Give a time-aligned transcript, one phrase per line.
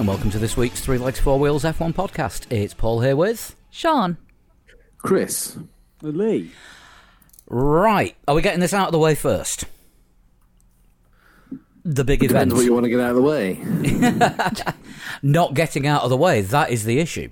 [0.00, 2.50] and welcome to this week's Three Legs Four Wheels F1 podcast.
[2.50, 3.54] It's Paul here with.
[3.70, 4.16] Sean.
[4.96, 5.58] Chris.
[6.00, 6.52] Lee.
[7.46, 9.66] Right, are we getting this out of the way first?
[11.84, 12.48] The big event.
[12.48, 13.60] Depends what you want to get out of the way.
[15.22, 17.28] Not getting out of the way, that is the issue.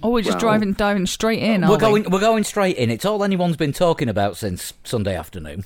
[0.00, 1.62] Oh, we're just Well- driving, diving straight in.
[1.62, 1.78] We're are we?
[1.78, 2.88] going we're going straight in.
[2.88, 5.64] It's all anyone's been talking about since Sunday afternoon.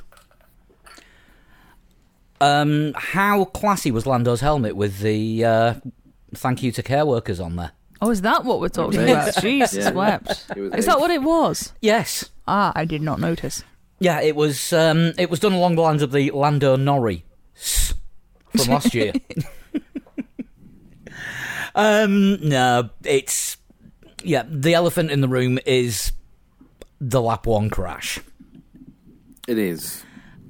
[2.42, 5.74] Um, how classy was Lando's helmet with the uh,
[6.34, 7.70] thank you to care workers on there?
[8.00, 9.40] Oh, is that what we're talking about?
[9.40, 9.92] Jesus Yeah.
[9.92, 10.46] wept.
[10.56, 11.72] It Is that what it was?
[11.80, 12.30] Yes.
[12.48, 13.62] Ah, I did not notice.
[14.00, 14.72] Yeah, it was.
[14.72, 19.12] Um, it was done along the lines of the Lando Norrie from last year.
[21.76, 23.56] um, no, it's
[24.24, 24.42] yeah.
[24.48, 26.10] The elephant in the room is
[27.00, 28.18] the lap one crash.
[29.46, 30.02] It is.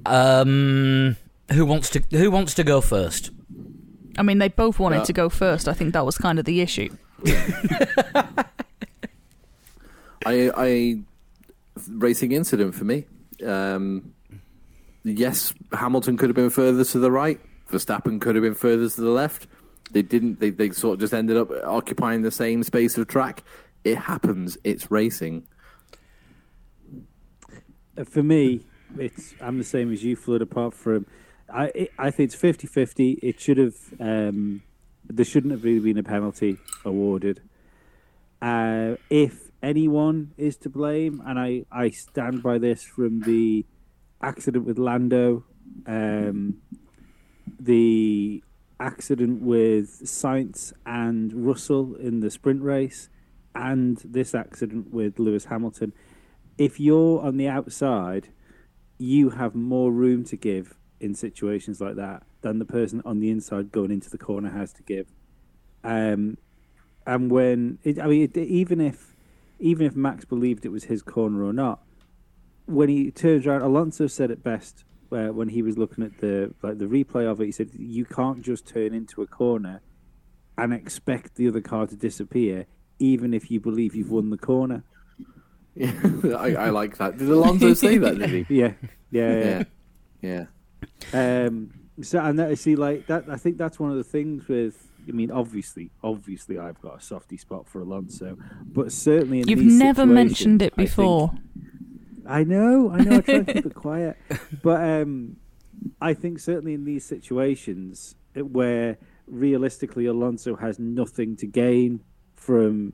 [0.07, 1.17] Um,
[1.51, 3.31] who wants to Who wants to go first?
[4.19, 5.05] I mean, they both wanted Yeah.
[5.05, 5.69] to go first.
[5.69, 6.89] I think that was kind of the issue.
[10.25, 10.97] I, I
[11.89, 13.07] racing incident for me.
[13.45, 14.13] Um,
[15.05, 17.41] yes, Hamilton could have been further to the right.
[17.71, 19.47] Verstappen could have been further to the left.
[19.91, 20.41] They didn't.
[20.41, 23.43] They they sort of just ended up occupying the same space of track.
[23.85, 24.57] It happens.
[24.65, 25.47] It's racing.
[27.99, 28.65] Uh, For me,
[28.99, 30.43] it's I'm the same as you, Flood.
[30.43, 31.07] Apart from,
[31.53, 33.19] I I think it's 50-50.
[33.23, 33.77] It should have.
[34.01, 34.63] Um,
[35.09, 37.43] there shouldn't have really been a penalty awarded.
[38.41, 43.67] Uh, if anyone is to blame, and I I stand by this from the
[44.21, 45.45] accident with Lando,
[45.87, 46.59] um,
[47.61, 48.43] the
[48.81, 53.09] accident with Sainz and Russell in the sprint race,
[53.55, 55.93] and this accident with Lewis Hamilton.
[56.59, 58.29] If you're on the outside,
[58.99, 63.31] you have more room to give in situations like that than the person on the
[63.31, 65.09] inside going into the corner has to give.
[65.85, 66.39] Um,
[67.07, 69.17] and when it, I mean, it, even if
[69.59, 71.81] even if Max believed it was his corner or not,
[72.67, 76.55] when he turns around, Alonso said it best uh, when he was looking at the
[76.63, 77.47] like the replay of it.
[77.47, 79.81] He said, "You can't just turn into a corner
[80.57, 82.67] and expect the other car to disappear,
[82.99, 84.85] even if you believe you've won the corner."
[85.75, 85.93] Yeah,
[86.37, 87.19] I, I like that.
[87.19, 88.19] Did Alonso say that?
[88.19, 88.47] Did he?
[88.55, 88.73] Yeah,
[89.11, 89.65] yeah, Yeah, yeah.
[90.21, 90.45] yeah.
[91.13, 94.89] Um, so and that, see, like that, I think that's one of the things with.
[95.09, 99.59] I mean, obviously, obviously, I've got a softy spot for Alonso, but certainly in You've
[99.59, 101.33] these never mentioned situations, it I think- before.
[102.25, 103.17] I know, I know.
[103.17, 104.17] I try to keep it quiet,
[104.63, 105.37] but um,
[106.01, 112.01] I think certainly in these situations where realistically Alonso has nothing to gain
[112.37, 112.93] from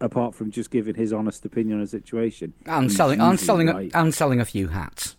[0.00, 2.54] apart from just giving his honest opinion on a situation.
[2.64, 3.20] I'm selling.
[3.20, 3.66] I'm usually selling.
[3.66, 3.92] right.
[3.94, 5.14] A, I'm selling a few hats.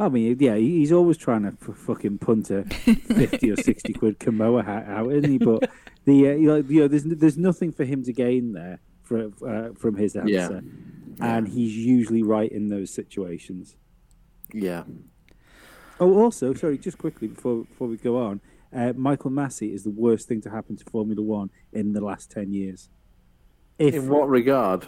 [0.00, 4.18] I mean, yeah, he's always trying to f- fucking punt a fifty or sixty quid
[4.20, 5.38] Kimoa hat out, isn't he?
[5.38, 5.70] But
[6.04, 9.96] the uh, you know, there's there's nothing for him to gain there for, uh, from
[9.96, 11.36] his answer, Yeah.
[11.36, 13.74] and he's usually right in those situations.
[14.52, 14.84] Yeah.
[16.00, 18.40] Oh, also, sorry, just quickly before before we go on,
[18.72, 22.30] uh, Michael Masi is the worst thing to happen to Formula One in the last
[22.30, 22.88] ten years.
[23.78, 24.86] If In what regard?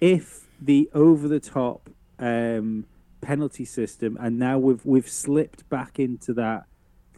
[0.00, 1.88] if the over the top
[2.18, 2.86] um,
[3.20, 6.64] penalty system, and now we've we've slipped back into that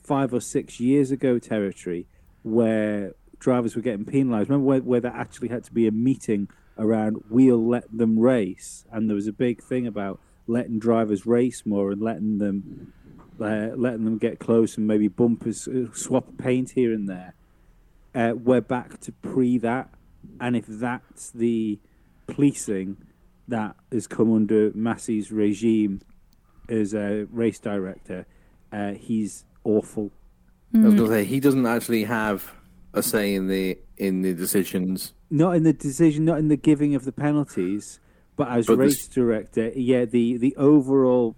[0.02, 2.06] five or six years ago territory
[2.42, 4.48] where drivers were getting penalised.
[4.48, 8.84] Remember where, where there actually had to be a meeting around we'll let them race,
[8.90, 12.92] and there was a big thing about letting drivers race more and letting them
[13.40, 17.34] uh, letting them get close and maybe bumpers uh, swap paint here and there.
[18.14, 19.88] Uh, we're back to pre that,
[20.40, 21.78] and if that's the
[22.26, 22.96] policing
[23.50, 26.00] that has come under Masi's regime
[26.68, 28.26] as a race director,
[28.72, 30.10] uh, he's awful.
[30.74, 32.52] I was going to say he doesn't actually have
[32.94, 35.12] a say in the in the decisions.
[35.30, 38.00] Not in the decision, not in the giving of the penalties,
[38.36, 41.36] but as But race this- director, yeah, the the overall,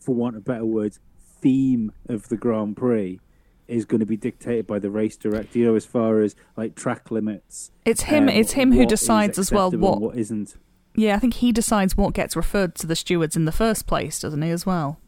[0.00, 0.98] for want of better words,
[1.40, 3.20] theme of the Grand Prix
[3.68, 5.58] is going to be dictated by the race director.
[5.60, 7.70] You know, as far as like track limits.
[7.84, 8.24] It's him.
[8.24, 10.00] um, it's him who decides as well what.
[10.00, 10.56] what isn't.
[10.94, 14.20] Yeah, I think he decides what gets referred to the stewards in the first place,
[14.20, 14.50] doesn't he?
[14.50, 14.98] As well.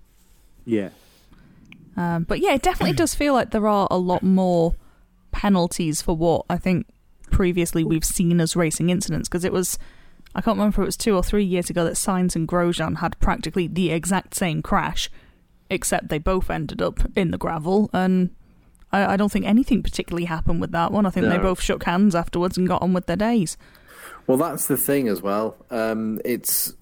[0.64, 0.90] Yeah.
[1.96, 4.76] Um, but yeah, it definitely does feel like there are a lot more
[5.30, 6.86] penalties for what I think
[7.30, 9.28] previously we've seen as racing incidents.
[9.28, 9.78] Because it was,
[10.34, 12.98] I can't remember if it was two or three years ago that Sainz and Grosjean
[12.98, 15.10] had practically the exact same crash,
[15.68, 17.90] except they both ended up in the gravel.
[17.92, 18.30] And
[18.90, 21.04] I, I don't think anything particularly happened with that one.
[21.04, 23.56] I think they both shook hands afterwards and got on with their days.
[24.26, 25.56] Well, that's the thing as well.
[25.70, 26.72] Um, it's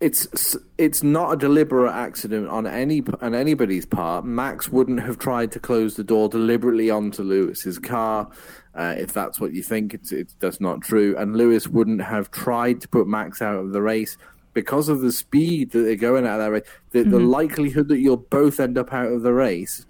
[0.00, 4.24] it's it's not a deliberate accident on any on anybody's part.
[4.24, 8.30] Max wouldn't have tried to close the door deliberately onto Lewis's car.
[8.74, 11.16] Uh, if that's what you think, it's, it's that's not true.
[11.16, 14.18] And Lewis wouldn't have tried to put Max out of the race
[14.52, 16.64] because of the speed that they're going at that race.
[16.90, 19.86] The, the likelihood that you'll both end up out of the race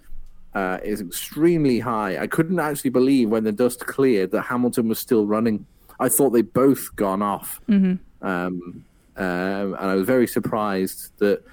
[0.53, 2.17] uh, is extremely high.
[2.17, 5.65] I couldn't actually believe when the dust cleared that Hamilton was still running.
[5.99, 7.61] I thought they'd both gone off.
[8.21, 8.85] Um,
[9.15, 11.43] um, and I was very surprised that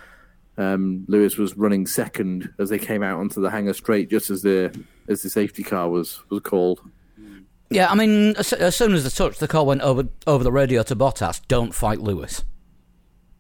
[0.59, 4.43] um, Lewis was running second as they came out onto the hangar straight, just as
[4.43, 6.81] the as the safety car was was called.
[7.71, 10.53] Yeah, I mean, as, as soon as the touch, the call went over over the
[10.53, 12.45] radio to Bottas, "Don't fight Lewis."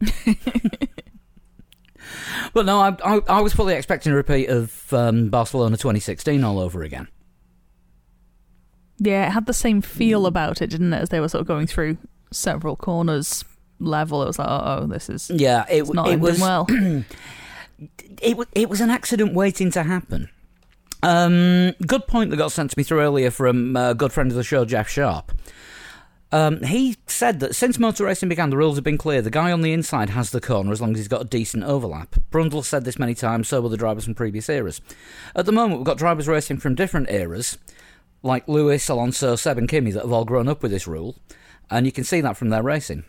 [2.52, 6.58] but no, I, I, I was fully expecting a repeat of um, Barcelona 2016 all
[6.58, 7.08] over again.
[8.98, 11.02] Yeah, it had the same feel about it, didn't it?
[11.02, 11.98] As they were sort of going through
[12.30, 13.44] several corners
[13.80, 16.66] level, it was like, oh, this is Yeah, it, not it ending was well.
[18.22, 20.28] it, wa- it was an accident waiting to happen.
[21.02, 24.36] Um, good point that got sent to me through earlier from a good friend of
[24.36, 25.32] the show, Jeff Sharp.
[26.32, 29.22] Um, he said that since motor racing began, the rules have been clear.
[29.22, 31.62] The guy on the inside has the corner as long as he's got a decent
[31.62, 32.16] overlap.
[32.32, 34.80] Brundle said this many times, so will the drivers from previous eras.
[35.36, 37.56] At the moment, we've got drivers racing from different eras,
[38.24, 41.14] like Lewis, Alonso, Seb, and Kimi, that have all grown up with this rule,
[41.70, 43.04] and you can see that from their racing.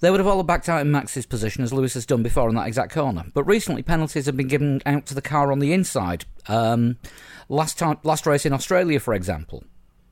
[0.00, 2.54] They would have all backed out in Max's position, as Lewis has done before in
[2.54, 3.24] that exact corner.
[3.34, 6.24] But recently, penalties have been given out to the car on the inside.
[6.46, 6.98] Um,
[7.48, 9.64] last time, last race in Australia, for example.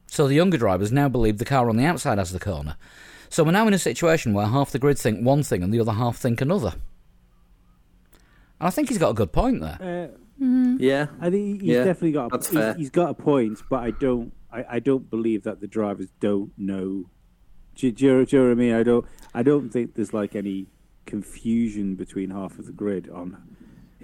[0.08, 2.76] So the younger drivers now believe the car on the outside has the corner.
[3.28, 5.80] So we're now in a situation where half the grid think one thing and the
[5.80, 6.72] other half think another.
[8.60, 10.10] And I think he's got a good point there.
[10.10, 10.18] Uh,
[10.78, 12.26] Yeah, I think he's Yeah, definitely got.
[12.26, 12.74] A, that's he's- fair.
[12.74, 14.32] he's got a point, but I don't.
[14.56, 17.10] I, I don't believe that the drivers don't know.
[17.74, 18.74] Do, do, you- do you know I mean?
[18.74, 19.04] I don't.
[19.34, 20.66] I don't think there's like any
[21.04, 23.36] confusion between half of the grid on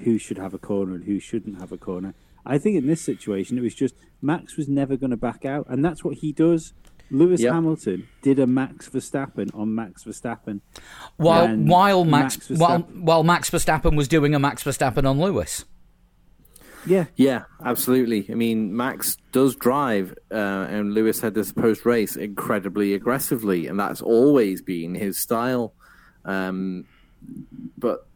[0.04, 2.14] who should have a corner and who shouldn't have a corner.
[2.44, 5.66] I think in this situation, it was just Max was never going to back out,
[5.68, 6.72] and that's what he does.
[7.10, 7.52] Lewis Yep.
[7.52, 10.60] Hamilton did a Max Verstappen on Max Verstappen.
[11.18, 15.20] While while Max, Max while Verstappen- while Max Verstappen was doing a Max Verstappen on
[15.20, 15.64] Lewis.
[16.84, 18.26] Yeah, yeah, absolutely.
[18.30, 23.78] I mean, Max does drive, uh, and Lewis had this post race incredibly aggressively, and
[23.78, 25.74] that's always been his style.
[26.24, 26.86] Um,
[27.78, 28.06] but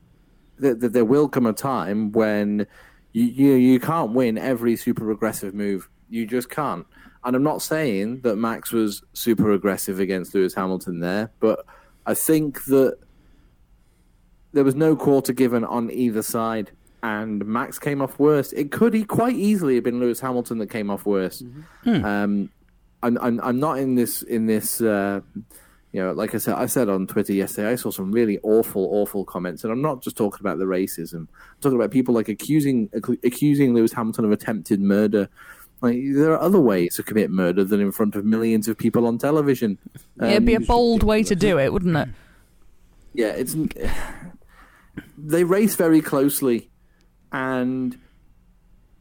[0.61, 2.67] th- th- there will come a time when
[3.13, 5.89] you, you you can't win every super aggressive move.
[6.09, 6.87] You just can't.
[7.25, 11.67] And I'm not saying that Max was super aggressive against Lewis Hamilton there, but
[12.07, 12.99] I think that
[14.53, 16.71] there was no quarter given on either side,
[17.07, 18.53] and Max came off worse.
[18.53, 21.43] It could he quite easily have been Lewis Hamilton that came off worse.
[21.85, 22.51] Um,
[23.03, 24.81] I'm, I'm I'm not in this in this.
[24.81, 25.21] Uh,
[25.93, 28.83] you know, like I said, I said on Twitter yesterday, I saw some really awful,
[28.91, 31.15] awful comments, and I'm not just talking about the racism.
[31.29, 35.29] I'm talking about people like accusing accu- accusing Lewis Hamilton of attempted murder.
[35.81, 39.07] Like there are other ways to commit murder than in front of millions of people
[39.07, 39.79] on television.
[40.21, 42.09] It'd be a Um, bold way to do it, wouldn't it?
[43.15, 43.55] yeah, it's
[45.19, 46.69] they race very closely,
[47.33, 47.99] and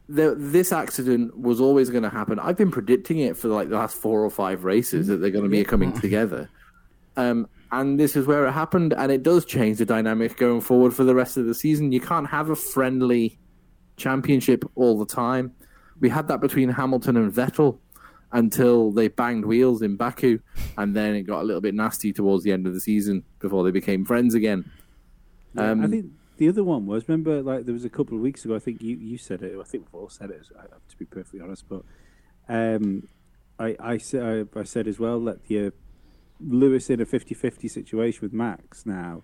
[0.08, 2.38] the, this accident was always going to happen.
[2.38, 5.44] I've been predicting it for like the last four or five races that they're going
[5.44, 6.48] to be coming together,
[7.16, 8.92] um, and this is where it happened.
[8.92, 11.90] And it does change the dynamic going forward for the rest of the season.
[11.92, 13.38] You can't have a friendly
[13.96, 15.52] championship all the time.
[15.98, 17.78] We had that between Hamilton and Vettel
[18.32, 20.38] until they banged wheels in Baku,
[20.76, 23.64] and then it got a little bit nasty towards the end of the season before
[23.64, 24.70] they became friends again.
[25.54, 26.06] Yeah, Um, I think
[26.36, 28.54] the other one was remember like there was a couple of weeks ago.
[28.54, 29.56] I think you, you said it.
[29.58, 30.46] I think we've all said it.
[30.46, 31.82] To be perfectly honest, but
[32.48, 33.08] um,
[33.58, 35.70] I I, I I said as well that the uh,
[36.40, 39.22] Lewis in a 50-50 situation with Max now.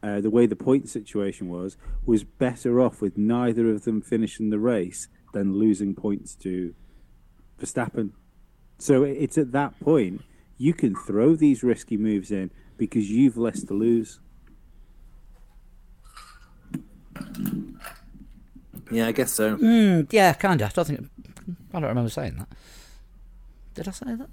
[0.00, 1.76] Uh, the way the point situation was
[2.06, 6.72] was better off with neither of them finishing the race than losing points to
[7.60, 8.12] Verstappen.
[8.78, 10.22] So it's at that point
[10.56, 14.20] you can throw these risky moves in because you've less to lose.
[18.90, 19.56] Yeah, I guess so.
[19.56, 20.68] Mm, yeah, kind of.
[20.68, 21.08] I don't think.
[21.72, 22.48] I don't remember saying that.
[23.74, 24.28] Did I say that?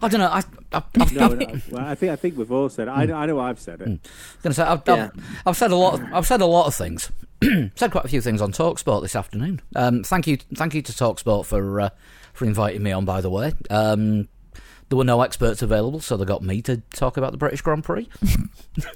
[0.00, 0.26] I don't know.
[0.28, 1.60] I, I, I've, No, I've, no.
[1.70, 2.88] Well, I think I think we've all said.
[2.88, 2.90] It.
[2.90, 3.84] I know, I know I've said it.
[3.86, 4.00] going
[4.44, 5.10] to say I've, Yeah.
[5.14, 5.94] I've, I've said a lot.
[5.94, 7.12] Of, I've said a lot of things.
[7.76, 9.60] said quite a few things on Talksport this afternoon.
[9.76, 11.90] Um, thank you, thank you to Talksport for uh,
[12.32, 13.04] for inviting me on.
[13.04, 14.28] By the way, um,
[14.88, 17.84] there were no experts available, so they got me to talk about the British Grand
[17.84, 18.08] Prix.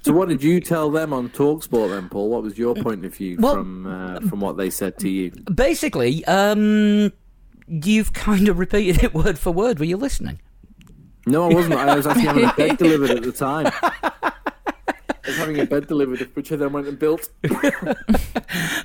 [0.02, 2.30] So, what did you tell them on Talksport then, Paul?
[2.30, 5.32] What was your point of view Well- from uh, from what they said to you?
[5.52, 7.12] Basically, um,
[7.68, 9.78] you've kind of repeated it word for word.
[9.78, 10.40] Were you listening?
[11.26, 11.74] No, I wasn't.
[11.74, 13.70] I was actually having a bed delivered at the time.
[15.28, 17.28] As having a bed delivered, which I then went and built.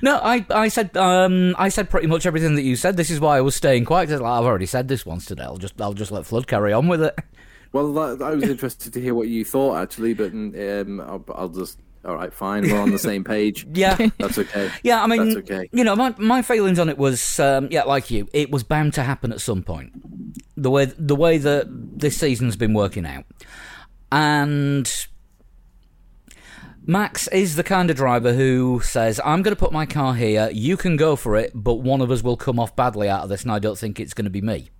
[0.02, 2.96] No, I, I said, um, I said pretty much everything that you said.
[2.96, 4.10] This is why I was staying quiet.
[4.10, 5.44] I've already said this once today.
[5.44, 7.16] I'll just, I'll just let Flood carry on with it.
[7.72, 11.48] Well, that, I was interested to hear what you thought actually, but um, I'll, I'll
[11.48, 11.78] just.
[12.04, 12.64] All right, fine.
[12.64, 13.64] We're on the same page.
[13.74, 13.96] Yeah.
[14.18, 14.72] That's okay.
[14.82, 15.68] Yeah, I mean, That's okay.
[15.72, 18.94] you know, my my feelings on it was, um, yeah, like you, it was bound
[18.94, 19.92] to happen at some point.
[20.56, 23.24] The way the way that this season's been working out,
[24.10, 24.92] and
[26.84, 30.50] Max is the kind of driver who says, "I'm going to put my car here.
[30.52, 33.28] You can go for it, but one of us will come off badly out of
[33.28, 34.70] this, and I don't think it's going to be me."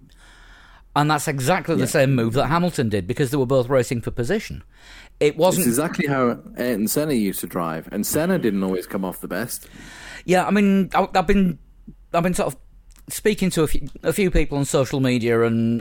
[0.95, 4.11] And that's exactly the same move that Hamilton did because they were both racing for
[4.11, 4.63] position.
[5.21, 9.21] It wasn't exactly how Ayrton Senna used to drive, and Senna didn't always come off
[9.21, 9.69] the best.
[10.27, 11.59] Yeah, I mean, I've been,
[12.13, 12.61] I've been sort of
[13.09, 15.81] speaking to a few, a few people on social media, and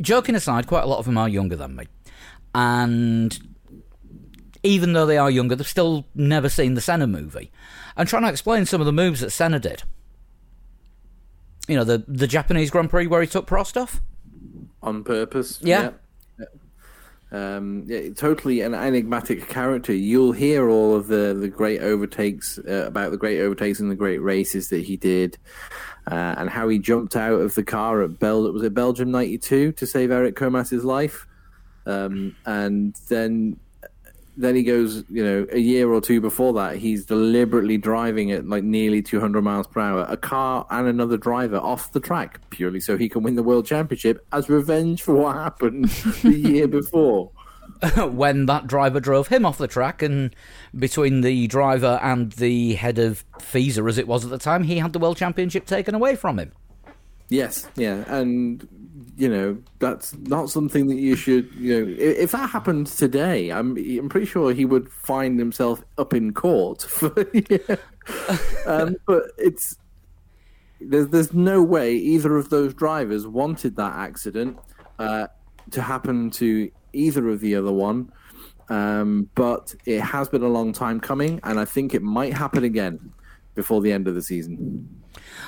[0.00, 1.86] joking aside, quite a lot of them are younger than me,
[2.54, 3.55] and
[4.66, 7.50] even though they are younger, they've still never seen the Senna movie,
[7.96, 9.82] and trying to explain some of the moves that Senna did.
[11.68, 14.00] You know, the the Japanese Grand Prix where he took Prost off.
[14.82, 15.58] on purpose.
[15.62, 15.82] Yeah.
[15.82, 16.46] Yeah.
[17.32, 19.92] Um, yeah, totally an enigmatic character.
[19.92, 23.96] You'll hear all of the, the great overtakes uh, about the great overtakes and the
[23.96, 25.36] great races that he did,
[26.08, 29.10] uh, and how he jumped out of the car at Bel that was it Belgium
[29.10, 31.26] '92 to save Eric Comas's life,
[31.84, 33.58] um, and then
[34.36, 38.46] then he goes, you know, a year or two before that, he's deliberately driving at
[38.46, 42.80] like nearly 200 miles per hour, a car and another driver off the track purely
[42.80, 45.86] so he can win the world championship as revenge for what happened
[46.22, 47.30] the year before.
[48.10, 50.34] when that driver drove him off the track, and
[50.78, 54.78] between the driver and the head of FISA, as it was at the time, he
[54.78, 56.52] had the world championship taken away from him.
[57.28, 58.66] Yes, yeah, and
[59.16, 61.50] you know that's not something that you should.
[61.54, 65.82] You know, i- if that happened today, I'm I'm pretty sure he would find himself
[65.98, 66.82] up in court.
[66.88, 67.76] For, yeah.
[68.66, 69.76] um, but it's
[70.80, 74.58] there's there's no way either of those drivers wanted that accident
[74.98, 75.26] uh,
[75.70, 78.12] to happen to either of the other one.
[78.68, 82.64] Um, but it has been a long time coming, and I think it might happen
[82.64, 83.12] again
[83.56, 85.02] before the end of the season.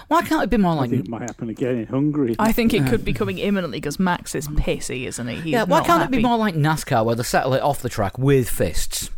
[0.09, 2.35] Why can't it be more I like think it might happen again in Hungary.
[2.39, 5.35] I think it could be coming imminently because Max is pissy, isn't he?
[5.37, 5.65] He's yeah?
[5.65, 8.19] Why not can't it be more like NASCAR, where they settle it off the track
[8.19, 9.11] with fists?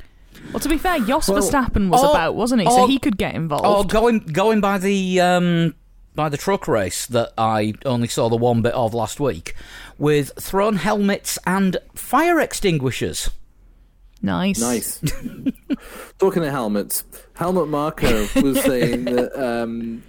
[0.52, 2.68] Well, to be fair, Jos Well, Verstappen was or- about, wasn't he?
[2.68, 3.90] So he could get Or involved.
[3.90, 5.75] going going by the um,
[6.14, 9.54] by the truck race that I only saw the one bit of last week,
[9.99, 13.30] with thrown helmets and fire extinguishers.
[14.23, 14.61] Nice.
[14.61, 15.00] Nice.
[16.19, 20.03] Talking of helmets, Helmut Marko was saying that um,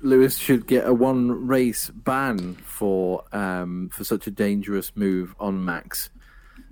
[0.00, 5.64] Lewis should get a one race ban for um, for such a dangerous move on
[5.64, 6.10] Max.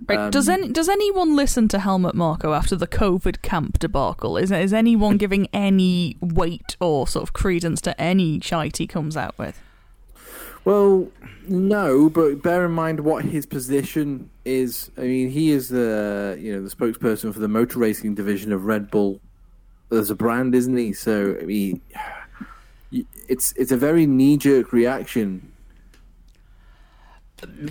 [0.07, 4.37] Right, does any does anyone listen to Helmut Marko after the COVID camp debacle?
[4.37, 9.15] Is is anyone giving any weight or sort of credence to any shite he comes
[9.17, 9.61] out with?
[10.65, 11.07] Well,
[11.47, 14.89] no, but bear in mind what his position is.
[14.97, 18.65] I mean, he is the you know the spokesperson for the motor racing division of
[18.65, 19.19] Red Bull
[19.91, 20.91] as a brand, isn't he?
[20.93, 21.81] So I mean,
[23.27, 25.51] it's it's a very knee jerk reaction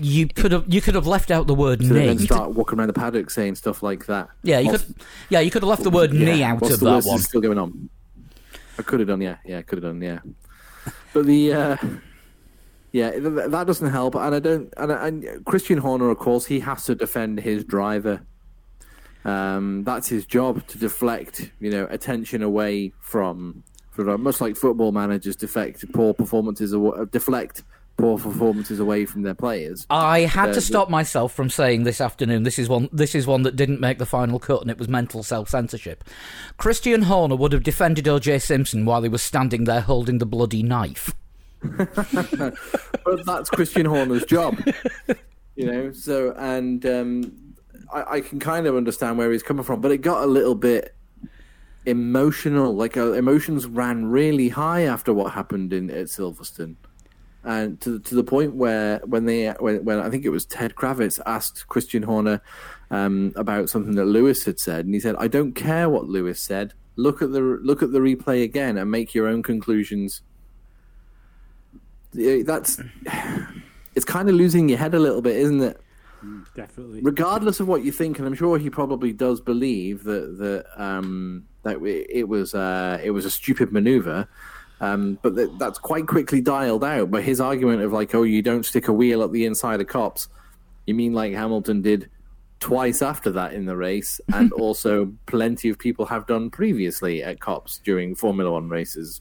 [0.01, 1.89] You could have you could have left out the word knee.
[1.89, 4.29] then start walking around the paddock saying stuff like that.
[4.45, 4.97] yeah, you Whilst- could.
[5.31, 7.19] Yeah, you could have left the word knee out whilst of the that one.
[7.19, 7.89] still going on.
[8.79, 10.19] I could have done, yeah, yeah, I could have done, yeah.
[11.13, 11.77] But the, uh,
[12.95, 14.15] yeah, th- th- that doesn't help.
[14.15, 14.73] And I don't.
[14.77, 18.23] And, and Christian Horner, of course, he has to defend his driver.
[19.25, 24.93] Um, that's his job to deflect, you know, attention away from, from much like football
[24.93, 26.73] managers deflect poor performances,
[27.11, 27.65] deflect
[27.97, 29.87] poor performances away from their players.
[29.91, 32.43] I had Uh, to stop myself from saying this afternoon.
[32.45, 32.89] This is one.
[32.93, 36.05] This is one that didn't make the final cut, and it was mental self censorship.
[36.59, 38.39] Christian Horner would have defended O.J.
[38.41, 41.13] Simpson while he was standing there holding the bloody knife.
[43.05, 44.59] but that's Christian Horner's job,
[45.57, 45.93] you know.
[45.93, 47.55] So, and um,
[47.93, 50.55] I, I can kind of understand where he's coming from, but it got a little
[50.55, 50.95] bit
[51.87, 52.75] emotional.
[52.75, 56.77] Like uh, emotions ran really high after what happened in at Silverstone,
[57.43, 60.75] and to to the point where when they when, when I think it was Ted
[60.75, 62.41] Kravitz asked Christian Horner
[62.91, 66.43] um, about something that Lewis had said, and he said, "I don't care what Lewis
[66.43, 66.75] said.
[66.97, 70.23] Look at the look at the replay again and make your own conclusions."
[72.15, 72.81] Yeah, That's
[73.95, 75.81] it's kind of losing your head a little bit, isn't it?
[76.55, 77.01] Definitely.
[77.03, 81.45] regardless of what you think, and I'm sure he probably does believe that that um,
[81.65, 84.29] that it was uh, it was a stupid maneuver,
[84.81, 87.11] um, but that, that's quite quickly dialed out.
[87.11, 89.87] But his argument of like, oh, you don't stick a wheel at the inside of
[89.87, 90.29] Copse,
[90.87, 92.09] you mean like Hamilton did
[92.61, 97.41] twice after that in the race, and also plenty of people have done previously at
[97.41, 99.21] Copse during Formula One races.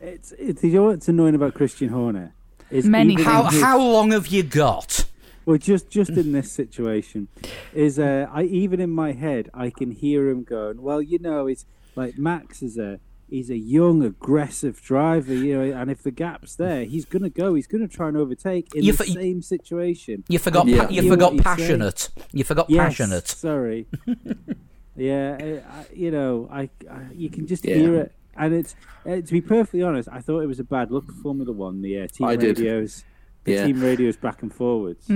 [0.00, 2.32] It's, it's you know what's annoying about Christian Horner
[2.70, 5.04] is Many How his- how long have you got?
[5.46, 7.28] Well, just just in this situation,
[7.72, 10.82] is uh, I even in my head I can hear him going.
[10.82, 11.64] Well, you know, it's
[11.96, 13.00] like Max is a
[13.30, 17.54] he's a young, aggressive driver, you know, and if the gap's there, he's gonna go.
[17.54, 20.22] He's gonna try and overtake in You the for- same situation.
[20.28, 20.66] You forgot.
[20.68, 20.84] Yeah.
[20.84, 21.44] Pa- you Hear forgot what you say.
[21.44, 22.08] passionate.
[22.32, 23.28] You forgot Yes, passionate.
[23.28, 23.86] Sorry.
[24.96, 25.44] yeah, I,
[25.78, 27.76] I, you know, I, I you can just Yeah.
[27.76, 28.74] hear it, and it's
[29.06, 31.82] uh, to be perfectly honest, I thought it was a bad look for Formula One.
[31.82, 32.58] The uh, team I did.
[32.58, 33.04] radios,
[33.44, 33.66] the Yeah.
[33.66, 35.06] team radios back and forwards.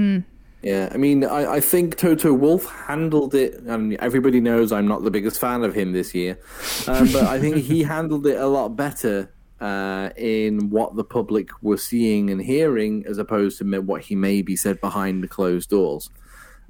[0.63, 5.03] Yeah, I mean, I, I think Toto Wolff handled it, and everybody knows I'm not
[5.03, 6.39] the biggest fan of him this year,
[6.87, 11.49] um, but I think he handled it a lot better uh, in what the public
[11.63, 16.11] were seeing and hearing, as opposed to what he maybe said behind the closed doors.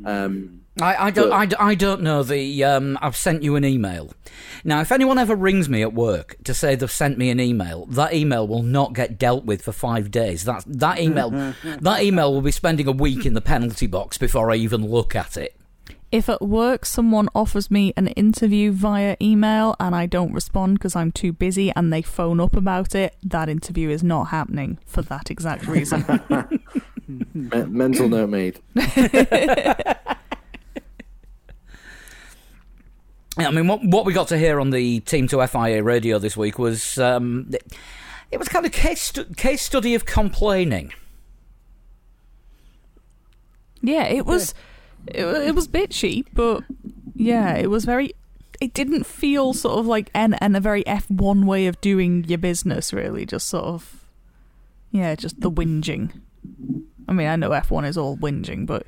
[0.05, 1.29] Um, I, I don't.
[1.31, 2.65] But- I, d- I don't know the.
[2.65, 4.13] Um, I've sent you an email.
[4.65, 7.87] Now, if anyone ever rings me at work to say they've sent me an email,
[7.87, 10.45] that email will not get dealt with for five days.
[10.45, 11.31] That that email.
[11.81, 15.15] that email will be spending a week in the penalty box before I even look
[15.15, 15.57] at it.
[16.11, 20.95] If at work someone offers me an interview via email and I don't respond because
[20.95, 25.01] I'm too busy and they phone up about it, that interview is not happening for
[25.03, 26.05] that exact reason.
[27.09, 28.61] me- mental note made.
[33.39, 36.37] I mean, what what we got to hear on the Team to FIA radio this
[36.37, 37.63] week was um, it,
[38.31, 40.93] it was kind of case stu- case study of complaining.
[43.81, 44.55] yeah, it was
[45.07, 46.63] it, it was bitchy, but
[47.15, 48.13] yeah, it was very
[48.61, 52.39] it didn't feel sort of like and and a very F1 way of doing your
[52.39, 54.05] business really, just sort of
[54.91, 56.21] yeah, just the whinging.
[57.13, 58.87] I mean, I know F1 is all whinging, but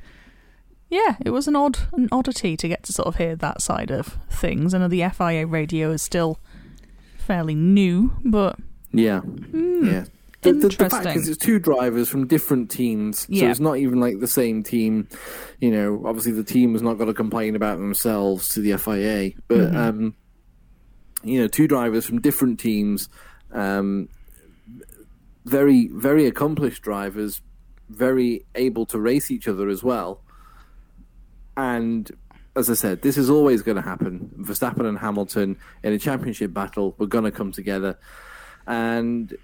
[0.89, 3.91] yeah, it was an odd an oddity to get to sort of hear that side
[3.91, 4.73] of things.
[4.73, 6.39] I know the FIA radio is still
[7.19, 8.57] fairly new, but
[8.93, 9.21] Yeah,
[9.53, 10.05] yeah.
[10.41, 13.51] The, the, the fact is, it's two drivers from different teams, so Yeah.
[13.51, 15.09] it's not even like the same team.
[15.59, 19.33] You know, obviously the team has not got to complain about themselves to the FIA,
[19.49, 19.77] but Mm-hmm.
[19.77, 20.15] um,
[21.23, 23.09] you know, two drivers from different teams,
[23.53, 24.09] um,
[25.47, 27.41] very very accomplished drivers,
[27.89, 30.21] very able to race each other as well.
[31.57, 32.11] And
[32.57, 34.31] as I said, this is always going to happen.
[34.39, 37.99] Verstappen and Hamilton in a championship battle, we're going to come together,
[38.67, 39.37] and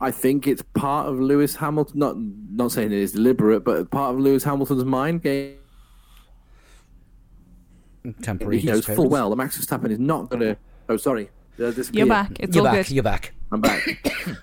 [0.00, 1.98] I think it's part of Lewis Hamilton.
[1.98, 5.56] Not not saying it is deliberate, but part of Lewis Hamilton's mind game.
[8.22, 8.58] Temporary.
[8.60, 10.56] He knows full well that Max Verstappen is not going to.
[10.90, 11.98] Oh, sorry, Did I disappear?
[12.00, 12.32] you're back.
[12.38, 12.86] It's You're all back.
[12.86, 12.94] good.
[12.94, 13.32] You're back.
[13.50, 13.82] I'm back.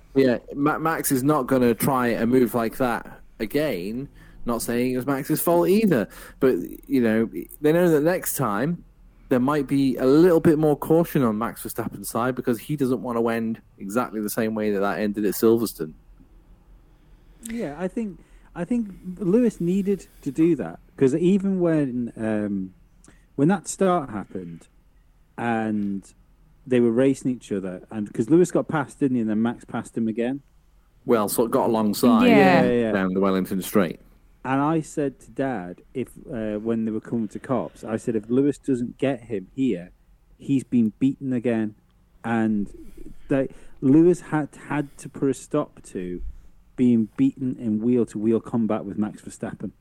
[0.15, 4.09] yeah, Ma- Max is not going to try a move like that again.
[4.45, 6.07] Not saying it was Max's fault either,
[6.39, 6.55] but
[6.87, 7.29] you know
[7.61, 8.83] they know that next time
[9.29, 13.01] there might be a little bit more caution on Max Verstappen's side because he doesn't
[13.01, 15.93] want to end exactly the same way that that ended at Silverstone.
[17.43, 18.19] Yeah, I think
[18.55, 22.73] I think Lewis needed to do that because even when um,
[23.35, 24.67] when that start happened
[25.37, 26.13] and
[26.67, 29.21] they were racing each other, and because Lewis got past, didn't he?
[29.21, 30.41] And then Max passed him again.
[31.05, 32.63] Well, sort of got alongside Yeah.
[32.63, 32.91] Yeah, yeah.
[32.91, 33.99] down the Wellington Straight.
[34.43, 38.15] And I said to Dad, if uh, when they were coming to Copse, I said
[38.15, 39.91] if Lewis doesn't get him here,
[40.37, 41.75] he's been beaten again,
[42.23, 42.67] and
[43.27, 43.49] they,
[43.81, 46.21] Lewis had had to put a stop to
[46.75, 49.71] being beaten in wheel to wheel combat with Max Verstappen.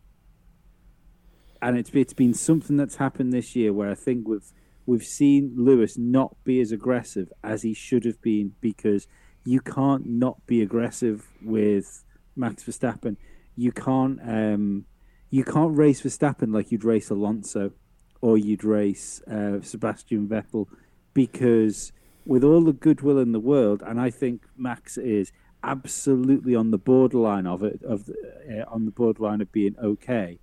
[1.63, 4.53] And it's it's been something that's happened this year where I think we've
[4.85, 9.07] we've seen Lewis not be as aggressive as he should have been because
[9.45, 12.05] you can't not be aggressive with
[12.37, 13.17] Max Verstappen.
[13.57, 14.87] You can't um,
[15.31, 17.73] you can't race Verstappen like you'd race Alonso
[18.21, 20.67] or you'd race uh, Sebastian Vettel
[21.15, 21.93] because
[22.27, 26.79] with all the goodwill in the world, and I think Max is absolutely on the
[26.79, 28.15] borderline of it of the,
[28.49, 30.39] uh, on the borderline of being okay.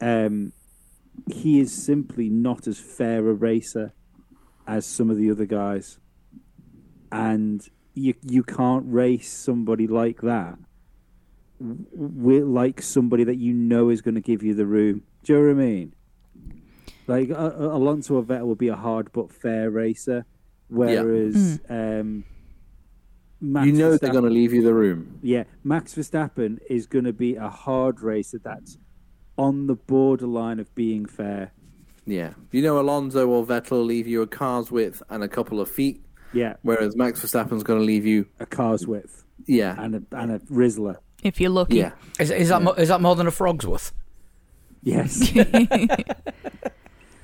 [0.00, 0.52] Um,
[1.26, 3.92] he is simply not as fair a racer
[4.66, 5.98] as some of the other guys,
[7.10, 10.58] and you you can't race somebody like that
[11.60, 15.02] with like somebody that you know is going to give you the room.
[15.24, 15.92] Do you know what I mean?
[17.06, 20.24] Like uh, Alonso or Vettel will be a hard but fair racer,
[20.68, 22.24] whereas um,
[23.40, 25.18] Max you know they're going to leave you the room.
[25.22, 28.76] yeah, Max Verstappen is going to be a hard racer that's
[29.36, 31.52] on the borderline of being fair.
[32.04, 35.70] Yeah, you know Alonso or Vettel leave you a car's width and a couple of
[35.70, 38.26] feet, Yeah, whereas Max Verstappen's going to leave you.
[38.40, 40.96] a car's width Yeah, and a and a Rizla.
[41.22, 41.76] If you're lucky.
[41.76, 41.92] yeah.
[42.20, 43.92] Is, is that mo- is that more than a frog's worth?
[44.82, 45.32] Yes.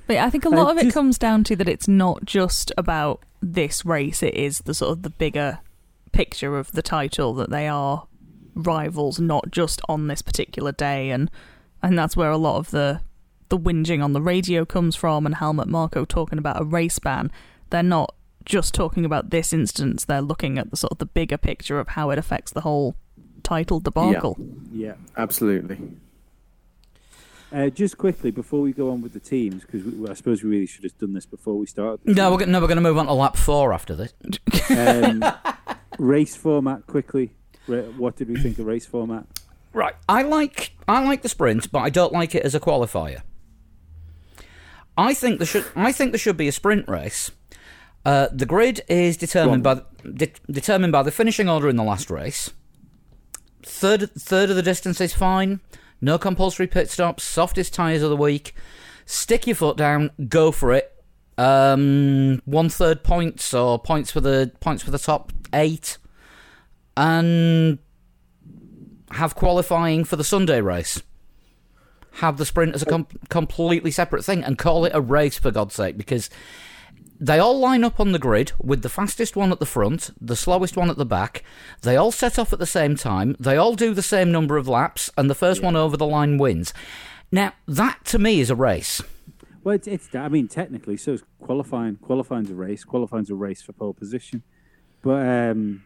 [0.06, 3.22] But I think a lot of it comes down to that it's not just about
[3.40, 5.60] this race, it is the sort of the bigger
[6.12, 8.06] picture of the title that they are
[8.54, 11.30] rivals, not just on this particular day and
[11.82, 13.00] and that's where a lot of the
[13.48, 17.32] the whinging on the radio comes from and Helmut Marko talking about a race ban.
[17.70, 18.14] They're not
[18.44, 21.88] just talking about this instance, they're looking at the sort of the bigger picture of
[21.88, 22.94] how it affects the whole
[23.42, 24.36] title debacle.
[24.72, 24.94] yeah.
[25.16, 25.78] Absolutely.
[27.52, 30.66] Uh, just quickly before we go on with the teams, because I suppose we really
[30.66, 32.00] should have done this before we started.
[32.04, 34.12] No, we're, go- no, we're going to move on to lap four after this.
[34.70, 35.24] um,
[35.98, 37.30] race format quickly.
[37.66, 39.26] What did we think of race format?
[39.72, 39.94] Right.
[40.08, 43.22] I like I like the sprint, but I don't like it as a qualifier.
[44.96, 47.30] I think there should I think there should be a sprint race.
[48.04, 52.10] Uh, the grid is determined by de- determined by the finishing order in the last
[52.10, 52.50] race.
[53.62, 55.60] Third third of the distance is fine.
[56.00, 57.24] No compulsory pit stops.
[57.24, 58.54] Softest tyres of the week.
[59.06, 60.10] Stick your foot down.
[60.28, 60.90] Go for it.
[61.38, 65.98] Um, one third points or points for the points for the top eight,
[66.96, 67.78] and
[69.12, 71.02] have qualifying for the Sunday race.
[72.18, 75.50] Have the sprint as a com- completely separate thing and call it a race for
[75.50, 76.30] God's sake because
[77.20, 80.36] they all line up on the grid with the fastest one at the front, the
[80.36, 81.44] slowest one at the back.
[81.82, 83.36] They all set off at the same time.
[83.38, 86.38] They all do the same number of laps, and the first one over the line
[86.38, 86.74] wins.
[87.30, 89.02] Now, that to me is a race.
[89.62, 91.96] Well, it's, it's I mean, technically, so is qualifying.
[91.96, 92.84] Qualifying's a race.
[92.84, 94.42] Qualifying's a race for pole position.
[95.02, 95.84] But um,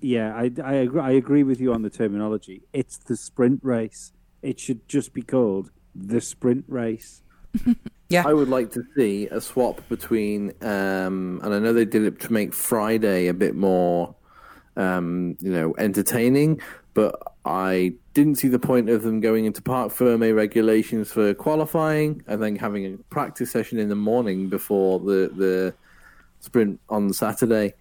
[0.00, 1.00] yeah, I, I agree.
[1.00, 2.62] I agree with you on the terminology.
[2.72, 4.12] It's the sprint race.
[4.42, 7.22] It should just be called the sprint race.
[8.10, 8.24] Yeah.
[8.26, 12.18] I would like to see a swap between, um, and I know they did it
[12.22, 14.16] to make Friday a bit more,
[14.76, 16.60] um, you know, entertaining.
[16.92, 22.24] But I didn't see the point of them going into Parc Ferme regulations for qualifying.
[22.26, 25.74] and then having a practice session in the morning before the the
[26.40, 27.74] sprint on Saturday.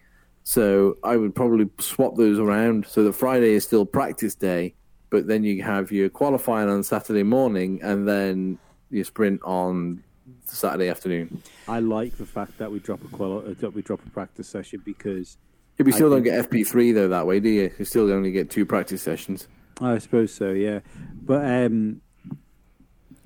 [0.44, 4.76] So I would probably swap those around so that Friday is still practice day,
[5.10, 10.04] but then you have your qualifying on Saturday morning and then your sprint on
[10.46, 11.42] Saturday afternoon.
[11.68, 14.48] I like the fact that we drop a quali- uh, that we drop a practice
[14.48, 15.38] session because
[15.78, 17.72] If you still I don't think- get FP3 though that way, do you?
[17.78, 19.48] You still only get two practice sessions.
[19.82, 20.80] I suppose so, yeah.
[21.22, 22.02] But um,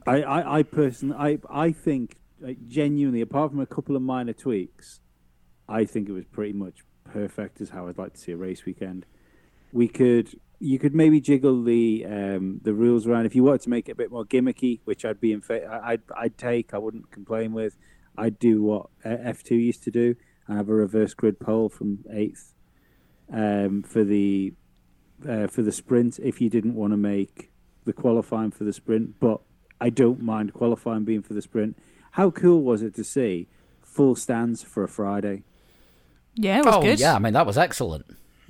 [0.05, 4.33] I, I, I personally, I, I think like, genuinely, apart from a couple of minor
[4.33, 4.99] tweaks,
[5.67, 8.65] I think it was pretty much perfect as how I'd like to see a race
[8.65, 9.05] weekend.
[9.71, 10.29] We could,
[10.63, 13.93] you could maybe jiggle the um, the rules around if you wanted to make it
[13.93, 16.73] a bit more gimmicky, which I'd be in fa- I'd I'd take.
[16.73, 17.75] I wouldn't complain with.
[18.17, 20.15] I'd do what F two used to do
[20.47, 22.53] and have a reverse grid pole from eighth
[23.31, 24.53] um, for the
[25.27, 27.51] uh, for the sprint if you didn't want to make
[27.83, 29.19] the qualifying for the sprint.
[29.19, 29.41] But
[29.81, 31.77] I don't mind qualifying being for the sprint.
[32.11, 33.49] How cool was it to see
[33.81, 35.43] full stands for a Friday?
[36.35, 37.01] Yeah, it was oh, good.
[37.01, 38.05] yeah, I mean, that was excellent.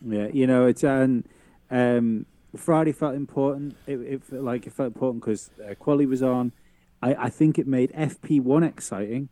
[0.05, 1.27] Yeah, you know it's and
[1.73, 3.75] um, Friday felt important.
[3.87, 6.51] It, it felt like it felt important because uh, quali was on.
[7.01, 9.29] I, I think it made FP one exciting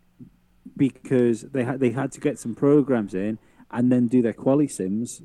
[0.75, 3.38] because they had they had to get some programs in
[3.69, 5.21] and then do their quali sims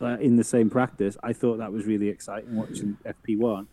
[0.00, 1.16] uh, in the same practice.
[1.22, 3.68] I thought that was really exciting watching FP one.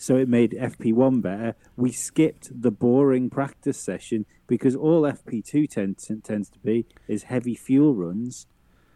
[0.00, 1.56] So it made FP1 better.
[1.76, 7.56] We skipped the boring practice session because all FP2 tends, tends to be is heavy
[7.56, 8.46] fuel runs.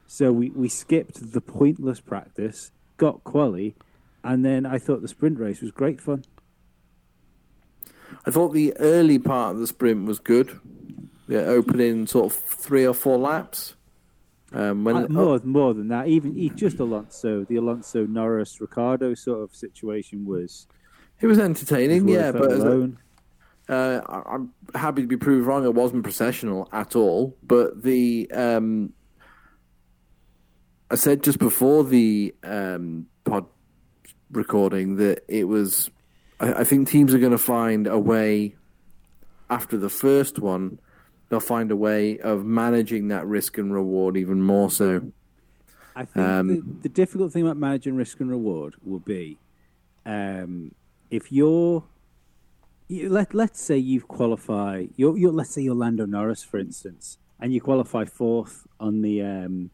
[0.07, 2.71] So we, we skipped the pointless practice,
[3.03, 3.75] got quali,
[4.23, 6.25] and then I thought the sprint race was great fun.
[8.25, 10.61] I thought the early part of the sprint was good.
[11.27, 13.75] The opening sort of three or four laps.
[14.53, 19.43] Um, when Uh, more more than that, even just Alonso, the Alonso Norris Ricciardo sort
[19.43, 20.69] of situation was,
[21.21, 22.31] it was entertaining, yeah.
[22.31, 22.99] But as a- alone.
[23.69, 24.01] Uh,
[24.35, 25.65] I'm happy to be proved wrong.
[25.65, 27.37] It wasn't processional at all.
[27.43, 28.93] But the um,
[30.93, 33.47] I said just before the um, pod
[34.31, 35.91] recording that it was.
[36.39, 38.57] I, I think teams are going to find a way
[39.49, 40.79] after the first one.
[41.31, 45.13] They'll find a way of managing that risk and reward even more so.
[45.97, 49.39] I think Um, the, the difficult thing about managing risk and reward will be
[50.05, 50.75] um,
[51.11, 51.85] if you're
[52.89, 57.19] you, let let's say you qualify you're, you're let's say you're Lando Norris for instance
[57.41, 59.71] and you qualify fourth on the um,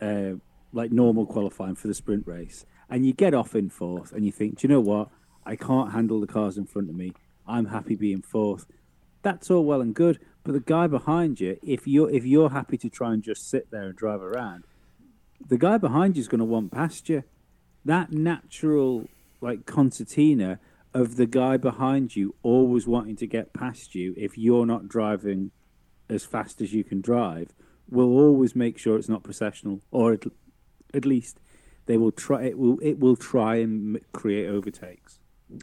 [0.00, 0.32] uh,
[0.72, 4.32] like normal qualifying for the sprint race and you get off in fourth and you
[4.32, 5.08] think do you know what?
[5.44, 7.12] I can't handle the cars in front of me.
[7.46, 8.66] I'm happy being fourth.
[9.22, 12.78] That's all well and good but the guy behind you if you're if you're happy
[12.78, 14.64] to try and just sit there and drive around
[15.46, 17.24] the guy behind you is going to want past you.
[17.84, 19.08] That natural,
[19.40, 20.60] like concertina
[20.92, 25.50] of the guy behind you always wanting to get past you if you're not driving
[26.08, 27.52] as fast as you can drive
[27.90, 30.24] will always make sure it's not processional, or at,
[30.94, 31.38] at least
[31.86, 32.44] they will try.
[32.44, 35.18] It will it will try and create overtakes.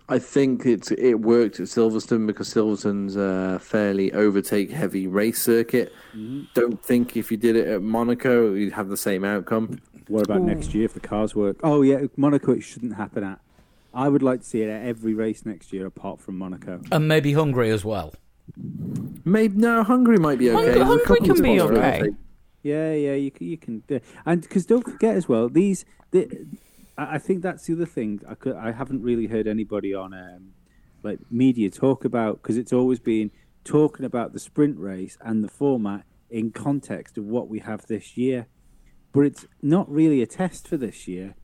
[0.10, 5.94] I think it's it worked at Silverstone because Silverstone's a fairly overtake heavy race circuit.
[6.14, 6.44] Mm-hmm.
[6.54, 9.80] Don't think if you did it at Monaco you'd have the same outcome.
[10.08, 11.60] What about next year if the cars work?
[11.64, 13.40] Oh yeah, Monaco it shouldn't happen at.
[13.94, 16.82] I would like to see it at every race next year apart from Monaco.
[16.92, 18.14] And maybe Hungary as well.
[19.26, 20.80] Maybe no, Hungary might be okay.
[20.80, 22.10] Hungary- Hungary can be okay.
[22.64, 26.28] Yeah, yeah, you can, you can, do- and because don't forget as well, these, the,
[26.98, 28.22] I I think that's the other thing.
[28.28, 30.54] I could, I haven't really heard anybody on um,
[31.04, 33.32] like media talk about because it's always been
[33.64, 38.18] talking about the sprint race and the format in context of what we have this
[38.18, 38.48] year,
[39.14, 41.36] but it's not really a test for this year.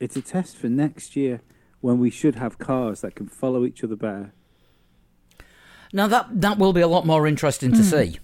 [0.00, 1.40] It's a test for next year
[1.80, 4.32] when we should have cars that can follow each other better.
[5.94, 8.18] Now that that will be a lot more interesting to see.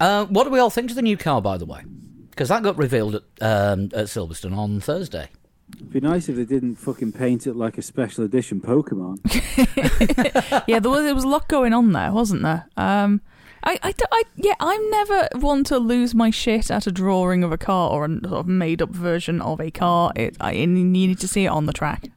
[0.00, 1.82] Uh, what do we all think of the new car, by the way?
[2.30, 5.28] Because that got revealed at, um, at Silverstone on Thursday.
[5.74, 9.18] It'd be nice if they didn't fucking paint it like a special edition Pokemon.
[10.68, 12.66] yeah, there was there was a lot going on there, wasn't there?
[12.76, 13.20] Um,
[13.64, 17.42] I, I, d- I- yeah, I'm never one to lose my shit at a drawing
[17.42, 20.12] of a car or a sort of made up version of a car.
[20.14, 22.10] It, I, you need to see it on the track.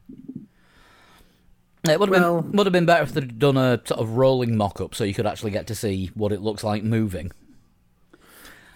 [1.88, 4.16] It would have Well- been would have been better if they'd done a sort of
[4.16, 7.32] rolling mock-up, so you could actually get to see what it looks like moving.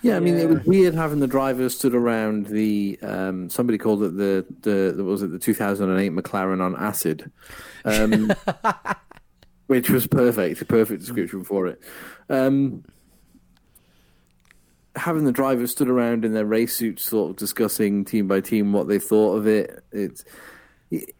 [0.00, 2.98] Yeah, I mean, it was weird having the drivers stood around the.
[3.02, 7.30] Um, somebody called it the the, the was it the 2008 McLaren on acid,
[7.86, 8.30] um,
[9.66, 11.80] which was perfect, a perfect description for it.
[12.28, 12.84] Um,
[14.96, 18.72] having the drivers stood around in their race suits, sort of discussing team by team
[18.72, 19.82] what they thought of it.
[19.90, 20.22] It's
[20.90, 21.14] it,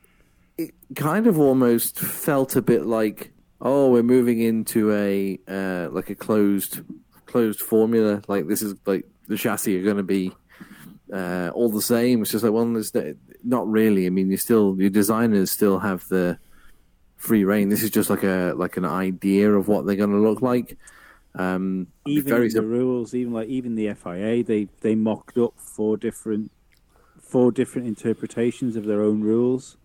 [0.56, 6.10] it kind of almost felt a bit like, oh, we're moving into a uh, like
[6.10, 6.80] a closed
[7.26, 8.22] closed formula.
[8.28, 10.32] Like this is like the chassis are going to be
[11.12, 12.22] uh, all the same.
[12.22, 12.66] It's just like, well,
[13.42, 14.06] not really.
[14.06, 16.38] I mean, you still your designers still have the
[17.16, 17.68] free reign.
[17.68, 20.76] This is just like a like an idea of what they're going to look like.
[21.36, 25.96] Um, even very the rules, even like even the FIA, they they mocked up four
[25.96, 26.52] different
[27.20, 29.76] four different interpretations of their own rules.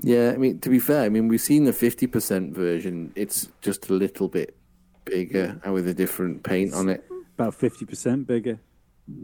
[0.00, 3.12] Yeah, I mean, to be fair, I mean, we've seen the 50% version.
[3.14, 4.56] It's just a little bit
[5.04, 7.04] bigger and with a different paint on it.
[7.38, 8.60] About fifty percent bigger.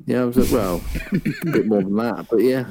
[0.05, 2.65] Yeah, I was like, well, a bit more than that, but yeah,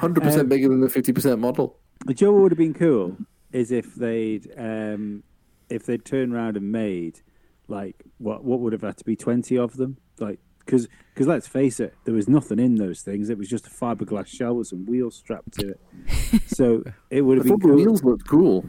[0.00, 1.78] 100% Um, bigger than the 50% model.
[2.04, 3.16] Know what would have been cool
[3.52, 5.22] is if they'd um,
[5.68, 7.20] if they'd turned around and made
[7.68, 11.46] like what what would have had to be twenty of them, like because because let's
[11.46, 13.28] face it, there was nothing in those things.
[13.28, 16.42] It was just a fiberglass shell with some wheels strapped to it.
[16.46, 17.76] so it would have been thought the cool.
[17.76, 18.64] wheels looked cool.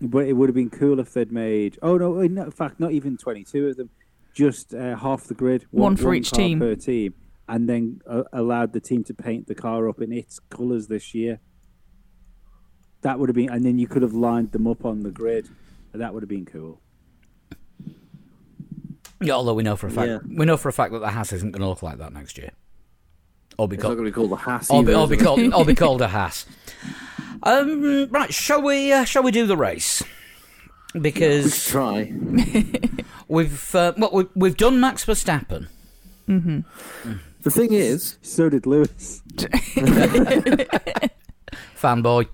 [0.00, 1.78] But it would have been cool if they'd made.
[1.80, 2.18] Oh no!
[2.20, 3.90] In fact, not even twenty-two of them.
[4.34, 6.58] Just uh, half the grid, One for each car team.
[6.58, 7.14] per team,
[7.48, 11.14] and then uh, allowed the team to paint the car up in its colours this
[11.14, 11.38] year.
[13.02, 15.48] That would have been, and then you could have lined them up on the grid.
[15.92, 16.80] That would have been cool.
[19.24, 20.18] Yeah, although we know for a fact Yeah.
[20.26, 22.38] we know for a fact that the Haas isn't going to look like that next
[22.38, 22.50] year,
[23.58, 24.70] or be It's not called going to be called the Haas.
[24.70, 26.46] or be, or be called or be called a Haas.
[27.42, 30.02] Um, right, shall we uh, shall we do the race?
[31.00, 32.12] Because Try.
[33.28, 35.66] we've uh, well, we've, we've done Max Verstappen.
[36.26, 39.20] The thing is, So did Lewis.
[41.76, 42.28] Fanboy.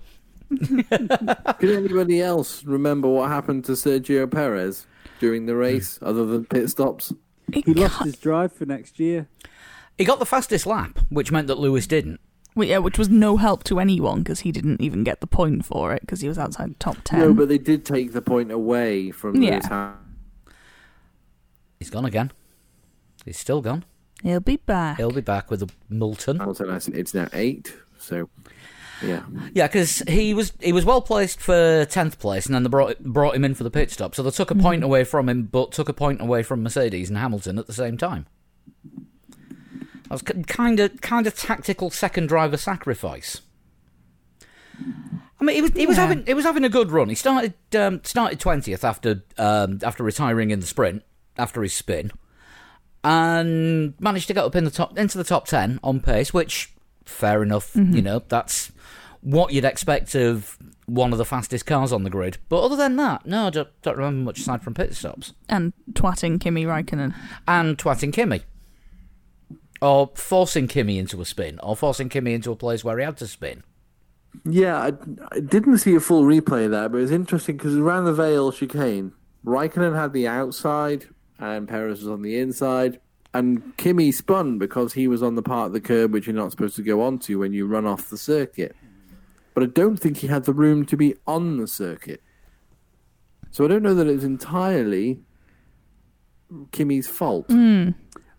[0.49, 4.85] Can anybody else remember what happened to Sergio Perez
[5.21, 7.13] during the race, other than pit stops?
[7.53, 9.27] It He lost his drive for next year.
[9.97, 12.19] He got the fastest lap, which meant that Lewis didn't.
[12.55, 15.63] well, yeah, which was no help to anyone because he didn't even get the point
[15.65, 17.19] for it because he was outside the top ten.
[17.19, 19.51] No, but they did take the point away from Yeah.
[19.51, 19.97] Lewis Ham-
[21.79, 22.31] He's gone again.
[23.25, 23.85] He's still gone.
[24.23, 24.97] He'll be back.
[24.97, 26.37] He'll be back with a Milton.
[26.37, 26.69] Hamilton.
[26.69, 28.29] I It's now eight, so
[29.03, 29.23] yeah.
[29.53, 32.99] Yeah, because he was he was well placed for tenth place, and then they brought
[33.03, 34.15] brought him in for the pit stop.
[34.15, 37.09] So they took a point away from him, but took a point away from Mercedes
[37.09, 38.25] and Hamilton at the same time.
[40.03, 43.41] That was kind of kind of tactical second driver sacrifice.
[45.39, 46.07] I mean, he was he was Yeah.
[46.07, 47.09] having he was having a good run.
[47.09, 51.03] He started um, started twentieth after um, after retiring in the sprint
[51.37, 52.11] after his spin,
[53.03, 56.73] and managed to get up in the top into the top ten on pace, which
[57.05, 57.75] fair enough.
[57.75, 58.71] You know that's
[59.21, 62.37] what you'd expect of one of the fastest cars on the grid.
[62.49, 65.73] But other than that, no, I don't, don't remember much aside from pit stops and
[65.93, 67.13] twatting Kimi Raikkonen.
[67.47, 68.41] and twatting Kimi.
[69.81, 73.17] Or forcing Kimi into a spin, or forcing Kimi into a place where he had
[73.17, 73.63] to spin.
[74.45, 74.93] Yeah, I,
[75.31, 78.51] I didn't see a full replay of that, but it's interesting because around the Vale
[78.51, 81.07] chicane, Raikkonen had the outside
[81.39, 82.99] and Perez was on the inside,
[83.33, 86.51] and Kimi spun because he was on the part of the curb which you're not
[86.51, 88.75] supposed to go onto when you run off the circuit.
[89.53, 92.21] But I don't think he had the room to be on the circuit.
[93.51, 95.19] So I don't know that it's entirely
[96.71, 97.47] Kimi's fault.
[97.49, 97.89] Hmm.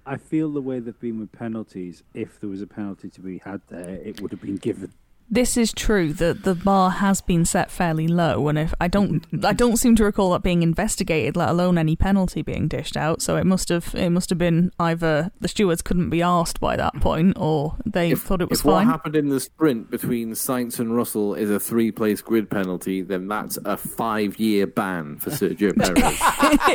[0.05, 2.03] I feel the way they've been with penalties.
[2.15, 4.93] If there was a penalty to be had there, it would have been given.
[5.33, 6.13] This is true.
[6.13, 9.97] that the bar has been set fairly low, and if I don't, I don't seem
[9.97, 13.23] to recall that being investigated, let alone any penalty being dished out.
[13.23, 16.77] So it must have, it must have been either the stewards couldn't be asked by
[16.77, 20.33] that point, or they If, thought it was if what happened in the sprint between
[20.33, 25.75] Sainz and Russell is a three-place grid penalty, then that's a five-year ban for Sergio
[25.79, 26.21] Perez.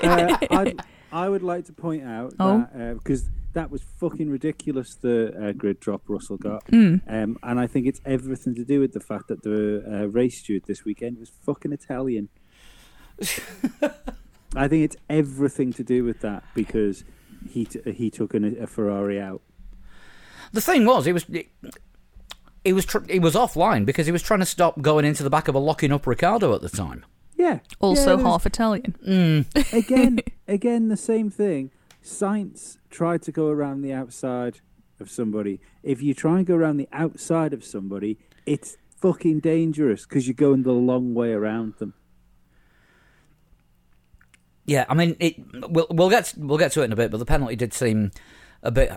[0.03, 2.67] uh, I'd, I would like to point out Oh.
[2.73, 7.01] that because that was fucking ridiculous the uh, grid drop Russell got, Mm.
[7.07, 10.37] um, and I think it's everything to do with the fact that the uh, race
[10.39, 12.29] steward this weekend was fucking Italian.
[14.55, 17.03] I think it's everything to do with that because
[17.49, 19.41] he t- he took an, a Ferrari out.
[20.53, 21.25] The thing was, it was
[22.63, 25.29] it was tr- he was offline because he was trying to stop going into the
[25.29, 27.05] back of a locking up Ricciardo at the time.
[27.35, 27.59] Yeah.
[27.79, 28.95] Also yeah, there was- half Italian.
[29.05, 29.73] Mm.
[29.73, 31.71] again, again, the same thing.
[32.03, 34.61] Sainz tried to go around the outside
[34.99, 35.59] of somebody.
[35.83, 40.33] If you try and go around the outside of somebody, it's fucking dangerous because you're
[40.33, 41.93] going the long way around them.
[44.65, 45.35] Yeah, I mean, it,
[45.69, 48.11] we'll we'll get we'll get to it in a bit, but the penalty did seem
[48.61, 48.91] a bit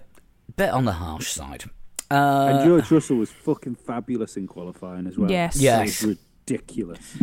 [0.56, 1.64] bit on the harsh side.
[2.10, 5.30] Uh, and George Russell was fucking fabulous in qualifying as well.
[5.30, 5.60] Yes.
[5.60, 6.04] Yes.
[6.50, 7.16] It was ridiculous.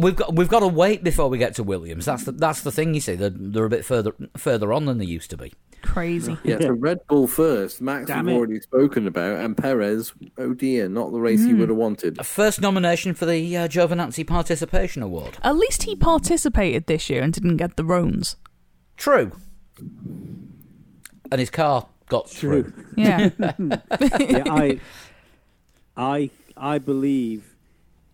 [0.00, 2.04] We've got we've got to wait before we get to Williams.
[2.04, 2.94] That's the that's the thing.
[2.94, 5.52] You see, they're, they're a bit further further on than they used to be.
[5.82, 6.36] Crazy.
[6.42, 7.80] Yeah, so Red Bull first.
[7.80, 8.38] Max Damn we've it.
[8.38, 10.12] already spoken about, and Perez.
[10.36, 12.18] Oh dear, not the race he would have wanted.
[12.18, 15.38] A First nomination for the uh, Giovinazzi Participation Award.
[15.42, 18.36] At least he participated this year and didn't get the roans.
[18.96, 19.32] True.
[21.30, 22.64] And his car got True.
[22.64, 22.84] through.
[22.96, 23.30] Yeah.
[23.38, 24.80] yeah, I,
[25.96, 27.54] I, I believe,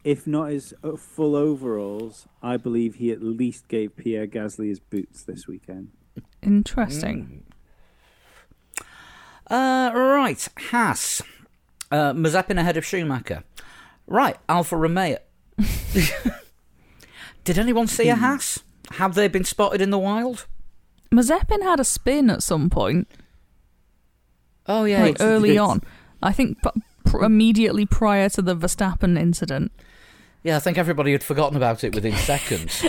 [0.04, 4.78] if not his uh, full overalls, I believe he at least gave Pierre Gasly his
[4.80, 5.88] boots this weekend.
[6.42, 7.44] Interesting.
[9.50, 11.22] Uh, right, Haas.
[11.90, 13.44] Uh, Mazepin ahead of Schumacher.
[14.06, 15.18] Right, Alfa Romeo.
[17.44, 18.62] Did anyone see a Haas?
[18.92, 20.46] Have they been spotted in the wild?
[21.12, 23.08] Mazepin had a spin at some point,
[24.66, 25.82] Oh yeah, like early on.
[26.22, 26.70] I think p-
[27.04, 29.72] pr- immediately prior to the Verstappen incident.
[30.44, 32.84] Yeah, I think everybody had forgotten about it within seconds.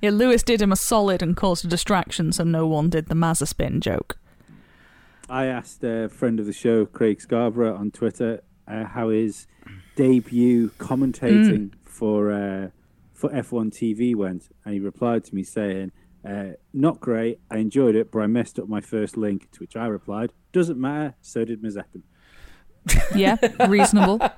[0.00, 3.14] Yeah, Lewis did him a solid and caused a distraction, so no one did the
[3.14, 4.18] Mazza spin joke.
[5.28, 9.46] I asked a friend of the show, Craig Scarborough, on Twitter uh, how his
[9.96, 12.68] debut commentating for uh,
[13.12, 15.92] for F1 TV went, and he replied to me saying,
[16.26, 17.38] uh, "Not great.
[17.50, 20.80] I enjoyed it, but I messed up my first link." To which I replied, "Doesn't
[20.80, 21.14] matter.
[21.20, 22.02] So did Mazepin."
[23.14, 23.36] Yeah,
[23.68, 24.20] reasonable.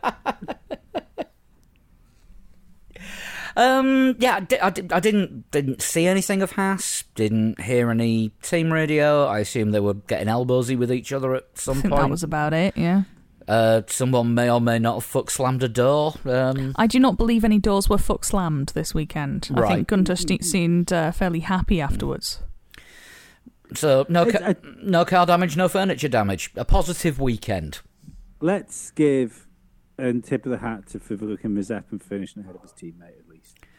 [3.57, 7.05] Um, yeah, I, di- I, di- I didn't didn't see anything of Haas.
[7.14, 9.27] Didn't hear any team radio.
[9.27, 12.03] I assume they were getting elbowsy with each other at I some think point.
[12.03, 13.03] that was about it, yeah.
[13.47, 16.14] Uh, someone may or may not have fuck slammed a door.
[16.25, 19.49] Um, I do not believe any doors were fuck slammed this weekend.
[19.51, 19.71] Right.
[19.71, 22.40] I think Gunter ste- seemed uh, fairly happy afterwards.
[23.75, 26.51] so no ca- I- no car damage, no furniture damage.
[26.57, 27.81] A positive weekend.
[28.40, 29.47] Let's give
[29.99, 33.24] a tip of the hat to Fivlik and Mazepin finishing ahead of his teammate at
[33.24, 33.24] least,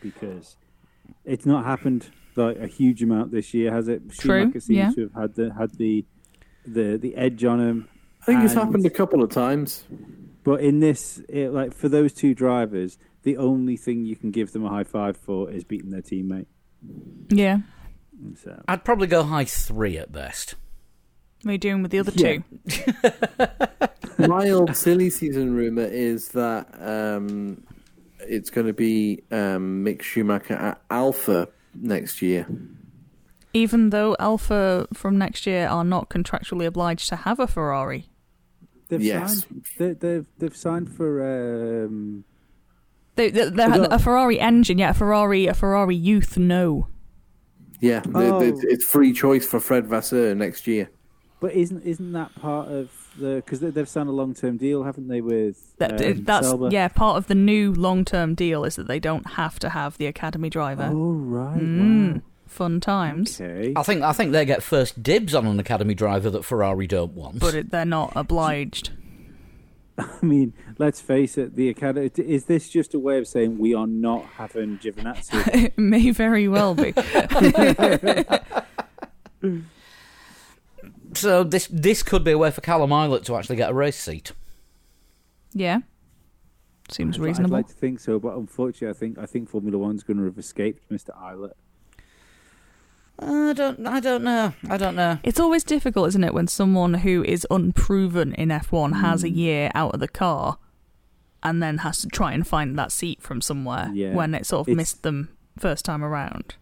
[0.01, 0.55] because
[1.23, 4.09] it's not happened like a huge amount this year, has it?
[4.11, 4.91] True, Schumacher seems yeah.
[4.91, 6.05] to have had the had the
[6.65, 7.87] the the edge on him.
[8.21, 9.83] I think it's happened a couple of times.
[10.43, 14.51] But in this, it, like for those two drivers, the only thing you can give
[14.51, 16.45] them a high five for is beating their teammate.
[17.29, 17.59] Yeah.
[18.43, 20.55] So I'd probably go high three at best.
[21.41, 22.37] What are you doing with the other Yeah.
[24.17, 24.27] two?
[24.27, 27.63] My old silly season rumor is that um,
[28.27, 32.47] it's going to be um, Mick Schumacher at Alfa next year.
[33.53, 38.09] Even though Alfa from next year are not contractually obliged to have a Ferrari.
[38.89, 39.41] they've Yes.
[39.43, 39.65] signed.
[39.77, 41.85] They, they've they've signed for.
[41.85, 42.23] Um,
[43.15, 46.87] They, they, they Well, a Ferrari engine, yeah, a Ferrari, a Ferrari youth, no.
[47.79, 48.39] Yeah, the- Oh.
[48.51, 50.89] the- it's free choice for Fred Vasseur next year.
[51.39, 53.04] but isn't isn't that part of the?
[53.19, 55.21] Because they, they've signed a long term deal, haven't they?
[55.21, 56.69] With That, um, that's Sauber?
[56.71, 56.87] yeah.
[56.89, 60.49] Part of the new long-term deal is that they don't have to have the academy
[60.49, 60.89] driver.
[60.91, 61.57] Oh right.
[61.59, 63.73] Mm, fun times, Okay.
[63.75, 67.13] I think I think they get first dibs on an academy driver that Ferrari don't
[67.13, 67.39] want.
[67.39, 68.91] but it, they're not obliged.
[69.97, 71.55] I mean, let's face it.
[71.55, 75.47] The academy is this just a way of saying we are not having Giovinazzi?
[75.67, 76.93] it may very well be.
[81.17, 83.97] So this this could be a way for Callum Ilott to actually get a race
[83.97, 84.31] seat.
[85.53, 85.79] yeah.
[86.89, 87.55] Seems I'd- reasonable.
[87.55, 90.25] I'd like to think so, but unfortunately, I think I think Formula One's going to
[90.25, 91.09] have escaped Mr.
[91.19, 91.53] Ilott.
[93.17, 93.87] I don't.
[93.87, 94.53] I don't know.
[94.69, 95.17] I don't know.
[95.23, 99.27] It's always difficult, isn't it, when someone who is unproven in F1 has Hmm.
[99.27, 100.57] a year out of the car
[101.41, 104.13] and then has to try and find that seat from somewhere Yeah.
[104.13, 106.55] when it sort of It's- missed them first time around.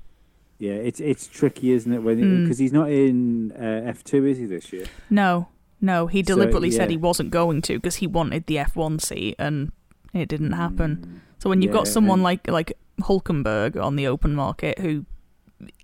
[0.60, 2.04] Yeah, it's it's tricky, isn't it?
[2.04, 2.44] When Mm.
[2.44, 4.86] because he's not in uh, F two, is he this year?
[5.10, 5.50] No,
[5.82, 9.36] no, he So, deliberately said he wasn't going to because he wanted the F1 seat
[9.40, 9.72] and
[10.14, 11.22] it didn't happen.
[11.40, 15.06] So when you've got someone and- like like Hulkenberg on the open market who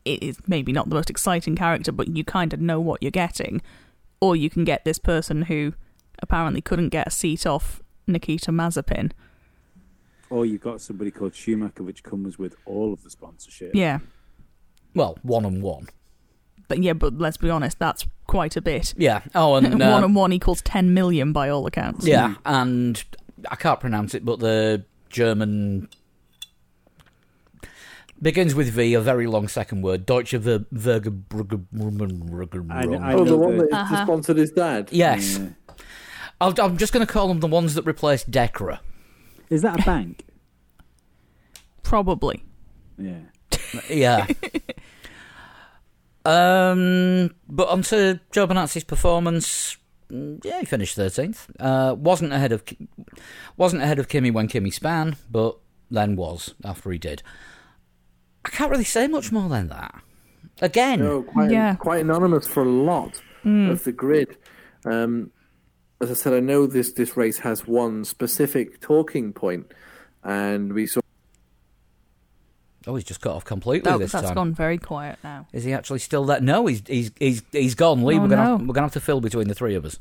[0.06, 3.62] is maybe not the most exciting character, but you kind of know what you're getting,
[4.22, 5.74] or you can get this person who
[6.22, 9.12] apparently couldn't get a seat off Nikita Mazepin.
[10.30, 13.74] Or you've got somebody called Schumacher, which comes with all of the sponsorship.
[13.74, 14.00] Yeah,
[14.96, 15.88] Well, one and one.
[16.68, 18.94] but yeah, but let's be honest, that's quite a bit.
[18.98, 19.22] Yeah.
[19.36, 22.06] Oh, and one uh, and one equals ten million by all accounts.
[22.08, 23.04] yeah, and
[23.50, 25.90] I can't pronounce it, but the German
[28.22, 30.06] begins with V, a very long second word.
[30.06, 31.14] Deutsche Ver- Verge- I- I
[33.14, 34.06] oh, the one that Uh-huh.
[34.06, 34.90] sponsored his dad.
[34.92, 35.38] Yes.
[35.40, 35.48] Yeah.
[36.42, 38.80] I'll, I'm just going to call them the ones that replaced DEKRA.
[39.50, 40.26] Is that a bank?
[41.84, 42.44] Probably.
[42.98, 43.20] yeah.
[43.90, 44.26] Yeah.
[46.26, 49.78] um, but onto Giovinazzi's performance.
[50.12, 51.50] mm, Yeah, he finished thirteenth.
[51.60, 52.64] Uh, wasn't ahead of
[53.58, 55.58] wasn't ahead of Kimi when Kimi span, but
[55.92, 57.24] then was after he did.
[58.46, 60.02] I can't really say much more than that.
[60.62, 61.76] Again, No, quite Yeah.
[61.76, 64.38] quite anonymous for a lot of the grid.
[64.86, 65.32] Um,
[66.02, 69.72] as I said, I know this this race has one specific talking point,
[70.24, 71.00] and we saw
[72.88, 74.30] oh, he's just cut off completely That, this that's time.
[74.30, 75.48] That's gone very quiet now.
[75.54, 76.42] Is he actually still there?
[76.42, 78.04] No, he's he's he's he's gone.
[78.04, 78.58] Lee, Oh, we're gonna no.
[78.58, 80.00] have, we're gonna have to fill between the three of us.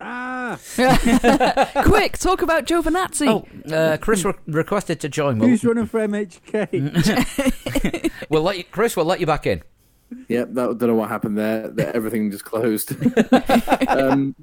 [0.00, 0.56] Ah,
[1.84, 3.26] Quick, talk about Giovinazzi.
[3.28, 5.38] Oh, uh, Chris re- requested to join.
[5.40, 8.10] We'll, who's running for MHK?
[8.28, 8.96] we'll let you, Chris.
[8.96, 9.62] We'll let you back in.
[10.28, 11.68] Yep, that, don't know what happened there.
[11.68, 12.92] That everything just closed.
[13.88, 14.36] um,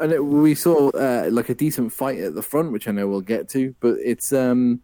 [0.00, 3.06] and it, we saw uh, like a decent fight at the front, which I know
[3.06, 3.74] we'll get to.
[3.80, 4.80] But it's um,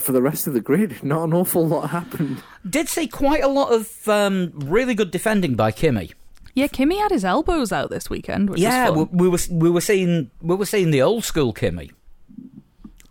[0.00, 2.42] for the rest of the grid, not an awful lot happened.
[2.68, 6.12] Did see quite a lot of um, really good defending by Kimi.
[6.54, 9.70] Yeah, Kimi had his elbows out this weekend, which yeah, was we, we were we
[9.70, 11.92] were seeing we were seeing the old school Kimi.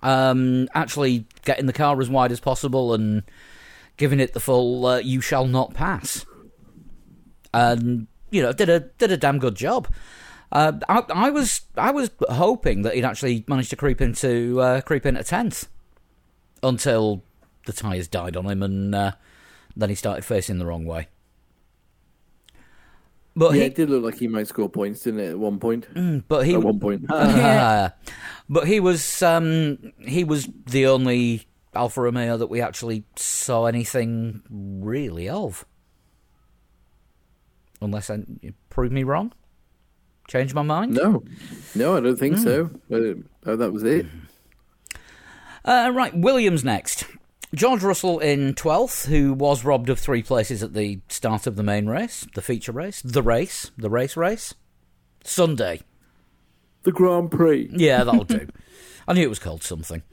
[0.03, 3.23] Um, actually getting the car as wide as possible and
[3.95, 6.25] giving it the full uh, "you shall not pass,"
[7.53, 9.87] and you know did a did a damn good job.
[10.51, 14.81] Uh, I, I was I was hoping that he'd actually managed to creep into uh,
[14.81, 15.67] creep into tenth
[16.63, 17.23] until
[17.65, 19.11] the tyres died on him and uh,
[19.75, 21.07] then he started facing the wrong way.
[23.35, 25.29] But yeah, he, it did look like he might score points, didn't it?
[25.29, 25.87] At one point.
[26.27, 27.05] but he At one point.
[28.49, 34.41] but he was um, he was the only Alfa Romeo that we actually saw anything
[34.49, 35.65] really of.
[37.79, 39.33] Unless I you prove me wrong,
[40.27, 40.95] change my mind.
[40.95, 41.23] no,
[41.75, 42.71] no, I don't think so.
[42.89, 43.01] But
[43.45, 44.07] oh, that was it.
[45.67, 47.03] Uh, right, Williams next.
[47.53, 51.63] George Russell in 12th, who was robbed of three places at the start of the
[51.63, 54.53] main race, the feature race, the race, the race race.
[55.25, 55.81] Sunday.
[56.83, 57.69] The Grand Prix.
[57.73, 58.47] Yeah, that'll do.
[59.09, 60.03] I knew it was called something.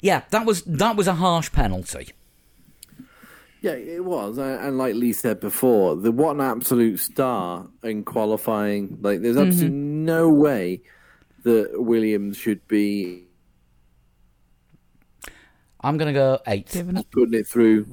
[0.00, 2.10] Yeah, that was that was a harsh penalty.
[3.60, 8.98] Yeah, it was, and like Lee said before, the what an absolute star in qualifying.
[9.02, 10.82] Like, there's absolutely no way
[11.42, 13.24] that Williams should be
[15.82, 16.70] I'm going to go eight.
[16.70, 17.86] Given it- putting it through.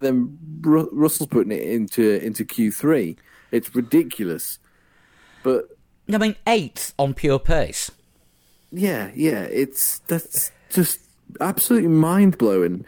[0.00, 3.16] Then Ru- Russell's putting it into into Q3.
[3.50, 4.58] It's ridiculous,
[5.42, 5.64] but
[6.12, 7.90] I mean, eight on pure pace.
[8.70, 11.00] yeah, yeah, it's that's just
[11.40, 12.84] absolutely mind blowing.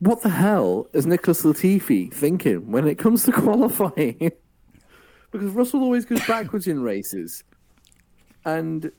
[0.00, 4.32] What the hell is Nicholas Latifi thinking when it comes to qualifying?
[5.30, 7.44] because Russell always goes backwards in races,
[8.44, 8.90] and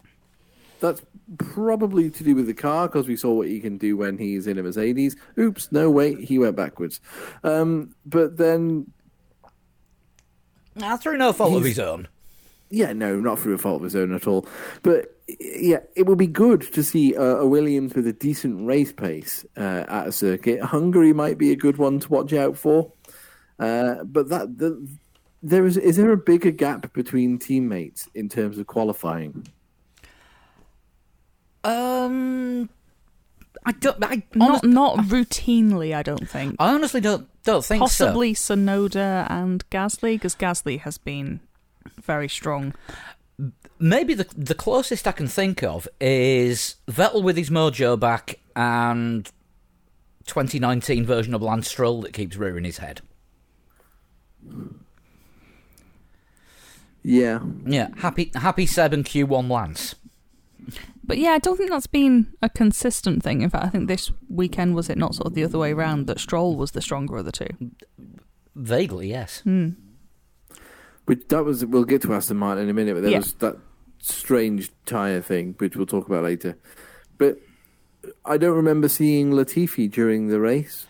[0.79, 1.01] that's
[1.38, 4.47] probably to do with the car because we saw what he can do when he's
[4.47, 5.15] in a Mercedes.
[5.38, 6.99] Oops, no wait, he went backwards.
[7.43, 8.91] Um, but then
[10.76, 12.07] Nah, through no fault of his own.
[12.69, 14.47] Yeah, no, not through a fault of his own at all.
[14.82, 18.91] But yeah, it would be good to see uh, a Williams with a decent race
[18.91, 20.61] pace uh, at a circuit.
[20.61, 22.91] Hungary might be a good one to watch out for.
[23.59, 24.88] Uh, but that the,
[25.43, 29.47] there is is there a bigger gap between teammates in terms of qualifying?
[31.64, 32.70] Um,
[33.66, 34.03] I don't.
[34.03, 36.55] I, Not honest- not routinely, I don't think.
[36.59, 38.05] I honestly don't don't think so.
[38.05, 41.39] Possibly Tsunoda and Gasly, because Gasly has been
[42.01, 42.74] very strong.
[43.80, 49.26] Maybe the the closest I can think of is Vettel with his mojo back and
[50.28, 53.01] 2019 version of Lance Stroll that keeps rearing his head.
[57.03, 57.39] Yeah.
[57.66, 59.95] Yeah, happy happy Seb and Q1 Lance.
[61.05, 63.41] But yeah, I don't think that's been a consistent thing.
[63.41, 66.07] In fact, I think this weekend was it not sort of the other way around
[66.07, 67.47] that Stroll was the stronger of the two.
[68.55, 69.41] Vaguely, yes.
[69.41, 69.69] Hmm.
[71.05, 73.17] Which that was we'll get to Aston Martin in a minute, but there Yeah.
[73.19, 73.57] was that
[73.99, 76.57] strange tyre thing, which we'll talk about later.
[77.17, 77.39] But
[78.25, 80.85] I don't remember seeing Latifi during the race.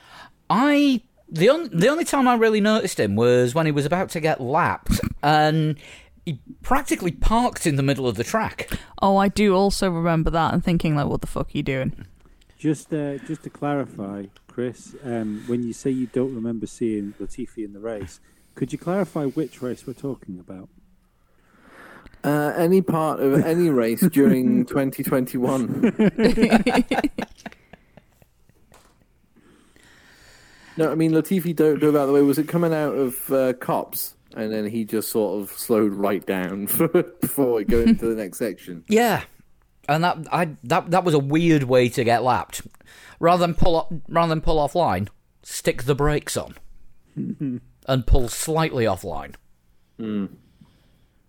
[0.49, 4.09] I the on, the only time I really noticed him was when he was about
[4.11, 5.77] to get lapped and
[6.25, 8.69] he practically parked in the middle of the track.
[9.01, 12.05] Oh, I do also remember that and thinking like, what the fuck are you doing?
[12.57, 17.65] Just uh, just to clarify, Chris, um, when you say you don't remember seeing Latifi
[17.65, 18.19] in the race,
[18.55, 20.69] could you clarify which race we're talking about?
[22.23, 25.93] Uh, any part of any race during 2021.
[30.75, 32.21] No, I mean Latifi don't know about the way.
[32.21, 36.25] Was it coming out of uh, Copse, and then he just sort of slowed right
[36.25, 36.65] down
[37.21, 38.83] before going to the next section?
[38.87, 39.23] Yeah,
[39.87, 42.61] and that I that that was a weird way to get lapped.
[43.19, 45.07] Rather than pull up, rather than pull offline,
[45.43, 46.55] stick the brakes on
[47.15, 49.35] and pull slightly offline.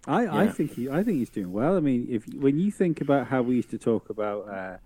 [0.07, 0.51] I, I Yeah.
[0.53, 1.77] think he, I think he's doing well.
[1.77, 4.77] I mean, if when you think about how we used to talk about uh,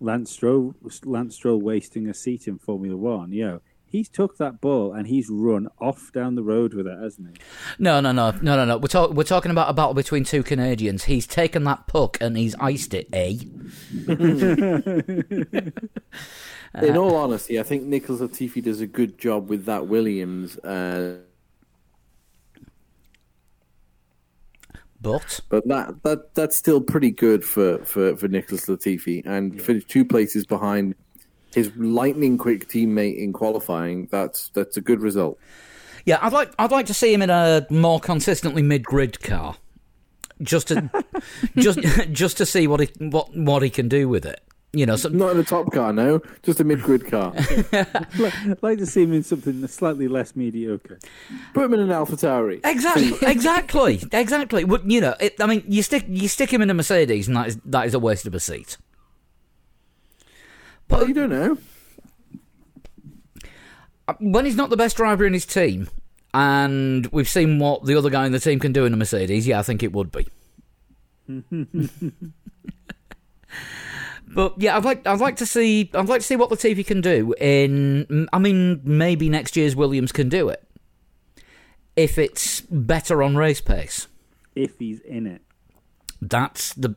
[0.00, 3.60] Lance Stroll, Lance Stroll wasting a seat in Formula One, you know,
[3.92, 7.34] he's took that ball and he's run off down the road with it, hasn't he?
[7.78, 8.78] No, no, no, no, no, no.
[8.78, 11.04] We're talk- we're talking about a battle between two Canadians.
[11.04, 13.08] He's taken that puck and he's iced it.
[13.12, 13.38] Eh?
[16.82, 20.56] In all honesty, I think Nicholas Latifi does a good job with that Williams.
[20.58, 21.18] Uh,
[25.02, 29.88] But But that, that that's still pretty good for, for, for Nicholas Latifi and finished
[29.88, 30.94] two places behind
[31.54, 34.08] his lightning quick teammate in qualifying.
[34.10, 35.38] That's that's a good result.
[36.04, 39.56] yeah, I'd like I'd like to see him in a more consistently mid grid car,
[40.42, 40.90] just to
[41.56, 41.80] just
[42.12, 44.40] just to see what he what what he can do with it.
[44.74, 47.34] You know, so, Not in a top car, no, just a mid grid car.
[47.72, 50.98] I'd like to see him in something slightly less mediocre.
[51.52, 52.58] Put him in an Alpha Tauri.
[52.64, 54.64] Exactly, exactly, exactly.
[54.64, 57.36] But you know, it, I mean, you stick you stick him in a Mercedes, and
[57.36, 58.78] that is that is a waste of a seat.
[60.92, 61.58] Well, you don't know.
[64.06, 65.88] Uh, When he's not the best driver in his team,
[66.34, 69.46] and we've seen what the other guy in the team can do in a Mercedes,
[69.46, 70.26] yeah, I think it would be.
[74.28, 77.00] but yeah, I'd like I'd like to see I'd like to see what Latifi can
[77.00, 78.28] do in.
[78.32, 80.62] I mean, maybe next year's Williams can do it
[81.96, 84.08] if it's better on race pace.
[84.54, 85.42] If he's in it,
[86.20, 86.94] That's the.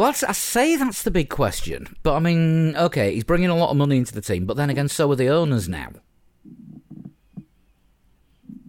[0.00, 1.94] Well, that's, I say that's the big question.
[2.02, 4.70] But I mean, okay, he's bringing a lot of money into the team, but then
[4.70, 5.90] again, so are the owners now.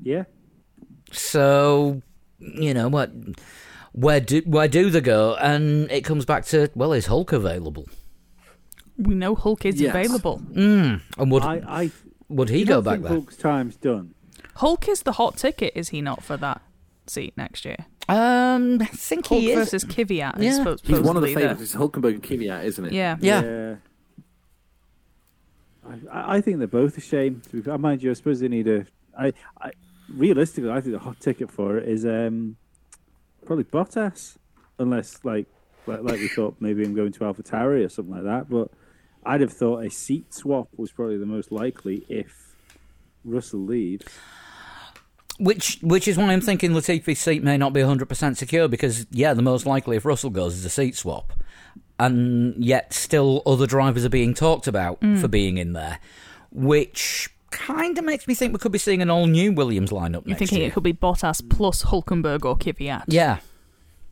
[0.03, 0.25] yeah.
[1.13, 2.01] So,
[2.37, 3.13] you know what?
[3.93, 5.35] Where do where do they go?
[5.35, 7.87] And it comes back to well, is Hulk available?
[8.97, 9.95] We know Hulk is Yes.
[9.95, 10.41] available.
[10.51, 10.99] Mm.
[11.17, 11.91] And would I, I
[12.27, 13.13] would he you go don't back think there?
[13.13, 14.15] Hulk's time's done.
[14.55, 16.61] Hulk is the hot ticket, is he not, for that
[17.07, 17.85] seat next year?
[18.09, 19.57] Um, I think Hulk he is.
[19.59, 20.53] versus Kvyat is Yeah.
[20.55, 21.61] supposed He's one of the favourites.
[21.61, 22.93] It's Hulkenberg and Kvyat, isn't it?
[22.93, 23.17] Yeah.
[23.21, 23.75] Yeah.
[25.87, 27.41] I, I I think they're both a shame.
[27.51, 27.77] To be.
[27.77, 28.85] Mind you, I suppose they need a.
[29.17, 29.71] I, I
[30.09, 32.57] realistically, I think the hot ticket for it is um,
[33.45, 34.37] probably Bottas,
[34.79, 35.47] unless like,
[35.87, 38.49] like like we thought maybe I'm going to AlphaTauri or something like that.
[38.49, 38.69] But
[39.25, 42.53] I'd have thought a seat swap was probably the most likely if
[43.25, 44.05] Russell leaves.
[45.41, 49.33] Which which is why I'm thinking Latifi's seat may not be 100% secure because yeah,
[49.33, 51.33] the most likely if Russell goes is a seat swap.
[51.99, 55.19] And yet still other drivers are being talked about mm.
[55.19, 55.99] for being in there,
[56.51, 60.25] which kind of makes me think we could be seeing an all new Williams lineup
[60.25, 60.67] You're next thinking year.
[60.67, 63.03] it could be Bottas plus Hulkenberg or Kvyat.
[63.07, 63.37] Yeah.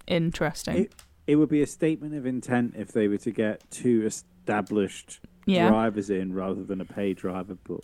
[0.07, 0.77] Interesting.
[0.77, 5.19] It, it would be a statement of intent if they were to get two established
[5.45, 5.69] Yeah.
[5.69, 7.57] drivers in rather than a paid driver.
[7.63, 7.81] But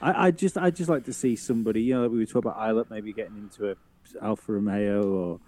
[0.00, 1.82] I, I just I just like to see somebody.
[1.82, 3.76] You know, like we were talking about Ilott maybe getting into a
[4.24, 5.40] Alfa Romeo or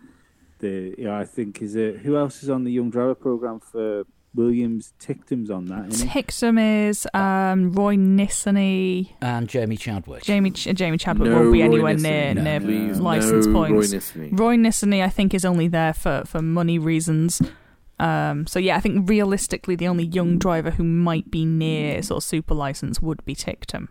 [0.59, 0.95] the.
[0.99, 4.05] You know, I think is it who else is on the young driver program for
[4.35, 4.93] Williams?
[4.99, 5.89] Ticktum's on that.
[5.93, 6.89] Isn't he?
[6.89, 9.13] Is um, Roy Nissany.
[9.21, 10.23] And Jamie Chadwick.
[10.23, 12.03] Jamie Ch- Jamie Chadwick No won't be Roy anywhere Nissany.
[12.03, 13.93] near No, near Please, license no points.
[13.93, 14.39] Roy Nissany.
[14.39, 17.41] Roy Nissany, I think, is only there for, for money reasons.
[18.01, 22.19] Um, so yeah, I think realistically, the only young driver who might be near sort
[22.19, 23.89] of super license would be Tictum.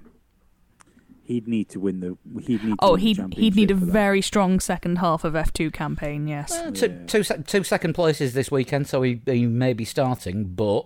[1.28, 2.18] He'd need to win the.
[2.42, 2.72] He'd need.
[2.72, 3.92] To Oh, win the he'd he'd need a championship for that.
[3.92, 6.28] very strong second half of F2 campaign.
[6.28, 6.52] Yes.
[6.54, 7.06] Uh, two, Yeah.
[7.06, 10.86] two, two second places this weekend, so he, he may be starting, but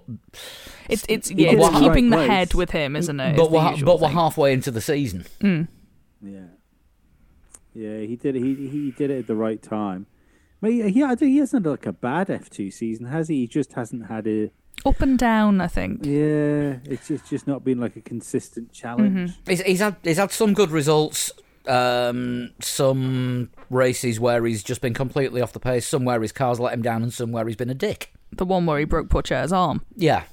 [0.90, 2.30] It's it's yeah, did it's it the keeping right the place.
[2.30, 3.36] head with him, isn't it?
[3.36, 5.26] but It's the we're, usual but we're halfway into the season.
[5.42, 5.68] Mm.
[6.24, 6.40] Yeah.
[7.74, 8.36] Yeah, he did.
[8.36, 10.08] He he did it at the right time.
[10.60, 13.36] But he, he, he hasn't had like a bad F two season, has he?
[13.42, 14.52] He just hasn't had a.
[14.86, 16.06] Up and down, I think.
[16.06, 19.32] Yeah, it's just, just not been like a consistent challenge.
[19.32, 19.36] Mhm.
[19.48, 21.32] He's, he's had he's had some good results.
[21.68, 25.86] Um, some races where he's just been completely off the pace.
[25.88, 28.12] Some where his car's let him down, and some where he's been a dick.
[28.32, 29.84] The one where he broke Pourchaire's arm.
[29.96, 30.24] Yeah,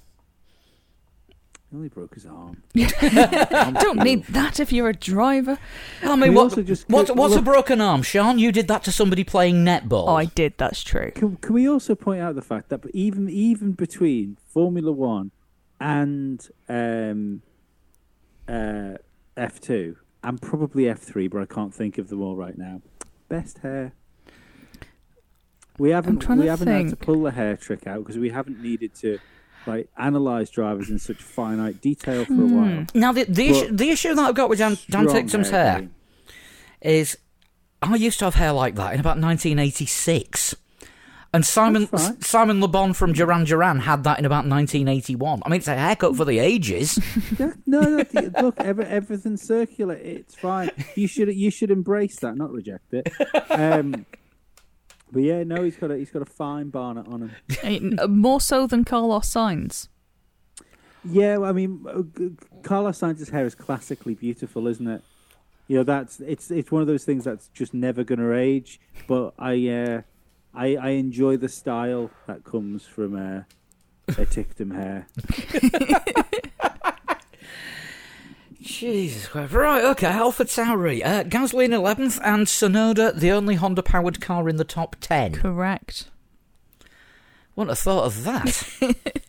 [1.71, 2.63] He only broke his arm.
[2.75, 5.59] Don't need that if you're a driver.
[6.03, 8.39] I mean, what, just- what what's a broken arm, Sean?
[8.39, 10.09] You did that to somebody playing netball.
[10.09, 10.55] Oh, I did.
[10.57, 11.11] That's true.
[11.15, 15.31] Can, can we also point out the fact that even even between Formula One
[15.79, 17.43] and um,
[18.49, 18.95] uh,
[19.37, 22.81] F two and probably F three, but I can't think of them all right now.
[23.29, 23.93] Best hair.
[25.79, 28.31] We haven't trying we to haven't had to pull the hair trick out because we
[28.31, 29.19] haven't needed to
[29.69, 32.57] like analyze drivers in such finite detail for a Hmm.
[32.57, 32.87] while.
[32.95, 35.09] Now the the, issue, the issue that I've got with Dan, Dan
[35.45, 35.89] hair
[36.81, 37.17] is
[37.83, 40.57] I used to have hair like that in about 1986.
[41.35, 42.21] And Simon fine.
[42.23, 45.43] Simon Le Bon from Duran Duran had that in about 1981.
[45.45, 46.99] I mean, it's a haircut for the ages.
[47.39, 48.05] Yeah, no, no.
[48.43, 49.95] look, every, everything's circular.
[49.95, 50.71] It's fine.
[50.97, 53.13] You should you should embrace that, not reject it.
[53.51, 54.07] Um,
[55.13, 57.97] but yeah, no, he's got a he's got a fine barnet on him.
[57.99, 59.89] Uh, More so than Carlos Sainz.
[61.05, 62.03] Yeah, well, I mean, uh,
[62.63, 65.03] Carlos Sainz's hair is classically beautiful, isn't it?
[65.69, 68.81] You know, that's it's it's one of those things that's just never going to age.
[69.07, 70.03] But I uh,
[70.55, 73.43] I I enjoy the style that comes from uh,
[74.09, 75.07] a Ticktum hair.
[78.69, 79.53] Jesus Christ.
[79.53, 81.03] Right, okay, Alpha Tauri.
[81.05, 85.33] Uh, Gasly in 11th, and Tsunoda, the only Honda powered car in the top 10.
[85.33, 86.09] Correct.
[87.57, 88.95] Wouldn't have thought of that.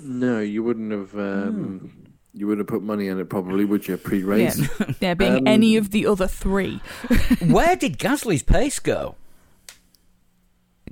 [0.00, 1.12] No, you wouldn't have.
[1.16, 1.90] Um,
[2.32, 3.96] You wouldn't have put money on it, probably, would you?
[3.96, 4.56] Pre-race.
[4.78, 6.76] Yeah, yeah being Um, any of the other three.
[7.44, 9.16] Where did Gasly's pace go?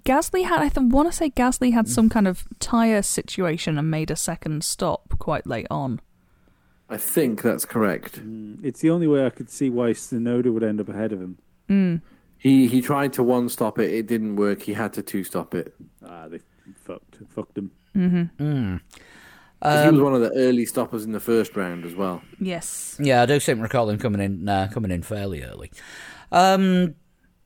[0.03, 3.89] Gasly had, I th- want to say Gasly had some kind of tyre situation and
[3.89, 6.01] made a second stop quite late on.
[6.89, 8.21] I think that's correct.
[8.21, 11.21] Mm, It's the only way I could see why Tsunoda would end up ahead of
[11.21, 11.39] him.
[11.69, 12.01] Mm.
[12.39, 13.93] He he tried to one stop it.
[13.93, 14.63] It didn't work.
[14.63, 15.75] He had to two stop it.
[16.07, 16.41] Ah, they
[16.85, 17.71] fucked fucked him.
[17.97, 18.23] Mm-hmm.
[18.45, 18.77] Hmm.
[19.63, 22.21] 'Cause he was Um, one of the early stoppers in the first round as well.
[22.39, 22.97] Yes.
[23.01, 25.73] yeah, I do seem to recall him coming in uh, coming in fairly early.
[26.31, 26.95] Um,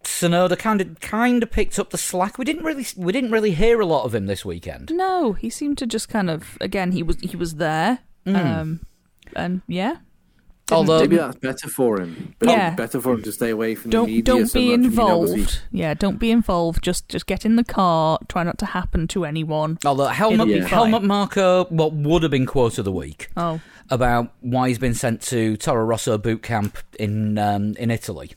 [0.03, 2.37] Tsunoda kind of kind of picked up the slack.
[2.37, 4.91] We didn't really we didn't really hear a lot of him this weekend.
[4.93, 8.01] No, he seemed to just kind of again he was he was there.
[8.27, 8.81] Um,
[9.37, 9.97] and yeah.
[10.73, 12.33] Although- Maybe that's better for him.
[12.39, 12.71] Better, Yeah.
[12.77, 14.85] better for him to stay away from the don't media don't so be much.
[14.87, 15.31] Involved.
[15.31, 16.85] obviously- yeah, don't be involved.
[16.85, 18.21] Just just get in the car.
[18.29, 19.79] Try not to happen to anyone.
[19.85, 21.09] Although helmet It'll be helmet fine.
[21.09, 23.61] Marko, what would have been quote of the week Oh,
[23.91, 28.31] about why he's been sent to Toro Rosso boot camp in um, in Italy,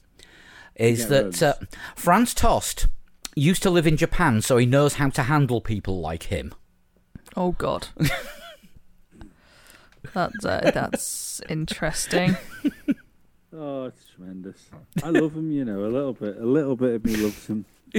[0.75, 1.43] is Get that rugs.
[1.43, 1.53] uh,
[1.95, 2.87] Franz Tost
[3.35, 6.51] used to live in Japan, so he knows how to handle people like him.
[7.37, 7.89] oh God.
[10.13, 12.37] that's uh, that's interesting.
[13.55, 14.57] Oh, it's tremendous.
[15.03, 16.37] I love him, you know, a little bit.
[16.37, 17.65] A little bit of me loves him.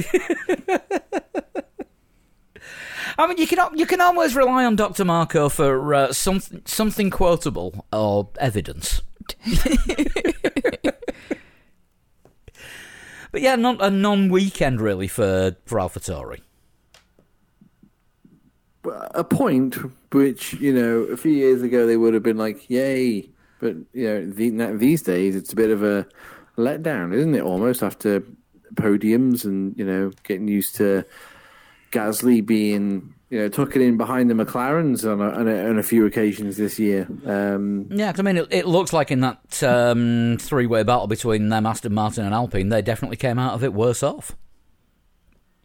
[3.16, 7.08] I mean, you can you can always rely on Doctor Marko for uh, something something
[7.10, 9.02] quotable or evidence.
[13.30, 16.40] but yeah, not a non-weekend really for for AlphaTauri.
[18.84, 19.76] a point
[20.14, 23.28] which you know a few years ago they would have been like yay
[23.60, 26.06] but you know the, now- these days it's a bit of a
[26.56, 28.22] letdown isn't it almost after
[28.74, 31.04] podiums and you know getting used to
[31.92, 35.82] Gasly being you know tucking in behind the McLarens on a, on a, on a
[35.82, 39.62] few occasions this year um, Yeah, 'cause I mean, it, it looks like in that
[39.62, 43.72] um, three-way battle between them, Aston Martin and Alpine, they definitely came out of it
[43.72, 44.36] worse off.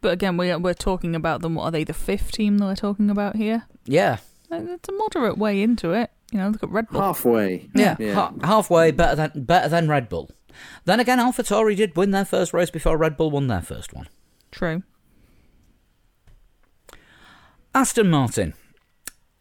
[0.01, 1.55] But again, we're we're talking about them.
[1.55, 1.83] What are they?
[1.83, 3.63] The fifth team that we're talking about here?
[3.85, 4.17] Yeah,
[4.51, 6.11] It's a moderate way into it.
[6.31, 7.01] You know, look at Red Bull.
[7.01, 8.13] halfway yeah, Yeah.
[8.13, 10.29] Ha- halfway better than better than Red Bull.
[10.85, 14.07] Then again, AlphaTauri did win their first race before Red Bull won their first one.
[14.51, 14.83] True.
[17.73, 18.53] Aston Martin,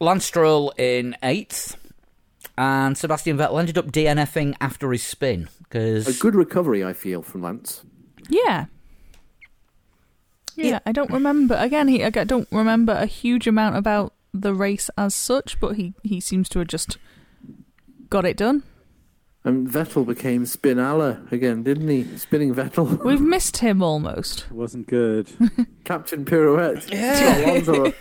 [0.00, 1.76] Lance Stroll in eighth,
[2.56, 7.22] and Sebastian Vettel ended up DNFing after his spin because a good recovery I feel
[7.22, 7.82] from Lance
[8.28, 8.66] Yeah.
[10.56, 11.54] Yeah, I don't remember.
[11.54, 15.94] Again, he, I don't remember a huge amount about the race as such, but he,
[16.02, 16.98] he seems to have just
[18.10, 18.62] got it done.
[19.44, 22.04] And Vettel became Spinella again, didn't he?
[22.18, 23.02] Spinning Vettel.
[23.04, 24.40] We've missed him almost.
[24.46, 25.30] It wasn't good.
[25.84, 26.90] Captain Pirouette.
[26.92, 27.12] Yeah.
[27.30, 27.92] Got Alonso,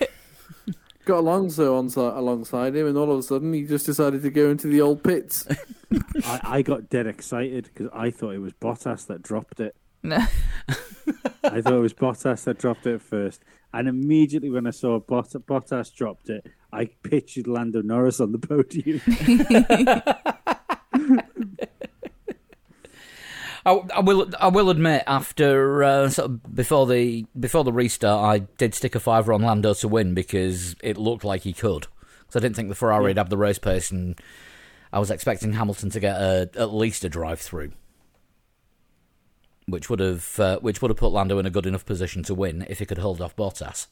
[1.06, 4.50] got Alonso on, alongside him, and all of a sudden he just decided to go
[4.50, 5.48] into the old pits.
[6.26, 9.76] I, I got dead excited because I thought it was Bottas that dropped it.
[10.04, 10.18] No.
[11.44, 13.44] I thought it was Bottas that dropped it first.
[13.78, 18.40] And immediately when I saw Bott- Bottas dropped it, I pictured Lando Norris on the
[18.40, 19.00] podium.
[23.68, 24.32] I, I will.
[24.40, 28.96] I will admit, after uh, sort of before the before the restart, I did stick
[28.96, 31.86] a fiver on Lando to win because it looked like he could.
[32.22, 34.20] Because I didn't think the Ferrari would have the race pace, and
[34.92, 37.74] I was expecting Hamilton to get a, at least a drive through,
[39.68, 42.34] which would have uh, which would have put Lando in a good enough position to
[42.34, 43.88] win if he could hold off Bottas.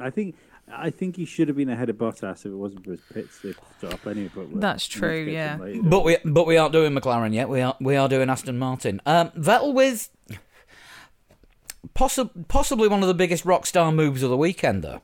[0.00, 0.34] I think
[0.72, 3.28] I think he should have been ahead of Bottas if it wasn't for his pit
[3.78, 4.30] stop anyway.
[4.34, 5.58] But That's true, yeah.
[5.60, 5.82] later.
[5.82, 7.48] But we but we aren't doing McLaren yet.
[7.48, 9.00] We are we are doing Aston Martin.
[9.06, 10.10] Um, Vettel with
[11.94, 15.02] possi- possibly one of the biggest rock star moves of the weekend, though.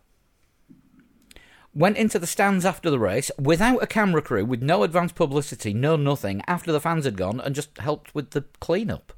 [1.72, 5.72] Went into the stands after the race without a camera crew, with no advance publicity,
[5.72, 9.12] no nothing, after the fans had gone, and just helped with the cleanup.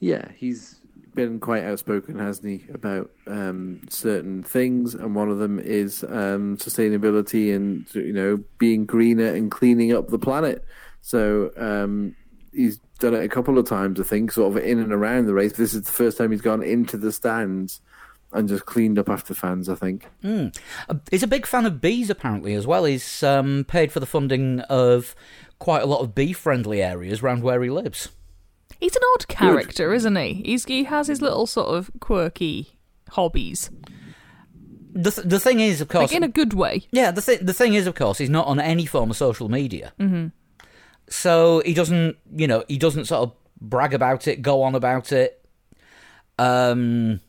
[0.00, 0.80] Yeah, he's
[1.14, 6.56] been quite outspoken, hasn't he, about um, certain things, and one of them is um,
[6.56, 10.64] sustainability and you know being greener and cleaning up the planet.
[11.02, 12.16] So um,
[12.52, 15.34] he's done it a couple of times, I think, sort of in and around the
[15.34, 15.52] race.
[15.52, 17.80] This is the first time he's gone into the stands
[18.32, 19.68] and just cleaned up after fans.
[19.68, 20.06] I think.
[20.24, 20.50] Uh,
[21.10, 22.84] He's a big fan of bees, apparently, as well.
[22.84, 25.14] He's um, paid for the funding of
[25.58, 28.10] quite a lot of bee-friendly areas around where he lives.
[28.78, 30.34] He's an odd character, isn't he?
[30.44, 32.78] He's, he has his little sort of quirky
[33.10, 33.70] hobbies.
[34.92, 36.86] The th- the thing is, of course, Like in a good way.
[36.92, 39.48] Yeah, the th- the thing is, of course, he's not on any form of social
[39.48, 40.28] media, mm-hmm.
[41.08, 45.12] so he doesn't, you know, he doesn't sort of brag about it, go on about
[45.12, 45.44] it.
[46.38, 47.20] Um,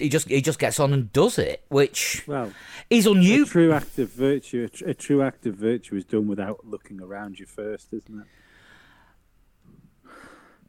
[0.00, 2.52] he just he just gets on and does it, which Well,
[2.90, 3.46] is a unusual.
[3.46, 7.00] true act of virtue, a, tr- a true act of virtue is done without looking
[7.00, 8.26] around you first, isn't it?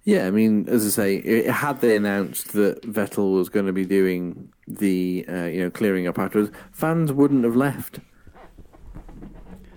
[0.05, 3.73] Yeah, I mean, as I say, it, had they announced that Vettel was going to
[3.73, 7.99] be doing the uh, you know clearing up afterwards, fans wouldn't have left.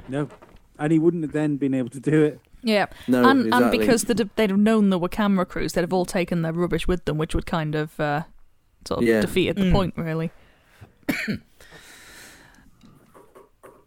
[0.08, 0.28] No,
[0.78, 2.40] and he wouldn't have then been able to do it.
[2.64, 5.80] Yeah, No, and and because they'd have, they'd have known there were camera crews, they'd
[5.80, 8.22] have all taken their rubbish with them, which would kind of uh,
[8.86, 9.20] sort of Yeah.
[9.20, 9.72] defeated the Mm.
[9.72, 10.30] point, really.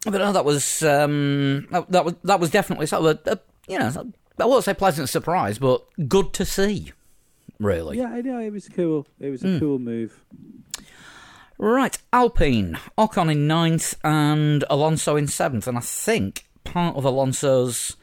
[0.08, 3.39] But no, that was um, that, that was that was definitely sort of a, a
[3.68, 6.91] you know I won't say pleasant surprise, but good to see.
[7.60, 9.08] Really, Yeah, I know it was cool.
[9.20, 9.60] It was a Mm.
[9.60, 10.20] cool move.
[11.58, 17.96] Right, Alpine, Ocon in ninth and Alonso in seventh, and I think part of Alonso's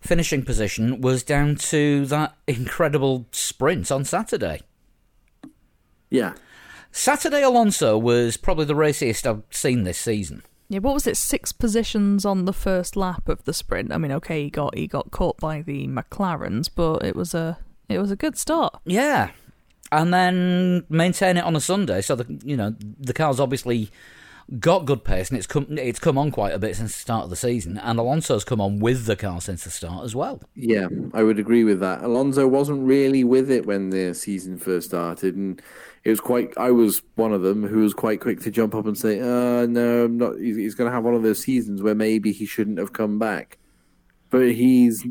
[0.00, 4.60] finishing position was down to that incredible sprint on Saturday.
[6.12, 6.34] Yeah,
[6.92, 10.42] Saturday Alonso was probably the raciest I've seen this season.
[10.68, 11.16] Yeah, what was it?
[11.16, 13.92] Six positions on the first lap of the sprint.
[13.92, 17.58] I mean, okay, he got he got caught by the McLarens, but it was a
[17.88, 18.80] it was a good start.
[18.84, 19.30] Yeah,
[19.90, 22.00] and then maintain it on a Sunday.
[22.00, 23.90] So the you know the car's obviously
[24.58, 27.24] got good pace, and it's come it's come on quite a bit since the start
[27.24, 27.78] of the season.
[27.78, 30.40] And Alonso's come on with the car since the start as well.
[30.54, 32.02] yeah, I would agree with that.
[32.02, 35.60] Alonso wasn't really with it when the season first started, and
[36.04, 36.52] it was quite.
[36.56, 39.66] I was one of them who was quite quick to jump up and say, "Uh,
[39.66, 42.44] no, I'm not." He's, he's going to have one of those seasons where maybe he
[42.44, 43.58] shouldn't have come back,
[44.30, 45.06] but he's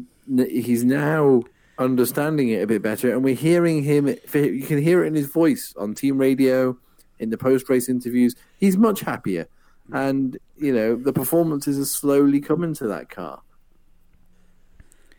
[0.49, 1.43] he's now
[1.77, 4.07] understanding it a bit better, and we're hearing him.
[4.07, 6.77] You can hear it in his voice on team radio,
[7.19, 8.35] in the post race interviews.
[8.57, 9.47] He's much happier,
[9.93, 13.41] and you know the performances are slowly coming to that car.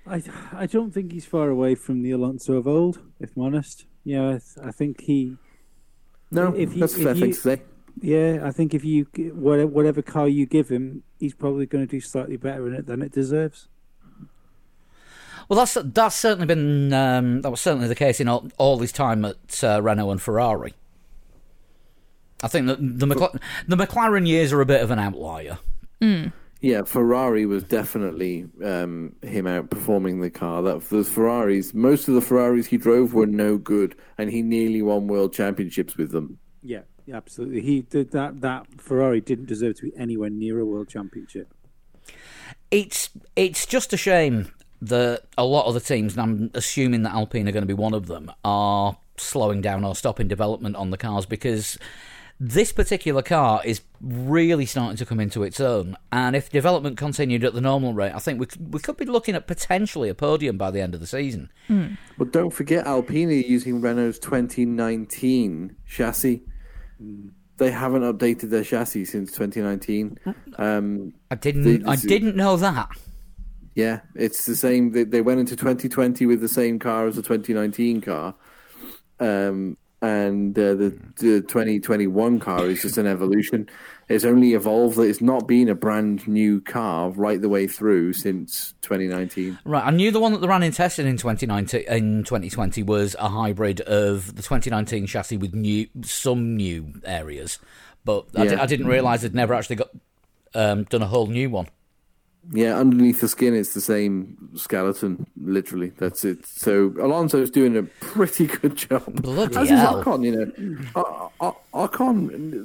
[0.07, 3.87] I I don't think he's far away from the Alonso of old, if I'm honest.
[4.05, 5.37] Yeah, I, th- I think he.
[6.33, 7.63] No, If you- that's a if fair thing you- to say.
[8.01, 11.91] Yeah, I think if you whatever, whatever car you give him, he's probably going to
[11.91, 13.69] do slightly better in it than it deserves.
[15.49, 18.93] Well, that's that's certainly been um, that was certainly the case in all, all his
[18.93, 20.73] time at uh, Renault and Ferrari.
[22.43, 25.59] I think that the McLaren, the McLaren years are a bit of an outlier.
[26.63, 30.63] Yeah, Ferrari was definitely um, him outperforming the car.
[30.63, 34.81] That the Ferraris, most of the Ferraris he drove were no good, and he nearly
[34.81, 36.39] won world championships with them.
[36.63, 36.83] Yeah,
[37.13, 37.63] absolutely.
[37.63, 38.43] He did that.
[38.43, 41.53] That Ferrari didn't deserve to be anywhere near a world championship.
[42.71, 44.53] It's it's just a shame
[44.83, 47.75] that a lot of the teams, and I'm assuming that Alpine are going to be
[47.75, 51.77] one of them, are slowing down or stopping development on the cars because
[52.45, 55.97] this particular car is really starting to come into its own.
[56.11, 59.05] And if development continued at the normal rate, I think we could, we could be
[59.05, 61.51] looking at potentially a podium by the end of the season.
[62.19, 66.43] But don't forget, Alpine are using Renault's 2019 chassis.
[67.59, 70.19] They haven't updated their chassis since 2019.
[70.59, 71.63] Um, I didn't.
[71.63, 72.89] The- I didn't know that.
[73.77, 74.91] yeah, it's the same.
[74.91, 78.35] They, they went into 2020 with the same car as the 2019 car.
[79.21, 83.69] Um, and uh, the, the 2021 car is just an evolution.
[84.09, 88.13] It's only evolved that it's not been a brand new car right the way through
[88.15, 89.59] since 2019.
[89.65, 93.15] Right, I knew the one that they ran in testing in 2019 in 2020 was
[93.19, 97.59] a hybrid of the 2019 chassis with new some new areas,
[98.05, 98.57] but I, Yeah.
[98.57, 99.91] di- I didn't realise they'd never actually got
[100.55, 101.69] um, done a whole new one.
[102.51, 105.27] Yeah, underneath the skin, it's the same skeleton.
[105.41, 106.45] Literally, that's it.
[106.45, 109.23] So Alonso's doing a pretty good job.
[109.23, 110.03] Bloody As is hell.
[110.03, 110.33] Ocon, you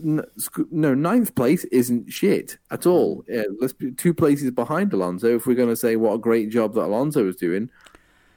[0.08, 0.26] know.
[0.38, 3.24] Sc- no, ninth place isn't shit at all.
[3.28, 5.36] Yeah, let's be two places behind Alonso.
[5.36, 7.70] If we're going to say what a great job that Alonso was doing,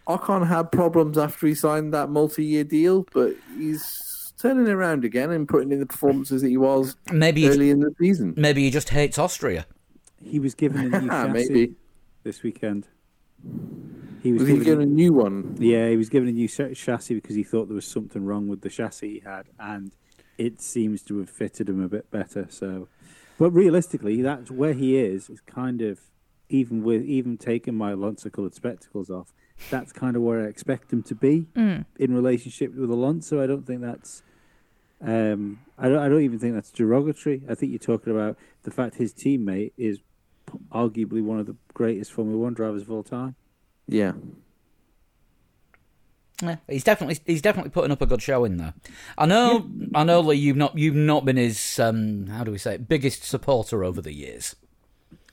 [0.09, 5.49] Ocon had problems after he signed that multi-year deal, but he's turning around again and
[5.49, 8.35] putting in the performances that he was Maybe early in the season.
[8.37, 9.67] maybe he just hates Austria.
[10.23, 11.75] He was given a new chassis Maybe
[12.23, 12.87] this weekend.
[14.23, 15.57] He was, was he given getting a new one?
[15.59, 18.61] Yeah, he was given a new chassis because he thought there was something wrong with
[18.61, 19.93] the chassis he had, and
[20.37, 22.47] it seems to have fitted him a bit better.
[22.51, 22.89] So,
[23.39, 25.31] but realistically, that's where he is.
[25.31, 26.01] Is kind of
[26.51, 29.33] even with even taking my Alonso coloured spectacles off.
[29.71, 31.47] That's kind of where I expect him to be
[31.99, 33.43] in relationship with Alonso.
[33.43, 34.23] I don't think that's.
[35.03, 35.99] Um, I don't.
[35.99, 37.43] I don't even think that's derogatory.
[37.49, 40.05] I think you're talking about the fact his teammate is p-
[40.73, 43.35] arguably one of the greatest Formula One drivers of all time.
[43.87, 44.13] Yeah.
[46.43, 48.73] Yeah, he's definitely he's definitely putting up a good showing there.
[49.19, 52.57] I know I know Lee, you've not you've not been his um how do we
[52.57, 54.57] say it, biggest supporter over the years.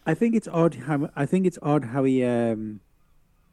[0.07, 2.79] I think it's odd how I think it's odd how he um,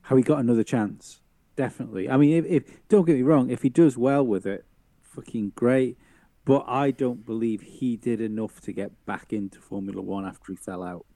[0.02, 1.20] how he got another chance.
[1.56, 2.08] Definitely.
[2.08, 4.64] I mean, if, if don't get me wrong, if he does well with it,
[5.02, 5.98] fucking great.
[6.44, 10.56] But I don't believe he did enough to get back into Formula One after he
[10.56, 11.06] fell out.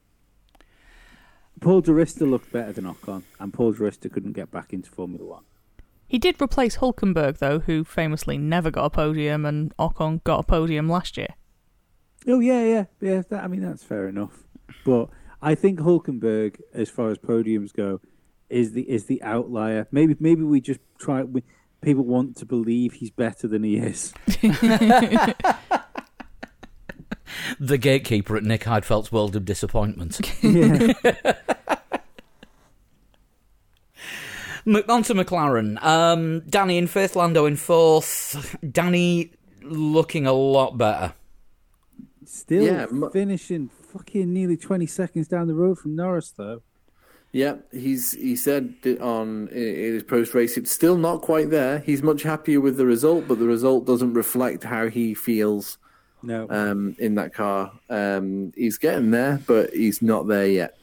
[1.61, 5.45] Paul Di looked better than Ocon, and Paul Di couldn't get back into Formula One.
[6.07, 10.43] He did replace Hulkenberg, though, who famously never got a podium, and Ocon got a
[10.43, 11.35] podium last year.
[12.27, 13.23] Oh yeah, yeah, yeah.
[13.29, 14.45] That, I mean, that's fair enough.
[14.85, 15.09] But
[15.43, 18.01] I think Hulkenberg, as far as podiums go,
[18.49, 19.87] is the is the outlier.
[19.91, 21.23] Maybe maybe we just try.
[21.23, 21.43] We,
[21.81, 24.13] people want to believe he's better than he is.
[27.61, 30.21] The gatekeeper at Nick Heidfeld's world of disappointment.
[30.43, 30.93] yeah.
[34.67, 35.83] On to McLaren.
[35.83, 38.57] Um, Danny in fifth, Lando in fourth.
[38.71, 39.33] Danny
[39.63, 41.13] looking a lot better.
[42.25, 46.63] Still Yeah, mu- finishing fucking nearly twenty seconds down the road from Norris, though.
[47.33, 50.57] Yeah, he's he said on in in his post race.
[50.57, 51.79] It's still not quite there.
[51.81, 55.79] He's much happier with the result, but the result doesn't reflect how he feels
[56.23, 57.73] No, um, in that car.
[57.91, 60.77] Um, he's getting there, but he's not there yet.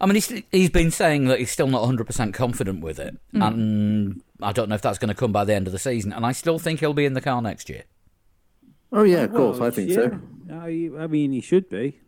[0.00, 3.16] I mean, he's, he's been saying that he's still not 100% confident with it.
[3.32, 6.12] And I don't know if that's going to come by the end of the season.
[6.12, 7.84] And I still think he'll be in the car next year.
[8.92, 9.94] Oh yeah, of Well, course, I think yeah.
[9.96, 10.20] so.
[10.52, 12.00] I, I mean, he should be,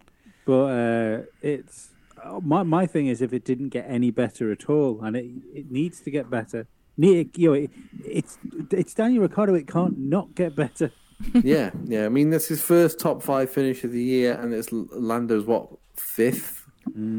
[0.44, 1.90] but uh, it's
[2.22, 5.26] uh, my my thing is if it didn't get any better at all, and it
[5.54, 6.66] it needs to get better.
[6.96, 7.70] You know, it,
[8.04, 8.36] it's
[8.72, 9.54] it's Daniel Ricciardo.
[9.54, 10.90] It can't not get better.
[11.44, 12.04] yeah, yeah.
[12.04, 15.68] I mean, that's his first top five finish of the year, and it's Lando's what
[15.94, 16.61] fifth,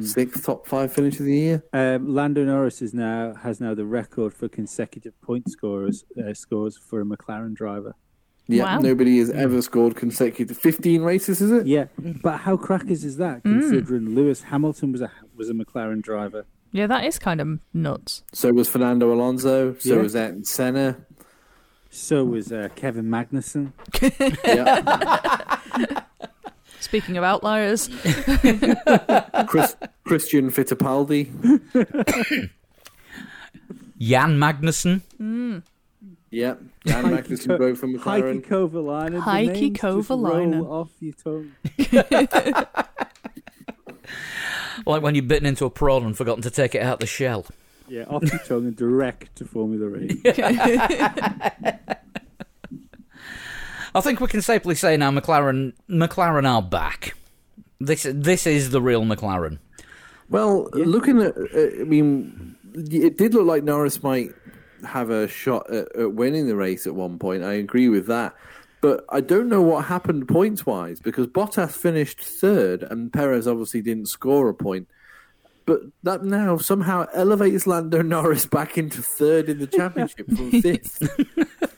[0.02, 1.64] sixth top five finish of the year.
[1.74, 6.78] Um, Lando Norris is now has now the record for consecutive point scorers uh, scores
[6.78, 7.94] for a McLaren driver.
[8.48, 8.80] Yeah, Wow.
[8.80, 11.42] nobody has ever scored consecutive fifteen races.
[11.42, 11.66] Is it?
[11.66, 13.44] Yeah, but how crackers is that?
[13.44, 16.46] Considering Lewis Hamilton was a was a McLaren driver.
[16.74, 18.24] Yeah, that is kind of nuts.
[18.34, 19.76] So was Fernando Alonso.
[19.80, 20.02] So Yeah.
[20.02, 21.06] was Ayrton Senna.
[21.90, 23.72] So was uh, Kevin Magnussen.
[24.46, 25.53] Yeah,
[26.94, 27.88] Speaking of outliers,
[29.48, 31.26] Chris, Christian Fittipaldi.
[33.98, 35.02] Jan Magnussen.
[35.18, 35.58] Hmm.
[36.30, 36.54] Yeah,
[36.86, 38.42] Jan Heikki Magnussen Ko- drove for Heikki McLaren.
[38.46, 39.12] Kovalainen.
[39.12, 40.62] the Heikki names Kovalainen.
[40.62, 41.52] roll off your tongue.
[44.86, 47.46] Like when you've bitten into a prawn and forgotten to take it out the shell.
[47.88, 50.22] Yeah, off your tongue and direct to Formula E.
[53.96, 57.16] I think we can safely say now McLaren McLaren are back.
[57.80, 59.60] This this is the real McLaren.
[60.30, 64.30] Well, looking at, uh, I mean, it did look like Norris might
[64.88, 67.44] have a shot at, at winning the race at one point.
[67.44, 68.34] I agree with that.
[68.82, 73.82] But I don't know what happened points wise because Bottas finished third and Perez obviously
[73.82, 74.88] didn't score a point.
[75.66, 81.02] But that now somehow elevates Lando Norris back into third in the championship from fifth.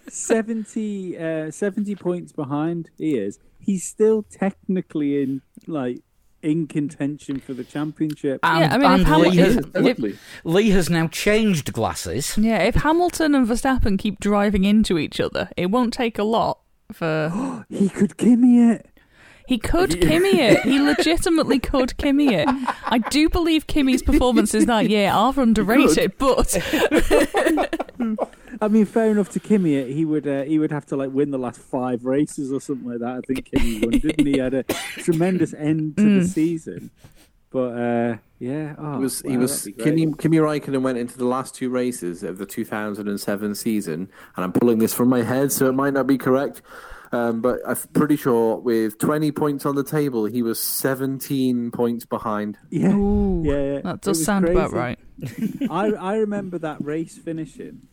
[0.10, 3.40] 70, uh, 70 points behind he is.
[3.60, 6.00] He's still technically in like
[6.42, 8.40] in contention for the championship.
[8.44, 9.58] And, Yeah, I mean, if and Hamil- Lee, has,
[9.88, 12.38] if- Lee has now changed glasses.
[12.38, 16.60] Yeah, if Hamilton and Verstappen keep driving into each other, it won't take a lot
[16.92, 17.66] for.
[17.70, 18.88] He could gimme it.
[19.48, 20.62] He could Kimi it.
[20.64, 22.48] He legitimately could Kimi it.
[22.86, 26.58] I do believe Kimi's performances that year are underrated, but
[28.62, 29.90] I mean, fair enough to Kimi it.
[29.92, 32.88] He would uh, he would have to like win the last five races or something
[32.90, 33.18] like that.
[33.18, 34.38] I think Kimi won, didn't he?
[34.38, 36.22] Had a tremendous end to Mm.
[36.22, 36.92] the season.
[37.52, 39.80] But uh, yeah, oh, He was he wow, was that'd.
[39.84, 44.52] Kimi, Kimi Raikkonen went into the last two races of the 2007 season, and I'm
[44.52, 46.62] pulling this from my head, so it might not be correct.
[47.16, 52.06] Um, but I'm pretty sure with 20 points on the table, he was 17 points
[52.06, 52.58] behind.
[52.70, 53.82] Yeah, Ooh, yeah, yeah.
[53.84, 55.00] that does was sound about right.
[55.70, 57.88] I I remember that race finishing.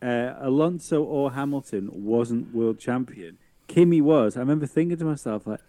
[0.00, 3.38] Uh, Alonso or Hamilton wasn't world champion.
[3.66, 4.36] Kimi was.
[4.36, 5.60] I remember thinking to myself like,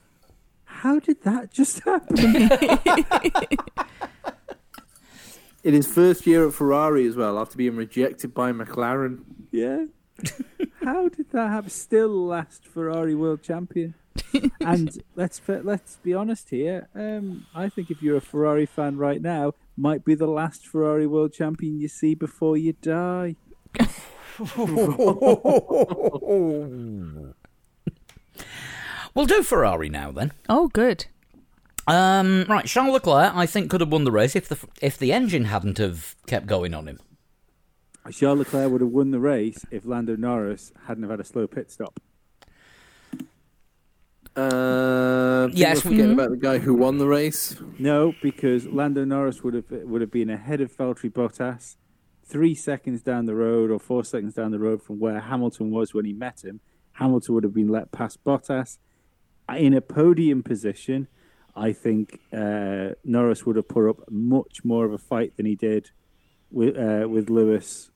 [0.66, 2.18] how did that just happen?
[5.64, 9.24] In his first year at Ferrari as well, after being rejected by McLaren.
[9.52, 9.86] yeah.
[10.84, 11.70] How did that happen?
[11.70, 13.96] Still last Ferrari world champion.
[14.62, 16.88] and let's let's be honest here.
[16.96, 21.06] Um, I think if you're a Ferrari fan right now, might be the last Ferrari
[21.06, 23.36] world champion you see before you die.
[29.16, 30.34] We'll do Ferrari now then.
[30.50, 31.06] Oh, good.
[31.88, 35.14] Um, right, Charles Leclerc, I think, could have won the race if the if the
[35.14, 37.00] engine hadn't have kept going on him.
[38.12, 41.48] Charles Leclerc would have won the race if Lando Norris hadn't have had a slow
[41.48, 42.00] pit stop.
[44.36, 45.16] Uh,
[45.54, 46.14] Yes, yes, forgetting mhm.
[46.14, 47.56] about the guy who won the race.
[47.78, 51.76] No, because Lando Norris would have would have been ahead of Valtteri Bottas,
[52.24, 55.94] three seconds down the road or four seconds down the road from where Hamilton was
[55.94, 56.62] when he met him.
[56.94, 58.78] Hamilton would have been let past Bottas
[59.56, 61.08] in a podium position.
[61.56, 65.56] I think uh, Norris would have put up much more of a fight than he
[65.56, 65.92] did
[66.52, 67.92] with uh, with Lewis,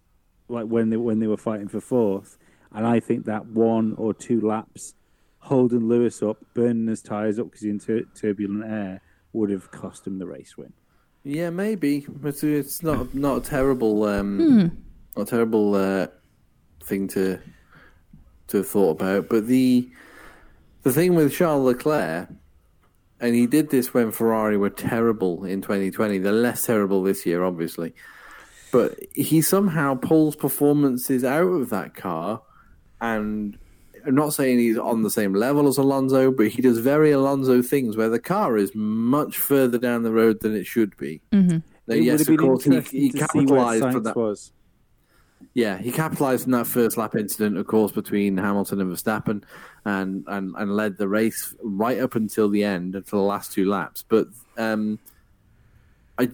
[0.49, 2.37] like when they when they were fighting for fourth.
[2.71, 4.93] And I think that one or two laps
[5.39, 9.01] holding Lewis up, burning his tyres up because he's in tur- turbulent air,
[9.33, 10.73] would have cost him the race win.
[11.23, 14.83] Yeah, maybe, but it's not not a terrible um,
[15.15, 16.07] not a terrible uh,
[16.83, 17.39] thing to
[18.47, 19.29] to have thought about.
[19.29, 19.89] But the
[20.83, 22.29] the thing with Charles Leclerc,
[23.19, 26.19] and he did this when Ferrari were terrible in 2020.
[26.19, 27.93] They're less terrible this year, obviously,
[28.71, 32.41] but he somehow pulls performances out of that car,
[33.01, 33.57] and.
[34.05, 37.61] I'm not saying he's on the same level as Alonso, but he does very Alonso
[37.61, 41.19] things where the car is much further down the road than it should be.
[41.33, 41.57] Mm-hmm.
[41.85, 44.15] Now, it yes, of course, he, he to see where capitalised from Sainz that.
[44.15, 44.51] was.
[45.53, 49.43] Yeah, he capitalised from that first lap incident, of course, between Hamilton and Verstappen,
[49.83, 53.67] and, and, and led the race right up until the end, until the last two
[53.67, 54.03] laps.
[54.07, 54.99] But um,
[56.17, 56.29] I,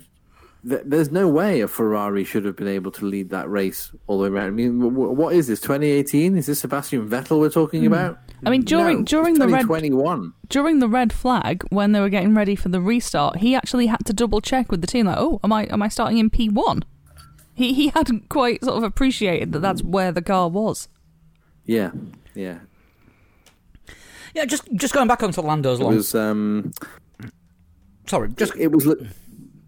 [0.68, 4.18] th- there's no way a Ferrari should have been able to lead that race all
[4.20, 4.48] the way around.
[4.48, 5.60] I mean, w- what is this?
[5.62, 6.38] 2018?
[6.38, 8.18] Is this Sebastian Vettel we're talking about?
[8.46, 10.34] I mean, during No, during the red 2021.
[10.50, 14.06] during the red flag when they were getting ready for the restart, he actually had
[14.06, 16.50] to double check with the team, like, oh, am I am I starting in P
[16.50, 16.84] one?
[17.54, 20.88] He he hadn't quite sort of appreciated that that's where the car was.
[21.66, 21.92] Yeah,
[22.34, 22.60] yeah.
[24.36, 25.96] Yeah, just just going back onto Lando's It long.
[25.96, 26.14] was.
[26.14, 26.74] Um,
[28.08, 28.86] Sorry, just it was.
[28.86, 29.08] Li-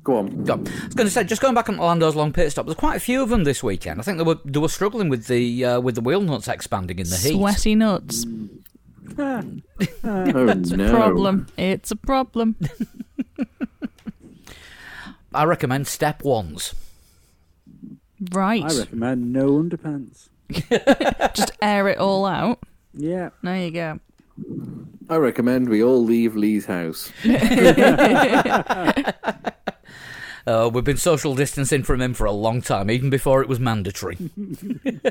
[0.08, 0.44] go on.
[0.46, 0.54] Go.
[0.54, 2.66] I was going to say, just going back on Lando's long pit stop.
[2.66, 4.00] There's quite a few of them this weekend.
[4.00, 6.98] I think they were they were struggling with the uh, with the wheel nuts expanding
[6.98, 7.34] in the heat.
[7.34, 8.26] Sweaty nuts.
[9.20, 10.92] Oh It's a no!
[10.92, 11.48] problem.
[11.58, 12.56] It's a problem.
[15.34, 16.76] I recommend step ones.
[18.32, 18.64] Right.
[18.64, 20.30] I recommend no underpants.
[21.36, 22.60] Just air it all out.
[22.94, 23.30] Yeah.
[23.44, 24.00] There you go.
[25.10, 27.12] I recommend we all leave Lee's house.
[30.48, 33.60] Uh, we've been social distancing from him for a long time, even before it was
[33.60, 34.18] mandatory.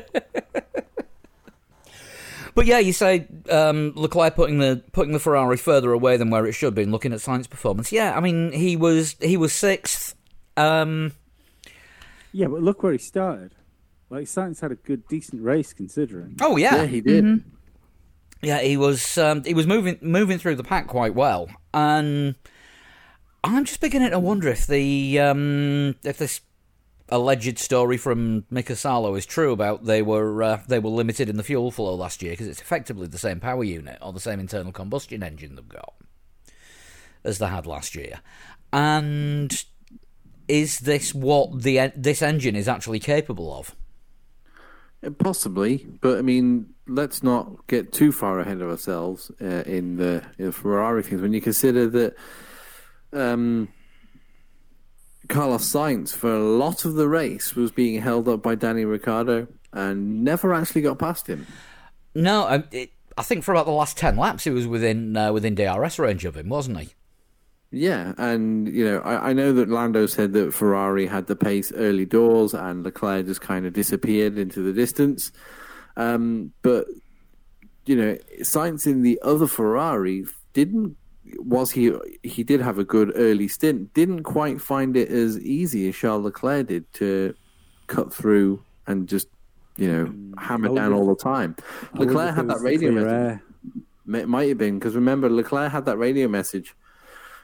[2.55, 6.47] but yeah, you say um, Leclerc putting the putting the Ferrari further away than where
[6.47, 7.91] it should be, and looking at Sainz performance.
[7.91, 10.15] Yeah, I mean he was he was sixth.
[10.57, 11.11] Um,
[12.31, 13.51] Yeah, but look where he started.
[14.09, 16.37] Like, Sainz had a good, decent race considering.
[16.41, 17.43] oh Yeah, yeah, he did.
[18.41, 22.35] Yeah, he was um, he was moving moving through the pack quite well, and
[23.43, 26.41] I'm just beginning to wonder if the um, if this
[27.09, 31.37] alleged story from Mika Salo is true about they were uh, they were limited in
[31.37, 34.39] the fuel flow last year because it's effectively the same power unit or the same
[34.39, 35.93] internal combustion engine they've got
[37.23, 38.19] as they had last year.
[38.73, 39.63] And
[40.47, 43.75] is this what the this engine is actually capable of?
[45.03, 49.97] Uh, Possibly, but I mean, let's not get too far ahead of ourselves uh, in
[49.97, 51.21] the in the Ferrari things.
[51.21, 52.15] When you consider that
[53.13, 53.69] um,
[55.27, 59.47] Carlos Sainz, for a lot of the race, was being held up by Danny Ricciardo
[59.73, 61.45] and never actually got past him.
[62.15, 65.31] No, I, it, I think for about the last ten laps, he was within uh,
[65.33, 66.89] within DRS range of him, wasn't he?
[67.69, 71.71] Yeah, and you know, I, I know that Lando said that Ferrari had the pace
[71.73, 75.31] early doors, and Leclerc just kind of disappeared into the distance.
[75.97, 76.85] Um, but
[77.85, 80.95] you know, Sainz in the other Ferrari didn't.
[81.39, 81.91] Was he?
[82.23, 83.93] He did have a good early stint.
[83.93, 87.33] Didn't quite find it as easy as Charles Leclerc did to
[87.87, 89.27] cut through and just
[89.75, 91.55] you know hammer down all the time.
[91.93, 93.41] Leclerc had that radio message.
[94.13, 96.75] It might have been because remember Leclerc had that radio message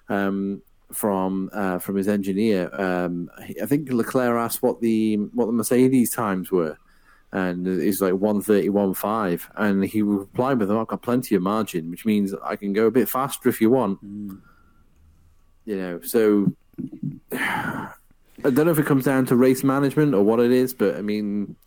[0.08, 0.62] um,
[0.93, 2.70] from uh, from his engineer.
[2.80, 3.30] Um,
[3.62, 6.78] I think Leclerc asked what the what the Mercedes times were,
[7.34, 11.34] and he's like one thirty one five, and he replied with, "Oh, "I've got plenty
[11.34, 14.39] of margin, which means I can go a bit faster if you want." Mm.
[15.65, 16.51] You know, so
[17.31, 17.89] I
[18.43, 21.01] don't know if it comes down to race management or what it is, but I
[21.01, 21.57] mean.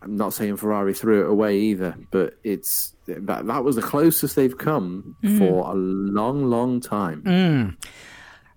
[0.00, 4.36] I'm not saying Ferrari threw it away either, but it's that that was the closest
[4.36, 5.36] they've come mm.
[5.36, 7.22] for a long, long time.
[7.24, 7.84] Mm.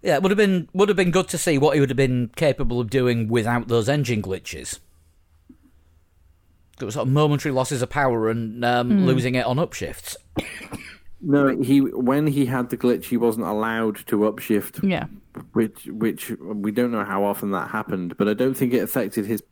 [0.03, 1.97] Yeah, it would have been would have been good to see what he would have
[1.97, 4.77] been capable of doing without those engine glitches.
[6.82, 10.15] It was sort of momentary losses of power and um, losing it on upshifts.
[11.21, 15.05] No, he when he had the glitch, he wasn't allowed to upshift, Yeah.
[15.53, 19.25] which which we don't know how often that happened, but I don't think it affected
[19.27, 19.43] his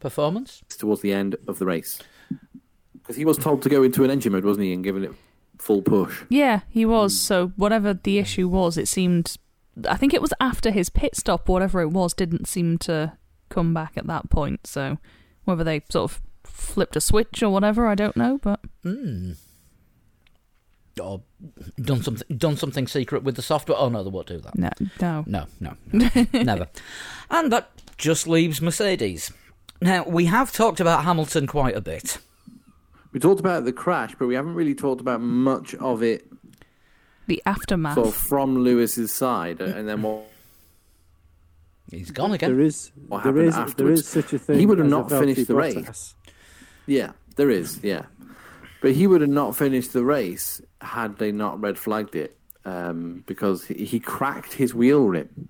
[0.00, 0.62] Performance?
[0.78, 2.00] towards the end of the race
[2.94, 5.12] because he was told to go into an engine mode, wasn't he, and given it
[5.58, 6.22] full push.
[6.28, 7.18] Yeah, he was.
[7.20, 9.36] So whatever the issue was, it seemed.
[9.88, 13.16] I think it was after his pit stop, whatever it was, didn't seem to
[13.54, 14.66] come back at that point.
[14.66, 14.98] So
[15.44, 18.38] whether they sort of flipped a switch or whatever, I don't know.
[18.42, 19.32] But hmm.
[21.00, 21.22] Or
[21.80, 23.78] done something done something secret with the software?
[23.78, 24.54] Oh no, they won't do that.
[24.58, 25.24] no, no.
[25.26, 26.68] No, no, no never.
[27.30, 29.32] And that just leaves Mercedes.
[29.80, 32.18] Now we have talked about Hamilton quite a bit.
[33.12, 36.26] We talked about the crash, but we haven't really talked about much of it
[37.26, 37.94] The aftermath.
[37.94, 40.24] sort of from Lewis's side, uh, and then what
[41.98, 42.60] He's gone There again.
[42.60, 44.00] is, What there happened is, afterwards?
[44.00, 44.58] is such a thing.
[44.58, 45.74] He would have not finished the Valtteri race.
[45.76, 46.14] Bottas.
[46.86, 47.78] Yeah, there is.
[47.82, 48.06] Yeah,
[48.80, 53.22] but he would have not finished the race had they not red flagged it um,
[53.26, 55.48] because he, he cracked his wheel rim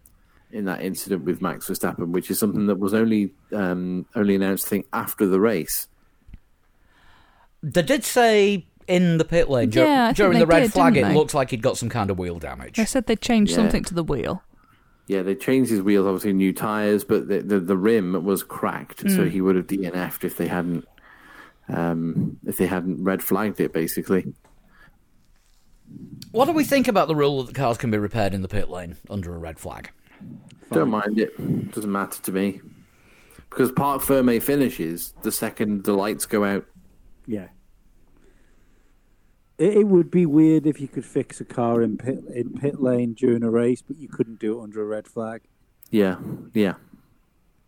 [0.50, 4.66] in that incident with Max Verstappen, which is something that was only um, only announced,
[4.66, 5.86] I think, after the race.
[7.62, 11.00] They did say in the pit lane Yeah, I during the red did, flag, it
[11.00, 11.14] didn't they?
[11.18, 12.76] looked like he'd got some kind of wheel damage.
[12.76, 13.56] They said they changed Yeah.
[13.58, 14.42] something to the wheel.
[15.12, 19.10] Yeah, they changed his wheels, obviously new tires, but the the, the rim was cracked,
[19.10, 20.88] so he would have DNF'd if they hadn't
[21.68, 24.32] um, if they hadn't red flagged it, basically.
[26.30, 28.48] What do we think about the rule that the cars can be repaired in the
[28.48, 29.90] pit lane under a red flag?
[30.72, 31.70] Don't mind it.
[31.72, 32.62] Doesn't matter to me.
[33.50, 36.64] Because Parc Ferme finishes the second the lights go out.
[37.26, 37.48] Yeah.
[39.62, 42.80] It, it would be weird if you could fix a car in pit in pit
[42.82, 45.42] lane during a race, but you couldn't do it under a red flag,
[45.90, 46.16] Yeah,
[46.52, 46.74] yeah.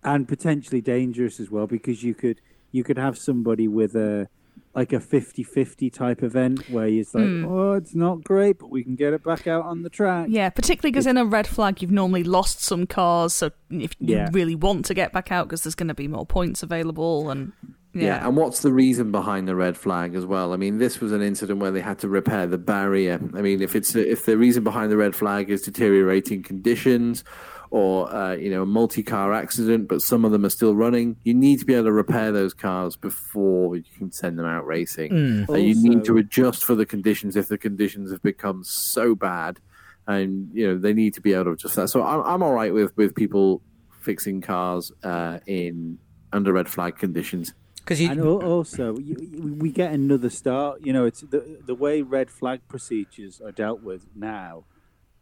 [0.03, 2.41] and potentially dangerous as well because you could
[2.73, 4.29] you could have somebody with a
[4.75, 7.45] like a 50-50 type event where it's like, hmm.
[7.47, 10.27] oh, it's not great, but we can get it back out on the track.
[10.29, 13.33] Yeah, particularly because in a red flag, you've normally lost some cars.
[13.35, 14.31] So if you Yeah.
[14.33, 17.53] really want to get back out, because there's going to be more points available, and
[17.95, 18.05] Yeah.
[18.05, 20.53] yeah, and what's the reason behind the red flag as well?
[20.53, 23.21] I mean, this was an incident where they had to repair the barrier.
[23.35, 27.23] I mean, if it's if the reason behind the red flag is deteriorating conditions
[27.71, 31.35] or uh, you know a multi-car accident, but some of them are still running, you
[31.35, 35.11] need to be able to repair those cars before you can send them out racing.
[35.49, 39.59] Uh, you need to adjust for the conditions if the conditions have become so bad,
[40.07, 41.89] and you know they need to be able to adjust that.
[41.89, 43.63] So I'm I'm all right with with people
[44.03, 45.99] fixing cars uh, in
[46.33, 47.55] under red flag conditions.
[47.85, 50.81] Because you, And also, you, you- we get another start.
[50.87, 54.65] You know, it's the the way red flag procedures are dealt with now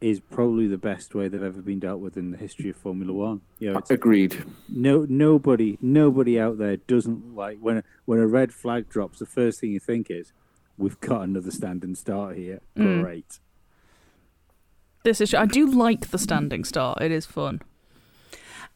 [0.01, 3.12] is probably the best way they've ever been dealt with in the history of Formula
[3.12, 3.40] One.
[3.59, 4.44] You know, it's, Agreed.
[4.68, 9.18] no nobody nobody out there doesn't like when a, when a red flag drops.
[9.18, 10.32] The first thing you think is,
[10.78, 12.60] "We've got another standing start here.
[12.76, 13.02] Mm.
[13.02, 13.39] Great."
[15.05, 15.34] This is.
[15.34, 17.01] I do like the standing start.
[17.02, 17.60] It is fun.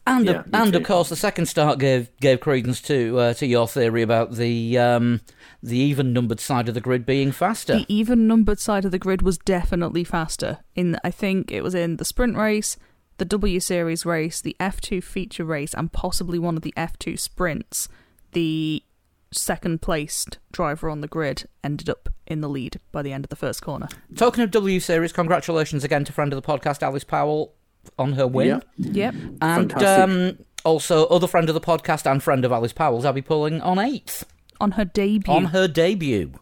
[0.07, 0.79] And Yeah, me and too.
[0.79, 4.77] of course, the second start gave gave credence to uh, to your theory about the
[4.77, 5.21] um,
[5.61, 7.75] the even numbered side of the grid being faster.
[7.79, 10.59] The even numbered side of the grid was definitely faster.
[10.75, 12.77] In I think it was in the sprint race,
[13.17, 17.89] the W Series race, the F2 feature race, and possibly one of the F2 sprints.
[18.31, 18.83] The
[19.31, 23.29] second placed driver on the grid ended up in the lead by the end of
[23.29, 23.89] the first corner.
[24.15, 27.53] Talking of W Series, congratulations again to friend of the podcast Alice Powell
[27.97, 28.61] on her win.
[28.77, 29.11] Yeah.
[29.11, 29.15] Yep.
[29.41, 33.61] And um, also, other friend of the podcast and friend of Alice Powell's, Abbi Pulling,
[33.61, 34.25] on eighth
[34.59, 35.33] On her debut.
[35.33, 36.33] on her debut.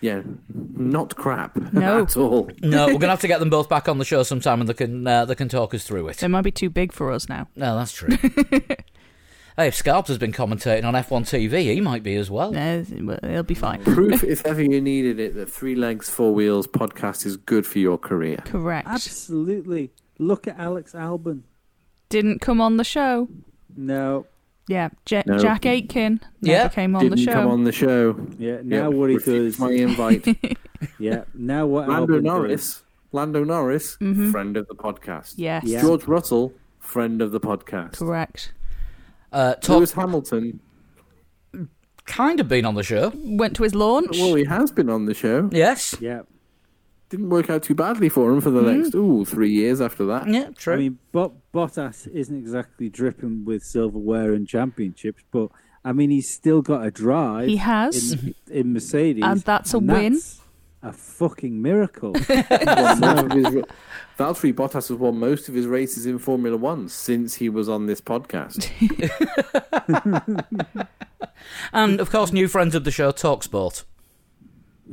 [0.00, 0.20] Yeah,
[0.52, 2.02] not crap No.
[2.02, 2.50] at all.
[2.60, 4.74] No, we're gonna have to get them both back on the show sometime, and they
[4.74, 6.22] can uh, they can talk us through it.
[6.22, 7.48] It might be too big for us now.
[7.56, 8.10] No, that's true.
[8.18, 12.52] hey, if Scarbs has been commentating on F1 TV, he might be as well.
[12.52, 13.82] No, well, it'll be fine.
[13.82, 17.78] Proof, if ever you needed it, that Three Legs, Four Wheels podcast is good for
[17.78, 18.42] your career.
[18.44, 18.86] Correct.
[18.86, 19.90] Absolutely.
[20.18, 21.42] Look at Alex Albon.
[22.08, 23.28] Didn't come on the show.
[23.76, 24.26] No.
[24.68, 25.38] Yeah, Ja- No.
[25.38, 27.32] Jack Aitken never Yeah, came on Didn't the show.
[27.32, 28.16] come on the show.
[28.38, 28.58] Yeah.
[28.62, 29.60] Now Yep, what he refused does.
[29.68, 30.26] my invite.
[30.98, 31.24] Yeah.
[31.34, 32.82] Now what Lando Albon Norris, does-
[33.12, 34.30] Lando Norris, Mhm.
[34.30, 35.34] friend of the podcast.
[35.36, 35.80] Yes, Yeah.
[35.80, 37.96] George Russell, friend of the podcast.
[37.98, 38.52] correct.
[39.32, 40.60] Uh, talk, Lewis Hamilton,
[42.06, 43.12] kind of been on the show.
[43.16, 44.18] Went to his launch.
[44.18, 45.48] well, he has been on the show.
[45.52, 45.96] Yes.
[46.00, 46.22] Yeah.
[47.14, 48.80] Didn't work out too badly for him for the Mm-hmm.
[48.80, 50.28] next, ooh, three years after that.
[50.28, 50.74] Yeah, true.
[50.74, 55.50] I mean, Bot- Bottas isn't exactly dripping with silverware and championships, but
[55.84, 59.76] I mean, he's still got a drive he has, in, in Mercedes, and that's a
[59.76, 60.12] and win.
[60.14, 60.40] that's
[60.82, 62.16] a fucking miracle.
[62.28, 63.46] Won most of his
[64.18, 67.86] Valtteri Bottas has won most of his races in Formula One since he was on
[67.86, 68.68] this podcast.
[71.72, 73.84] and of course, new friends of the show, Talksport.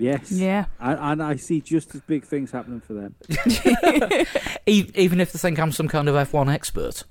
[0.02, 0.66] Yes, Yeah.
[0.80, 3.16] and, and I see just as big things happening for them.
[4.68, 7.04] E- even if they think I'm some kind of F1 expert.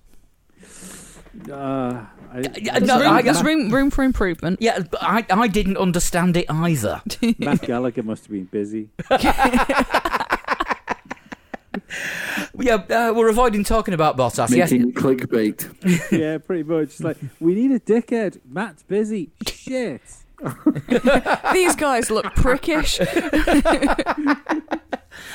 [1.50, 4.58] Uh, I, Yeah, There's, no, room, I- there's room, room for improvement.
[4.60, 7.02] Yeah, but I, I didn't understand it either.
[7.38, 8.90] Matt Gallagher must have been busy.
[12.58, 14.54] yeah, uh, we're avoiding talking about Bottas.
[14.54, 16.10] Yes, Making clickbait.
[16.12, 16.84] yeah, pretty much.
[16.88, 18.40] It's like we need a dickhead.
[18.48, 19.30] Matt's busy.
[19.46, 20.02] Shit.
[21.52, 22.98] These guys look prickish.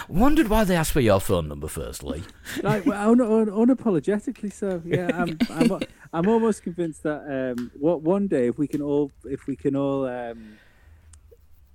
[0.08, 2.24] wondered why they asked for your phone number firstly.
[2.64, 5.80] like well, un- un- unapologetically so yeah i'm i'm,
[6.14, 9.76] I'm almost convinced that um what one day if we can all if we can
[9.76, 10.58] all um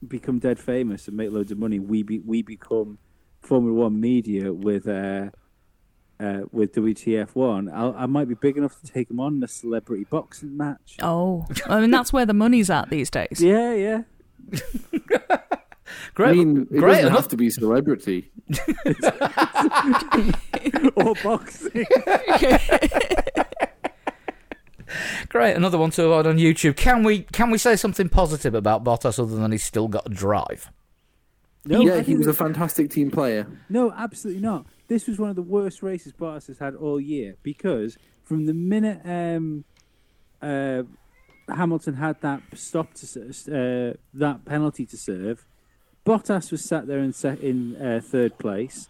[0.07, 2.98] become dead famous and make loads of money we be we become
[3.40, 5.31] formula one media with uh
[6.21, 9.43] uh, with WTF one, I'll, I might be big enough to take him on in
[9.43, 10.97] a celebrity boxing match.
[11.03, 13.41] Oh, I mean that's where the money's at these days.
[13.43, 14.03] Yeah, yeah.
[16.15, 17.19] Great, I mean, it great doesn't enough.
[17.19, 18.31] have to be celebrity.
[20.95, 21.85] or boxing.
[25.29, 26.77] Great, another one to avoid on YouTube.
[26.77, 30.11] Can we can we say something positive about Bottas other than he's still got a
[30.11, 30.71] drive?
[31.65, 33.47] No, yeah, I he was a fantastic team player.
[33.69, 34.66] No, absolutely not.
[34.89, 38.55] This was one of the worst races Bottas has had all year because from the
[38.55, 39.65] minute um,
[40.41, 40.82] uh,
[41.49, 45.47] Hamilton had that stop to uh, that penalty to serve,
[46.07, 48.89] Bottas was sat there in se- in uh, third place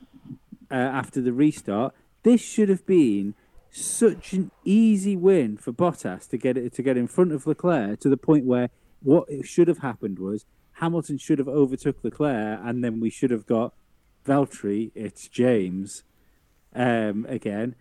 [0.71, 1.95] uh, after the restart.
[2.23, 3.35] This should have been
[3.71, 8.01] such an easy win for Bottas to get it to get in front of Leclerc
[8.01, 8.71] to the point where
[9.03, 10.45] what should have happened was
[10.81, 13.75] Hamilton should have overtook Leclerc and then we should have got
[14.27, 16.03] Valtteri, it's James
[16.75, 17.75] um, again,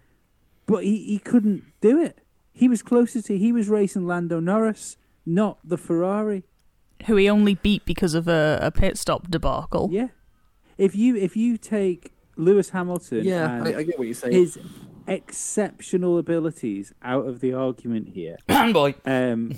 [0.65, 2.19] but he, he couldn't do it.
[2.53, 6.43] He was closer to he was racing Lando Norris, not the Ferrari.
[7.05, 9.89] Who he only beat because of a, a pit stop debacle.
[9.91, 10.09] Yeah,
[10.77, 14.33] if you if you take Lewis Hamilton, Yeah, and I, I get what you're saying.
[14.33, 14.57] his
[15.07, 18.37] exceptional abilities out of the argument here.
[18.73, 18.95] boy.
[19.05, 19.57] Um,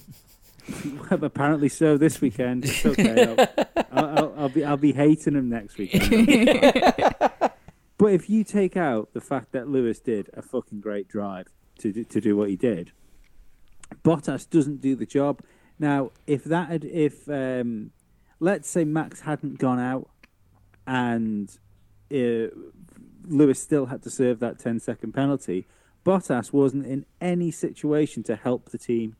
[1.11, 2.65] apparently so this weekend.
[2.65, 3.35] It's okay.
[3.91, 6.27] I'll, I'll, I'll, be I'll be hating him next weekend.
[7.97, 11.47] but if you take out the fact that Lewis did a fucking great drive
[11.79, 12.91] to do, to do what he did,
[14.03, 15.41] Bottas doesn't do the job.
[15.79, 17.91] Now, if that had if um,
[18.39, 20.09] let's say Max hadn't gone out
[20.85, 21.49] and
[22.11, 22.47] uh,
[23.25, 25.67] Lewis still had to serve that 10 second penalty,
[26.05, 29.15] Bottas wasn't in any situation to help the team.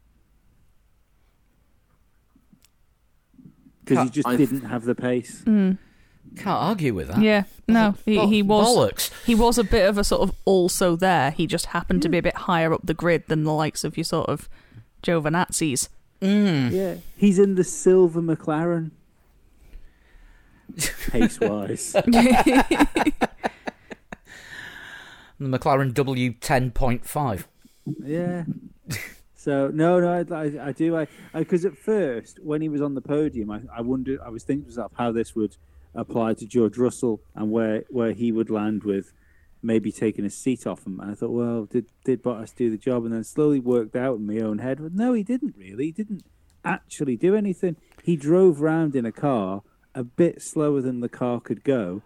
[3.84, 5.44] Because he just I- didn't have the pace.
[5.46, 5.78] Mm.
[6.38, 7.22] Can't argue with that.
[7.22, 9.26] Yeah, no, he, Bo- he was bollocks.
[9.26, 11.32] he was a bit of a sort of also there.
[11.32, 13.98] He just happened to be a bit higher up the grid than the likes of
[13.98, 14.48] your sort of
[15.04, 15.90] Giovinazzis.
[16.22, 16.72] Mm.
[16.72, 16.96] Yeah.
[17.18, 18.92] He's in the silver McLaren.
[21.10, 21.92] Pace wise.
[21.94, 22.04] the
[25.42, 27.44] McLaren W10.5.
[28.06, 28.44] Yeah.
[29.42, 30.96] So no, no, I, I, do.
[30.96, 34.20] I because at first when he was on the podium, I, I wondered.
[34.24, 35.58] I was thinking to myself how this would
[35.96, 39.14] apply to George Russell and where where he would land with
[39.64, 41.00] maybe taking a seat off him.
[41.00, 43.04] And I thought, well, did did Bottas do the job?
[43.04, 44.78] And then slowly worked out in my own head.
[44.80, 45.86] But no, he didn't really.
[45.86, 46.24] He didn't
[46.64, 47.78] actually do anything.
[48.04, 49.64] He drove round in a car
[49.96, 52.04] a bit slower than the car could go,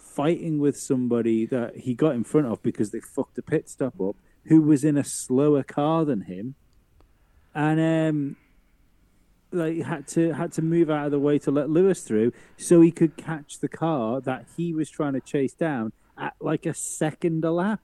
[0.00, 4.00] fighting with somebody that he got in front of because they fucked a pit stop
[4.00, 6.56] up, who was in a slower car than him,
[7.54, 8.36] and um,
[9.52, 12.80] like had to had to move out of the way to let Lewis through so
[12.80, 16.74] he could catch the car that he was trying to chase down at like a
[16.74, 17.80] second a lap.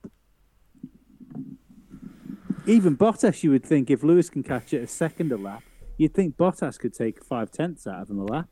[2.65, 5.63] Even Bottas, you would think, if Lewis can catch it a second a lap,
[5.97, 8.49] you'd think Bottas could take five tenths out of him a lap.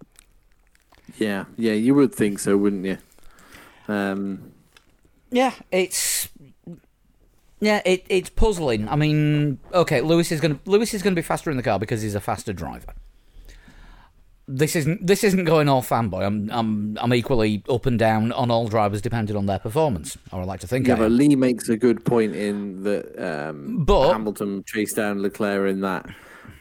[1.17, 2.97] Yeah, yeah, you would think so, wouldn't you?
[3.87, 4.53] Um,
[5.29, 6.29] Yeah, it's
[7.59, 8.87] yeah, it, it's puzzling.
[8.89, 11.63] I mean, okay, Lewis is going to Lewis is going to be faster in the
[11.63, 12.93] car because he's a faster driver.
[14.49, 16.25] This isn't this isn't going all fanboy.
[16.25, 20.17] I'm I'm I'm equally up and down on all drivers depending on their performance.
[20.31, 20.87] Or I like to think.
[20.87, 21.11] yeah, but.
[21.11, 26.05] Lee makes a good point in that um, But- Hamilton chased down Leclerc in that,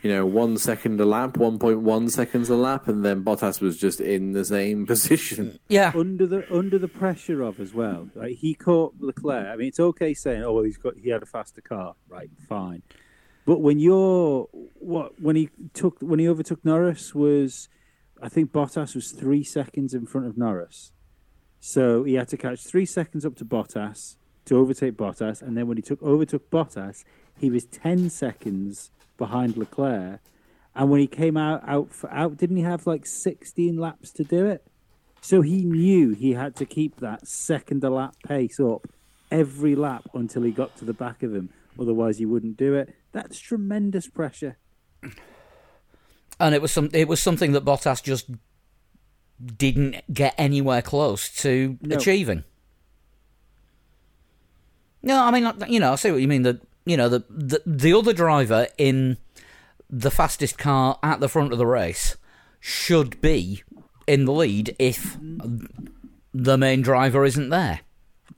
[0.03, 4.01] you know, one second a lap, 1.1 seconds a lap, and then Bottas was just
[4.01, 5.59] in the same position.
[5.69, 8.09] yeah, under the under the pressure of as well.
[8.15, 9.47] Like he caught Leclerc.
[9.47, 12.31] I mean, it's okay saying, "Oh, well, he's got he had a faster car." Right,
[12.49, 12.83] fine.
[13.45, 17.69] But when you're what when he took when he overtook Norris was,
[18.21, 20.93] I think Bottas was three seconds in front of Norris,
[21.61, 25.67] so he had to catch three seconds up to Bottas to overtake Bottas, and then
[25.69, 27.05] when he took overtook Bottas,
[27.39, 30.21] he was ten seconds behind Leclerc.
[30.75, 34.25] And when he came out out for out, didn't he have like sixteen laps to
[34.25, 34.67] do it?
[35.21, 38.87] So he knew he had to keep that second a lap pace up
[39.31, 41.49] every lap until he got to the back of him.
[41.81, 42.95] Otherwise, he wouldn't do it.
[43.13, 44.57] That's tremendous pressure.
[46.39, 48.31] and it was some it was something that Bottas just
[49.45, 51.97] didn't get anywhere close to No.
[51.97, 52.45] achieving.
[55.03, 56.43] No, I mean, you know, I see what you mean.
[56.43, 59.19] That you know, the, the the other driver in
[59.91, 62.17] the fastest car at the front of the race
[62.61, 63.63] should be
[64.07, 65.19] in the lead if
[66.33, 67.81] the main driver isn't there.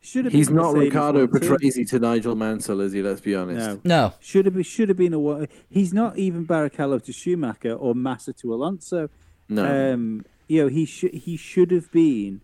[0.00, 1.40] Should have He's been not Mercedes Riccardo one.
[1.40, 3.02] Patrese to Nigel Mansell, is he?
[3.02, 3.66] Let's be honest.
[3.66, 5.48] No, No, should have been should have been a.
[5.68, 9.10] He's not even Barrichello to Schumacher or Massa to Alonso.
[9.48, 9.92] No.
[9.92, 12.40] Um, you know, he should he should have been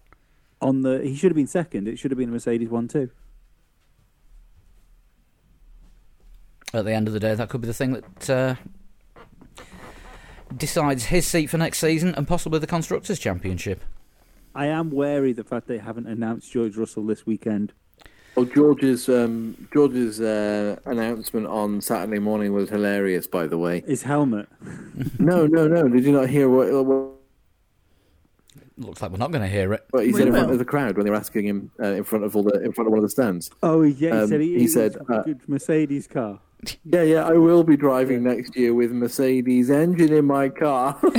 [0.61, 1.01] on the.
[1.03, 1.89] He should have been second.
[1.89, 3.11] It should have been a Mercedes one too.
[6.75, 8.55] At the end of the day, that could be the thing that uh,
[10.57, 13.83] decides his seat for next season and possibly the constructors' championship.
[14.55, 17.73] I am wary of the fact they haven't announced George Russell this weekend.
[18.37, 23.29] Oh, George's um, George's uh, announcement on Saturday morning was hilarious.
[23.29, 24.49] By the way, His helmet.
[25.19, 25.89] no, no, no.
[25.89, 27.14] Did you not hear what, what,
[28.77, 29.85] Looks like we're not going to hear it.
[29.91, 30.55] what he We said in front will.
[30.55, 32.73] of the crowd when they were asking him uh, in front of all the in
[32.73, 33.49] front of one of the stands?
[33.63, 36.41] Oh yeah, he Um, said he, he he said, wants a uh, good Mercedes car.
[36.85, 37.25] Yeah, yeah.
[37.29, 40.99] I will be driving next year with Mercedes engine in my car.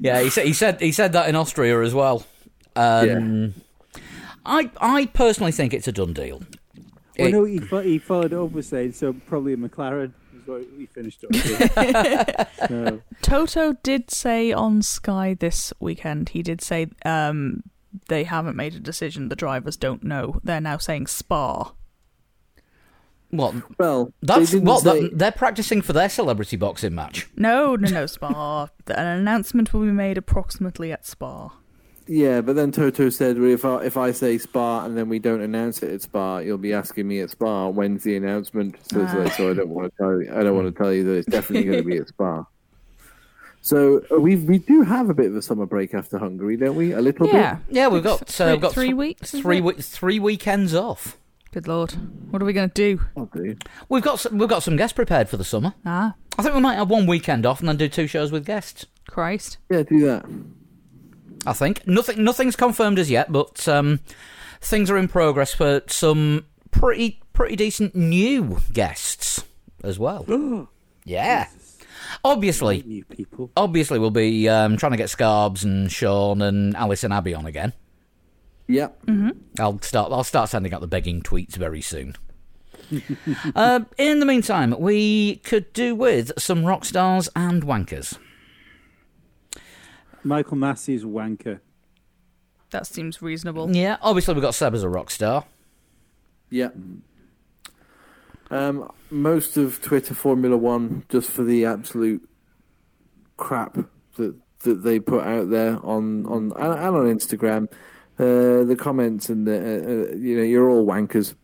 [0.00, 2.24] Yeah, he said he said he said that in Austria as well.
[2.76, 3.54] Um,
[4.46, 6.42] I I personally think it's a done deal.
[7.18, 10.12] Well, It- no, he, fo- he followed it up with saying so probably a McLaren
[10.58, 12.48] is what he finished up with.
[12.68, 17.62] so, Toto did say on Sky this weekend, he did say um,
[18.08, 19.28] they haven't made a decision.
[19.28, 20.40] The drivers don't know.
[20.42, 21.72] They're now saying Spa.
[23.30, 23.54] What?
[23.78, 25.02] well, That's they what say...
[25.02, 27.28] that, they're practicing for their celebrity boxing match.
[27.36, 28.68] No, no, no, Spa.
[28.88, 31.52] An announcement will be made approximately at Spa.
[32.12, 35.20] Yeah, but then Toto said, well, if I, if I say Spa and then we
[35.20, 38.74] don't announce it at Spa, you'll be asking me at Spa when's the announcement.
[38.90, 39.28] So, so- Ah.
[39.36, 40.28] so I don't want to tell you.
[40.34, 42.44] I don't want to tell you that it's definitely going to be at Spa.
[43.62, 46.76] So uh, we we do have a bit of a summer break after Hungary, don't
[46.76, 46.92] we?
[46.92, 47.34] A little bit.
[47.34, 47.58] Yeah.
[47.68, 49.64] Yeah, we've got Three- uh, we've got three th- weeks, three it?
[49.64, 51.18] we- three weekends off.
[51.52, 51.92] Good lord.
[52.30, 53.02] What are we going to do?
[53.34, 53.62] bit.
[53.90, 55.74] We've got some, we've got some guests prepared for the summer.
[55.84, 58.46] Ah, I think we might have one weekend off and then do two shows with
[58.46, 58.86] guests.
[59.06, 59.58] Christ.
[59.68, 60.24] Yeah, do that.
[61.46, 64.00] I think nothing nothing's confirmed as yet, but um,
[64.60, 69.44] things are in progress for some pretty pretty decent new guests
[69.82, 70.68] as well.
[71.04, 71.48] yeah,
[72.24, 73.50] obviously, new people.
[73.56, 77.46] obviously we'll be um, trying to get Scarbs and Sean and Alice and Abbi on
[77.46, 77.72] again.
[78.66, 78.88] Yeah.
[79.58, 80.12] I'll start.
[80.12, 82.14] I'll start sending out the begging tweets very soon.
[83.54, 88.16] uh, in the meantime, we could do with some rock stars and wankers.
[90.24, 91.60] Michael Masi's wanker.
[92.70, 93.74] That seems reasonable.
[93.74, 95.44] Yeah, obviously we've got Seb as a rock star.
[96.50, 96.70] Yeah.
[98.50, 102.28] Um, most of Twitter Formula One just for the absolute
[103.36, 103.76] crap
[104.16, 104.34] that
[104.64, 107.68] that they put out there on on and, and on Instagram.
[108.18, 111.34] Uh, the comments and the uh, uh, you know you're all wankers.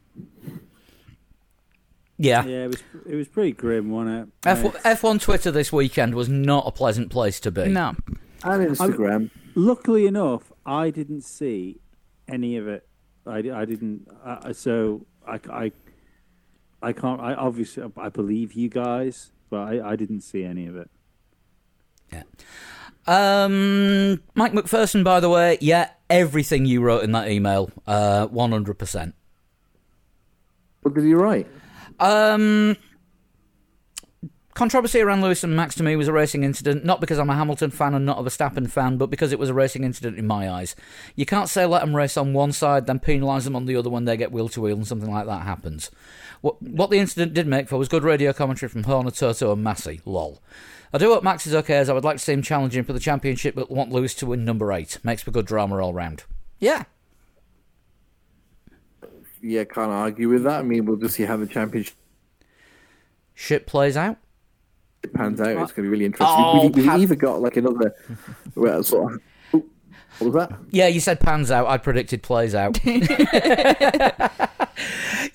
[2.18, 2.44] Yeah.
[2.46, 4.48] Yeah, it was it was pretty grim, wasn't it?
[4.48, 7.68] F- Uh, F1 Twitter this weekend was not a pleasant place to be.
[7.68, 7.94] No.
[8.44, 9.30] And Instagram.
[9.54, 11.80] luckily enough, I didn't see
[12.28, 12.86] any of it.
[13.26, 14.06] I, I didn't.
[14.24, 15.72] Uh, so I, I,
[16.82, 17.20] I can't.
[17.20, 20.90] I obviously I believe you guys, but I, I didn't see any of it.
[22.12, 22.22] Yeah.
[23.06, 29.12] Um, Mike McPherson, by the way, yeah, everything you wrote in that email, uh, 100%.
[30.82, 31.46] What did he write?
[32.00, 32.76] Um,
[34.56, 37.36] controversy around Lewis and Max to me was a racing incident, not because I'm a
[37.36, 40.18] Hamilton fan and not of a Verstappen fan, but because it was a racing incident
[40.18, 40.74] in my eyes.
[41.14, 43.90] You can't say let them race on one side, then penalise them on the other
[43.90, 45.90] when they get wheel to wheel and something like that happens.
[46.40, 49.64] What, what the incident did make for was good radio commentary from Horner, Toto, and
[49.64, 50.00] Masi.
[50.06, 50.42] Lol.
[50.92, 52.94] I do hope Max is okay, as I would like to see him challenging for
[52.94, 54.98] the championship, but want Lewis to win number eight.
[55.04, 56.24] Makes for good drama all round.
[56.58, 56.84] Yeah.
[59.42, 60.60] Yeah, can't argue with that.
[60.60, 61.94] I mean, we'll just see how the championship
[63.34, 64.16] Shit plays out.
[65.14, 65.48] Pans out.
[65.48, 66.36] It's going to be really interesting.
[66.38, 67.94] Oh, we, we, Pat- either got like another
[68.54, 69.20] well, sort of.
[69.54, 69.64] oh,
[70.18, 70.58] What was that?
[70.70, 71.66] Yeah, you said pans out.
[71.66, 72.78] I predicted plays out.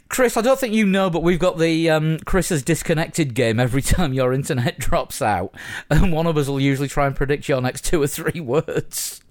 [0.10, 3.82] Chris, I don't think you know, but we've got the um, Chris's disconnected game every
[3.82, 5.56] time your internet drops out,
[5.90, 9.22] and one of us will usually try and predict your next two or three words.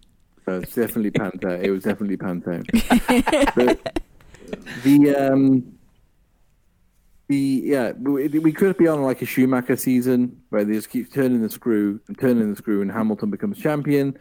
[0.47, 1.61] So it's definitely panned out.
[1.61, 2.65] It was definitely panned out.
[3.55, 4.01] But
[4.83, 5.79] the um,
[7.31, 11.13] the yeah, we, we could be on like a Schumacher season where they just keep
[11.13, 14.19] turning the screw and turning the screw, and Hamilton becomes champion,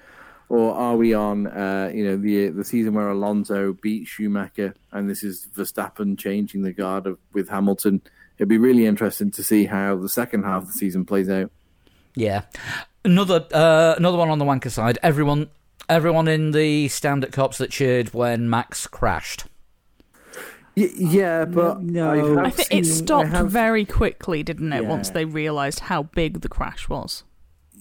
[0.47, 5.09] or are we on uh, you know the the season where Alonso beat Schumacher, and
[5.09, 8.03] this is Verstappen changing the guard of, with Hamilton?
[8.37, 11.51] It'd be really interesting to see how the second half of the season plays out.
[12.13, 12.43] Yeah,
[13.03, 14.99] another uh, another one on the wanker side.
[15.01, 15.49] Everyone,
[15.89, 19.45] everyone in the stand at Copse that cheered when Max crashed.
[20.79, 22.11] Y- yeah, um, but No.
[22.11, 24.83] I, have I think it seen- I stopped have- very quickly, didn't it?
[24.83, 24.89] Yeah.
[24.89, 27.23] Once they realised how big the crash was.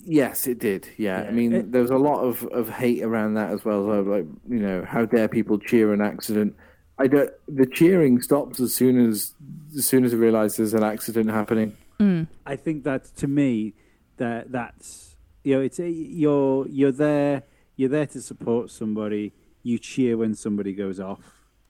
[0.05, 0.89] Yes, it did.
[0.97, 3.85] Yeah, I mean, it- there was a lot of, of hate around that as well.
[3.85, 6.55] So, like, you know, how dare people cheer an accident?
[6.99, 7.31] I don't.
[7.47, 9.35] The cheering stops as soon as
[9.77, 11.77] as soon as they realise there's an accident happening.
[12.01, 12.27] Mm.
[12.47, 13.75] I think that to me
[14.17, 15.15] that that's
[15.45, 17.45] you know it's a, you're you're there
[17.77, 19.33] you're there to support somebody.
[19.63, 21.21] You cheer when somebody goes off.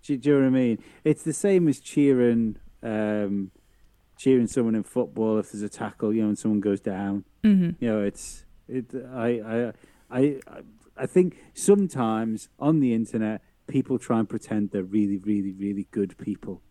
[0.09, 0.79] Do, do you know what I mean?
[1.05, 3.51] It's the same as cheering um,
[4.17, 6.15] cheering someone in football if there's a tackle.
[6.15, 7.25] You know, when someone goes down.
[7.45, 7.85] Mm-hmm.
[7.85, 8.87] You know, it's it.
[9.13, 9.73] I I
[10.11, 10.61] I I,
[10.97, 16.17] I think sometimes on the internet people try and pretend they're really really really good
[16.17, 16.63] people,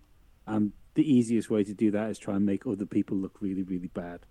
[0.47, 3.61] and the easiest way to do that is try and make other people look really
[3.61, 4.21] really bad.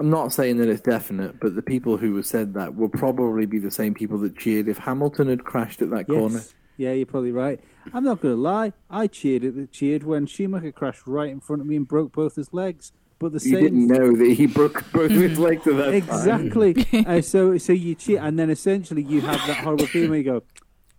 [0.00, 3.46] I'm not saying that it's definite, but the people who have said that will probably
[3.46, 6.42] be the same people that cheered if Hamilton had crashed at that corner.
[6.80, 6.88] Yes.
[6.88, 7.60] Yeah, you're probably right.
[7.92, 8.72] I'm not going to lie.
[8.88, 12.36] I cheered at cheered when Schumacher crashed right in front of me and broke both
[12.36, 12.92] his legs.
[13.18, 15.94] But the You same didn't know that he broke both his legs at that time.
[15.94, 16.86] exactly.
[17.06, 20.24] uh, so so you cheer, and then essentially you have that horrible feeling where you
[20.24, 20.42] go,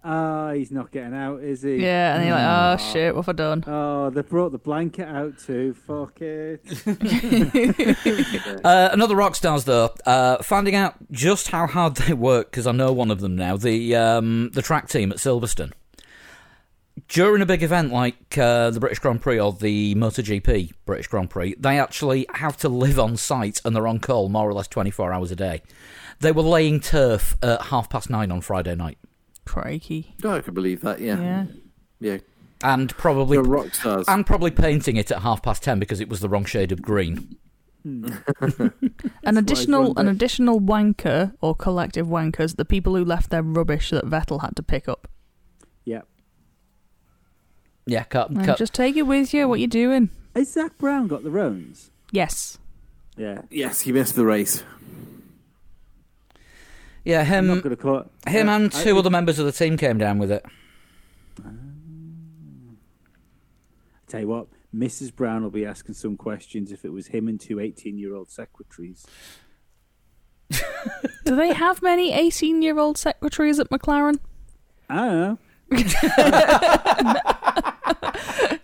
[0.03, 1.75] "Ah, he's not getting out, is he?
[1.77, 3.63] Yeah, and you're like, oh shit, what have I done?
[3.67, 5.73] Oh, they brought the blanket out too.
[5.73, 6.61] Fuck it.
[8.63, 12.71] Uh, another rock stars though, uh, finding out just how hard they work because I
[12.71, 13.57] know one of them now.
[13.57, 15.71] The um, the track team at Silverstone.
[17.07, 21.29] During a big event like uh, the British Grand Prix or the MotoGP British Grand
[21.29, 24.67] Prix, they actually have to live on site and they're on call more or less
[24.67, 25.61] 24 hours a day.
[26.19, 28.97] They were laying turf at half past nine on Friday night
[29.51, 30.15] Crikey.
[30.23, 30.99] No, I could believe that.
[31.01, 31.45] Yeah, Yeah.
[31.99, 32.17] yeah.
[32.63, 34.05] and probably They're rock stars.
[34.07, 36.81] and probably painting it at half past ten because it was the wrong shade of
[36.81, 37.35] green.
[37.83, 38.07] Hmm.
[39.23, 44.05] An additional an additional wanker or collective wankers, the people who left their rubbish that
[44.05, 45.07] Vettel had to pick up.
[45.85, 46.07] Yep.
[47.87, 48.57] Yeah, cut, And cut.
[48.57, 49.47] just take it with you.
[49.47, 50.11] What you doing?
[50.35, 51.89] Has Zak Brown got the Roans?
[52.11, 52.57] Yes.
[53.17, 53.41] Yeah.
[53.49, 54.63] yes, he missed the race.
[57.03, 58.07] Yeah, I'm him, not going to call it.
[58.29, 60.45] him, Yeah, and I- two other members of the team came down with it.
[61.43, 61.49] I
[64.07, 65.13] tell you what, Mrs.
[65.15, 68.29] Brown will be asking some questions if it was him and two 18 year old
[68.29, 69.05] secretaries.
[71.25, 74.19] Do they have many 18 year old secretaries at McLaren?
[74.89, 75.37] I don't know.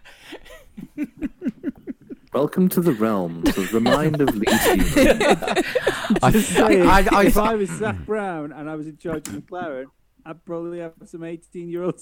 [2.34, 4.94] Welcome to the realms of the mind of Lee Stevens.
[6.22, 9.28] I, Just saying, I, I, if I was Zak Brown and I was in charge
[9.30, 9.86] of McLaren,
[10.26, 12.00] I'd probably have some eighteen-year-old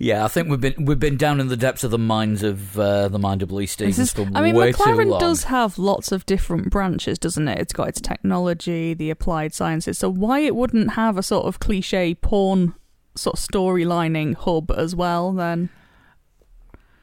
[0.00, 2.78] Yeah, I think we've been we've been down in the depths of the minds of
[2.78, 5.20] uh, the mind of Lee This Stevens is- for I mean, way too McLaren long.
[5.20, 7.58] does have lots of different branches, doesn't it?
[7.58, 9.98] It's got its technology, the applied sciences.
[9.98, 12.74] So why it wouldn't have a sort of cliche porn
[13.16, 15.32] sort of storylining hub as well?
[15.32, 15.70] Then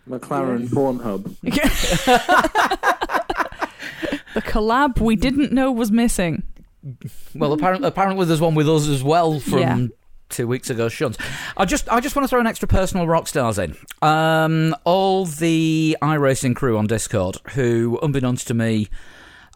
[0.10, 1.36] McLaren Pornhub.
[4.34, 6.44] the collab we didn't know was missing.
[7.34, 9.88] Well, apparently, apparently there's one with us as well from Yeah.
[10.30, 10.88] two weeks ago.
[10.90, 11.18] Shunt.
[11.58, 13.76] I just, I just want to throw an extra personal rock stars in.
[14.02, 18.88] Um, all the iRacing crew on Discord, who, unbeknownst to me,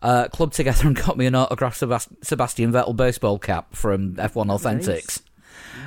[0.01, 4.47] uh, clubbed together and got me an autographed Sebast- Sebastian Vettel baseball cap from F1
[4.47, 5.21] Authentics.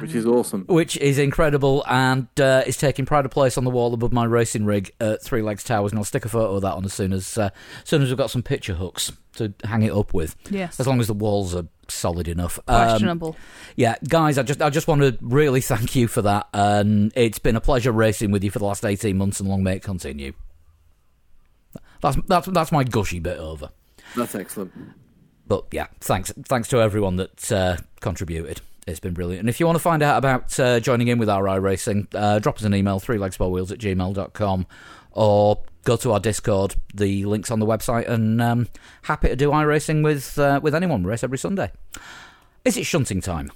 [0.02, 0.64] Which is awesome.
[0.66, 4.24] Which is incredible and uh, is taking pride of place on the wall above my
[4.24, 6.92] racing rig at Three Legs Towers, and I'll stick a photo of that on as
[6.92, 7.50] soon as uh,
[7.82, 10.36] as soon as we've got some picture hooks to hang it up with.
[10.50, 10.78] Yes.
[10.78, 12.58] As long as the walls are solid enough.
[12.68, 13.36] Um, Questionable.
[13.76, 17.38] yeah, guys, I just I just want to really thank you for that, and it's
[17.38, 19.82] been a pleasure racing with you for the last eighteen months, and long may it
[19.82, 20.32] continue.
[22.00, 23.70] That's that's that's my gushy bit over.
[24.16, 24.72] That's excellent.
[25.46, 28.60] But yeah, thanks thanks to everyone that uh, contributed.
[28.86, 29.40] It's been brilliant.
[29.40, 32.40] And if you want to find out about uh, joining in with our iRacing, uh,
[32.40, 34.66] drop us an email, three legs four wheels at gmail.com,
[35.12, 36.74] or go to our Discord.
[36.94, 38.68] The link's on the website, and um,
[39.02, 41.04] happy to do iRacing with uh, with anyone.
[41.04, 41.70] We race every Sunday.
[42.64, 43.52] Is it shunting time?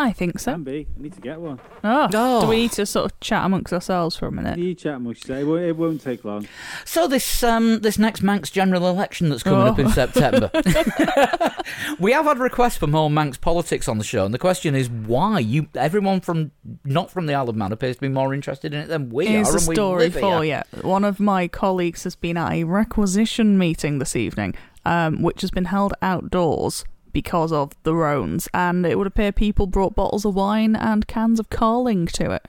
[0.00, 0.52] I think so.
[0.52, 0.86] Can be.
[0.96, 1.58] I need to get one.
[1.82, 2.40] Oh, Oh.
[2.42, 4.58] do we need to sort of chat amongst ourselves for a minute?
[4.58, 5.42] You chat much say.
[5.44, 6.46] Well, it won't take long.
[6.84, 9.90] So this um, this next Manx general election that's coming up in Oh.
[9.90, 10.50] September,
[11.98, 14.88] we have had requests for more Manx politics on the show, and the question is
[14.88, 16.52] why you everyone from
[16.84, 19.26] not from the Isle of Man appears to be more interested in it than we
[19.26, 19.56] Here's are.
[19.56, 20.62] a and we story live for here.
[20.76, 20.82] you.
[20.88, 24.54] One of my colleagues has been at a requisition meeting this evening,
[24.84, 26.84] um, which has been held outdoors
[27.22, 31.40] because of the roans, and it would appear people brought bottles of wine and cans
[31.40, 32.46] of carling to it.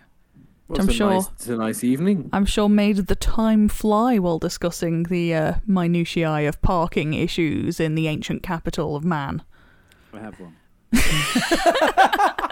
[0.67, 2.29] Well, I'm sure- Nice, it's a nice evening.
[2.31, 7.95] I'm sure made the time fly while discussing the uh, minutiae of parking issues in
[7.95, 9.41] the ancient capital of man.
[10.13, 10.55] I have one.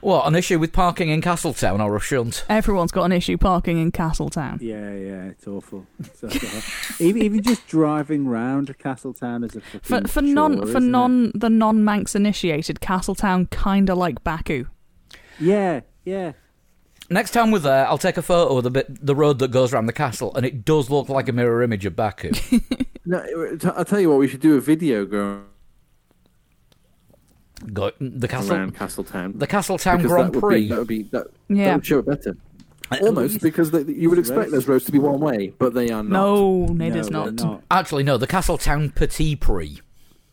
[0.00, 2.44] What an issue with parking in Castletown or a shunt?
[2.48, 4.58] Everyone's got an issue parking in Castletown.
[4.62, 5.86] Yeah, yeah, it's awful.
[5.98, 7.04] It's awful.
[7.04, 10.86] even, even just driving round Castletown is a For for chore, non for isn't it?
[10.86, 14.66] non the non Manx initiated, Castletown kinda like Baku.
[15.40, 16.32] Yeah, yeah.
[17.10, 19.72] Next time we're there, I'll take a photo of the bit, the road that goes
[19.72, 22.32] around the castle, and it does look like a mirror image of Baku.
[23.10, 23.24] No,
[23.56, 24.18] t- I'll tell you what.
[24.18, 25.42] We should do a video going
[27.72, 29.32] Go, the castle, around Castletown.
[29.36, 30.60] the Castletown Because Grand that would Prix.
[30.62, 31.74] Be, that would be that, that Yeah.
[31.74, 32.36] would show it better.
[32.90, 35.90] Uh, Almost because they, you would expect those roads to be one way, but they
[35.90, 36.10] are not.
[36.10, 37.34] No, it no, is they're not.
[37.34, 37.62] not.
[37.70, 39.80] Actually, no, the Castletown Petit Prix.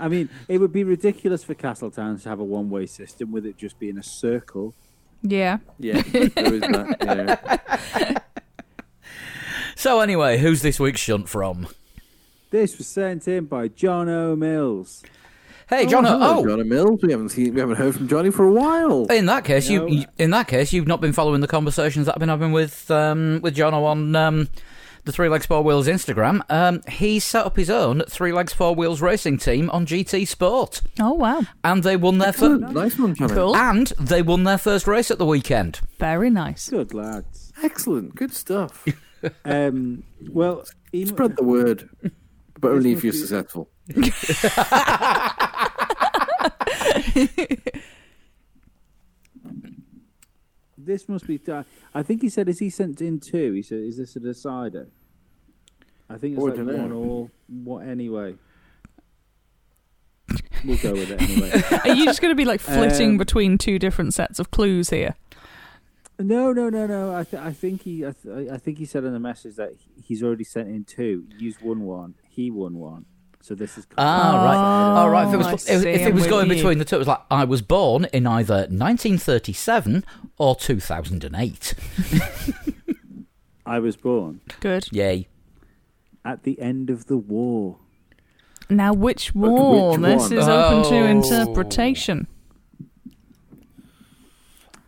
[0.00, 3.56] I mean, it would be ridiculous for Castletown to have a one-way system with it
[3.58, 4.74] just being a circle.
[5.22, 5.58] Yeah.
[5.78, 6.96] Yeah, there is that.
[7.02, 8.18] Yeah.
[9.76, 11.66] So anyway, who's this week's shunt from?
[12.50, 14.34] This was sent in by John O.
[15.70, 15.82] Mills.
[15.82, 16.04] Hey, John.
[16.04, 17.00] hello, Oh, Johnny Mills.
[17.02, 19.06] We haven't seen, we haven't heard from Johnny for a while.
[19.06, 19.86] in that case, No.
[19.86, 22.90] you in that case you've not been following the conversations that I've been having with
[22.90, 24.48] um, with John on um,
[25.04, 26.40] the Three Legs Four Wheels Instagram.
[26.50, 30.80] Um, he set up his own Three Legs Four Wheels racing team on GT Sport,
[31.00, 31.42] Oh wow.
[31.62, 32.60] and they won their first.
[32.72, 33.32] nice one, Johnny.
[33.34, 33.56] Cool.
[33.56, 35.80] And they won their first race at the weekend.
[35.98, 36.68] Very nice.
[36.70, 37.52] Good lads.
[37.62, 38.84] Excellent, good stuff.
[39.46, 41.88] Um, well, he, Spread the word,
[42.60, 43.70] but only if you're successful.
[50.76, 51.40] This must be.
[51.94, 53.52] I think he said, "Is he sent in two?
[53.52, 54.88] He said, "Is this a decider?"
[56.08, 56.76] I think it's like dunno.
[56.76, 57.30] one all.
[57.48, 58.34] What anyway?
[60.64, 61.62] We'll go with it anyway.
[61.84, 64.90] Are you just going to be like flitting Um, between two different sets of clues
[64.90, 65.14] here?
[66.18, 67.14] No, no, no, no.
[67.14, 69.72] I, th- I think he, I, th- I think he said in the message that
[69.76, 71.24] he- he's already sent in two.
[71.38, 72.14] Used one one.
[72.30, 73.04] He won one.
[73.44, 73.86] So this is.
[73.98, 75.02] Ah, right.
[75.02, 75.28] Oh, Oh, right.
[75.28, 76.54] If it was, if, if it was going you.
[76.54, 80.02] between the two, it was like I was born in either 1937
[80.38, 81.74] or 2008.
[83.66, 84.88] I was born Good.
[84.92, 85.28] Yay.
[86.24, 87.76] at the end of the war.
[88.70, 89.90] Now, which war?
[89.98, 90.38] which this one?
[90.38, 91.04] is open to Oh.
[91.04, 92.26] interpretation.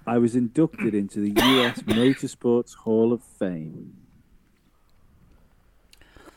[0.06, 1.80] I was inducted into the U.S.
[1.82, 3.95] Motorsports Hall of Fame.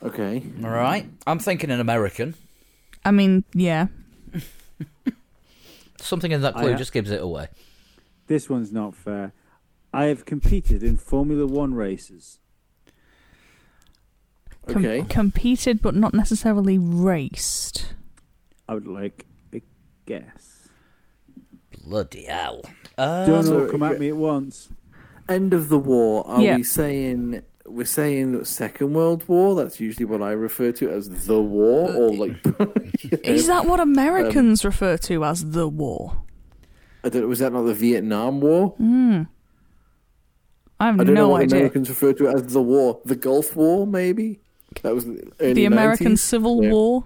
[0.01, 0.43] Okay.
[0.63, 1.05] All right.
[1.27, 2.35] I'm thinking an American.
[3.03, 3.87] I mean, yeah.
[5.97, 7.49] Something in that clue ha- just gives it away.
[8.27, 9.33] This one's not fair.
[9.93, 12.39] I have competed in Formula One races.
[14.67, 15.03] Com- Okay.
[15.09, 17.93] competed, but not necessarily raced.
[18.67, 19.61] I would like a
[20.05, 20.69] guess.
[21.83, 22.61] Bloody hell.
[22.97, 24.69] Uh, Don't so- all come at me at once.
[25.27, 26.25] End of the war.
[26.27, 26.57] Are Yeah.
[26.57, 29.55] we saying we're saying Second World War?
[29.55, 32.73] That's usually what I refer to as the war, or like you know,
[33.23, 36.17] Is that what Um, Americans refer to as the war?
[37.03, 38.69] I don't, was that not the Vietnam War?
[38.77, 39.23] Hmm.
[40.79, 41.57] I have I don't know no what idea.
[41.59, 42.99] Americans refer to it as the war.
[43.05, 44.39] The Gulf War, maybe.
[44.83, 46.19] That was the, the American 90s?
[46.19, 46.71] Civil Yeah.
[46.71, 47.03] War.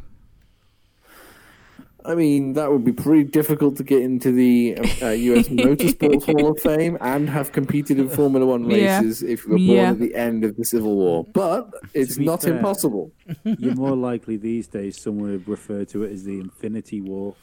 [2.06, 5.48] I mean, that would be pretty difficult to get into the uh, U.S.
[5.50, 9.00] Motorsports Hall of Fame and have competed in Formula One Yeah.
[9.00, 9.90] races if you were born Yeah.
[9.92, 11.26] at the end of the Civil War.
[11.34, 13.12] But it's not fair- impossible.
[13.46, 17.36] You're more likely these days someone would refer to it as the Infinity War.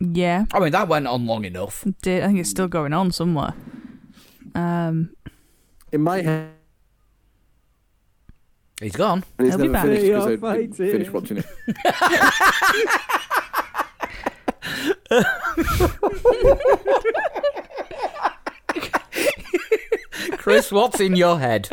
[0.00, 1.84] Yeah, I mean, that went on long enough.
[2.02, 3.52] did I think it's still going on somewhere.
[4.54, 5.10] Um,
[5.92, 6.50] In my head,
[8.80, 9.22] He's gone.
[9.38, 9.82] it's He'll be never back.
[9.84, 11.46] finished because are I didn't finish watching it.
[20.38, 21.68] Chris, what's in your head?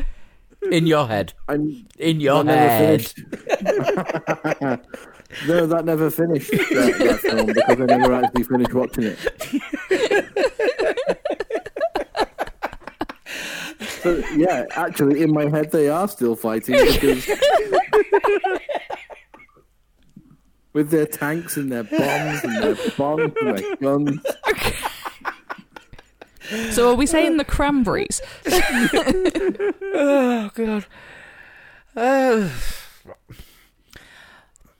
[0.71, 1.33] In your head.
[1.47, 3.11] I'm, In your that head.
[5.47, 9.17] no, that never finished that, that film because I never actually finished watching it.
[14.07, 17.27] So yeah, actually, in my head, they are still fighting because
[20.73, 24.19] with their tanks and their bombs and their bombs and their guns.
[26.75, 28.21] so are we saying the cranberries?
[29.99, 30.85] Oh god.
[31.95, 32.49] Uh,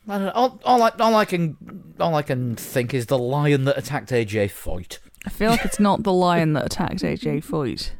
[0.08, 0.32] I don't know.
[0.36, 4.12] All, all, I, all I can all I can think is the lion that attacked
[4.12, 7.92] AJ Foyt, I feel like it's not the lion that attacked AJ Foyt.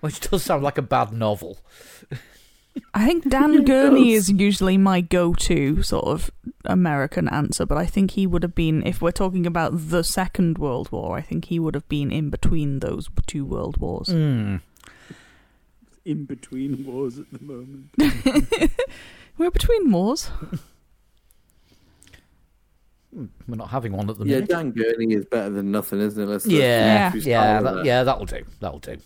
[0.00, 1.58] Which does sound like a bad novel.
[2.94, 6.30] I think Dan Gurney is usually my go-to sort of
[6.64, 10.58] American answer, but I think he would have been, if we're talking about the Second
[10.58, 14.08] World War, I think he would have been in between those two world wars.
[14.08, 14.56] Hmm.
[16.04, 17.90] In between wars at the moment.
[19.36, 20.30] We're between wars.
[23.12, 24.30] We're not having one at the moment.
[24.50, 24.74] Yeah, minute.
[24.76, 26.26] Dan Gurney is better than nothing, isn't it?
[26.26, 27.84] Let's, Yeah, let's yeah, start with that, that.
[27.86, 28.02] yeah.
[28.04, 28.44] That'll do.
[28.60, 28.96] That'll do.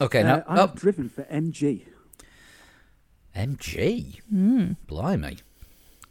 [0.00, 1.86] Okay, Uh, now I've oh, driven for MG.
[3.34, 4.20] MG.
[4.28, 4.72] Hmm.
[4.86, 5.38] Blimey.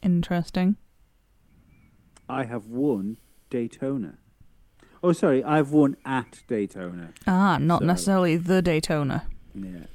[0.04, 0.76] Interesting.
[2.30, 3.18] I have won
[3.50, 4.18] Daytona.
[5.02, 7.14] Oh, sorry, I've won at Daytona.
[7.26, 9.28] Ah, not So- necessarily the Daytona.
[9.54, 9.86] Yeah.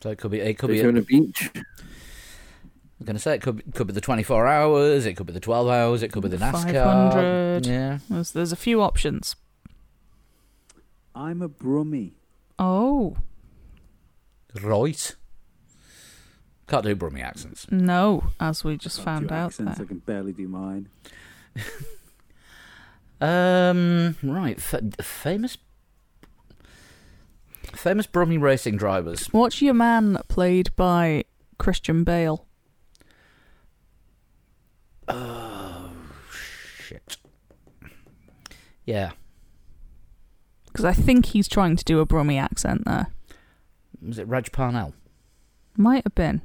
[0.00, 0.40] So it could be.
[0.40, 0.76] It could be.
[0.76, 1.50] Daytona Beach.
[1.56, 5.06] I'm going to say it could be, could be the 24 hours.
[5.06, 6.02] It could be the 12 hours.
[6.02, 6.84] It could be the NASCAR.
[6.84, 7.66] 500.
[7.66, 7.98] Yeah.
[8.08, 9.34] There's, there's a few options.
[11.14, 12.12] I'm a Brummie.
[12.58, 13.16] Oh,
[14.62, 15.16] Right.
[16.68, 17.66] Can't do Brummie accents.
[17.70, 19.84] no, as we just Can't found do out accents, there.
[19.84, 20.88] I can barely do mine.
[23.20, 24.16] Um.
[24.22, 24.56] Right.
[24.58, 25.56] F- famous.
[27.72, 29.26] Famous Brummie racing drivers.
[29.32, 31.24] What's your man played by
[31.58, 32.46] Christian Bale?
[35.08, 35.90] Oh
[36.78, 37.16] shit.
[38.84, 39.12] Yeah.
[40.74, 43.06] Because I think he's trying to do a Brummie accent there.
[44.02, 44.92] Was it Reg Parnell?
[45.76, 46.42] Might have been.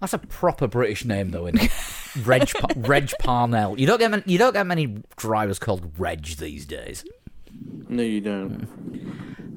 [0.00, 1.72] That's a proper British name, though, isn't it?
[2.26, 3.80] Reg Pa- Reg Parnell.
[3.80, 7.06] You don't get many, you don't get many drivers called Reg these days.
[7.88, 8.68] No, you don't.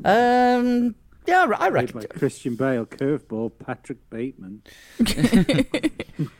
[0.05, 0.95] Um.
[1.27, 2.01] Yeah, I reckon.
[2.07, 4.63] Christian Bale, curveball, Patrick Bateman.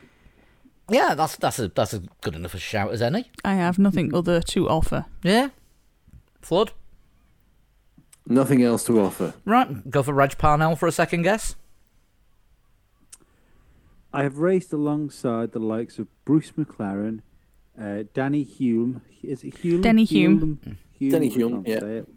[0.90, 3.30] Yeah, that's that's a that's a good enough a shout as any.
[3.44, 5.06] I have nothing other to offer.
[5.22, 5.50] Yeah.
[6.40, 6.72] Flood.
[8.26, 9.34] Nothing else to offer.
[9.44, 9.90] Right.
[9.90, 11.56] Go for Raj Parnell for a second guess.
[14.12, 17.20] I have raced alongside the likes of Bruce McLaren,
[17.80, 19.02] uh, Danny Hume.
[19.22, 19.82] Is it Hume?
[19.82, 20.58] Danny Hume.
[20.92, 21.10] Hume.
[21.10, 21.80] Denny I Hume, yeah.
[21.80, 22.08] say it.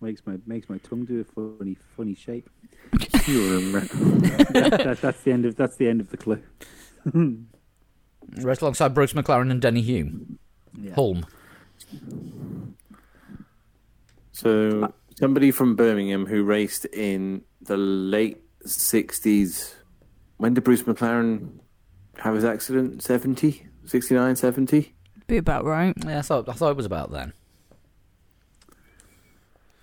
[0.00, 2.50] Makes my makes my tongue do a funny funny shape.
[4.52, 6.42] That, that, that's the end of that's the end of the clue.
[8.30, 10.38] Race alongside Bruce McLaren and Denny Hume.
[10.80, 10.94] Yeah.
[10.94, 11.24] Hulme.
[14.32, 19.74] So somebody from Birmingham who raced in the late sixties.
[20.38, 21.60] When did Bruce McLaren
[22.18, 23.02] have his accident?
[23.02, 23.66] 70?
[23.84, 24.94] 69, 70?
[25.26, 25.94] Be about right.
[26.04, 27.32] Yeah, I thought I thought it was about then.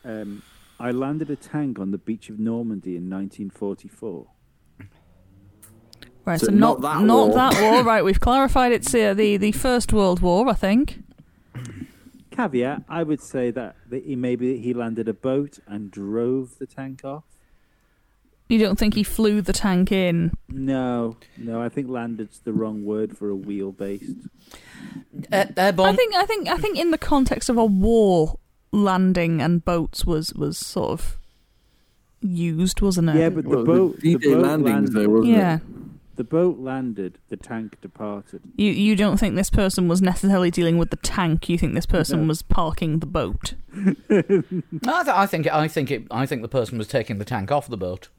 [0.03, 0.41] Um,
[0.79, 4.27] I landed a tank on the beach of Normandy in 1944.
[6.29, 7.35] Right, So so, not not that not war.
[7.35, 7.83] that war.
[7.91, 11.01] Right, we've clarified it's uh, the the First World War, I think.
[12.31, 16.67] Caveat: I would say that, that he maybe he landed a boat and drove the
[16.67, 17.23] tank off.
[18.47, 20.31] You don't think he flew the tank in?
[20.47, 24.15] No, no, I think landed's the wrong word for a wheel-based.
[25.31, 25.89] Uh, airborne.
[25.89, 28.37] I think I think I think in the context of a war,
[28.71, 31.17] landing and boats was was sort of
[32.21, 33.15] used, wasn't it?
[33.15, 34.93] Yeah, but the Well, boat, the the boat landings, landed.
[34.93, 35.55] though, wasn't yeah.
[35.57, 35.61] it?
[36.19, 37.17] The boat landed.
[37.29, 38.41] The tank departed.
[38.57, 41.47] You you don't think this person was necessarily dealing with the tank?
[41.47, 42.27] You think this person No.
[42.27, 43.53] was parking the boat?
[43.77, 46.03] I, th- I think I think it.
[46.11, 48.09] I think the person was taking the tank off the boat.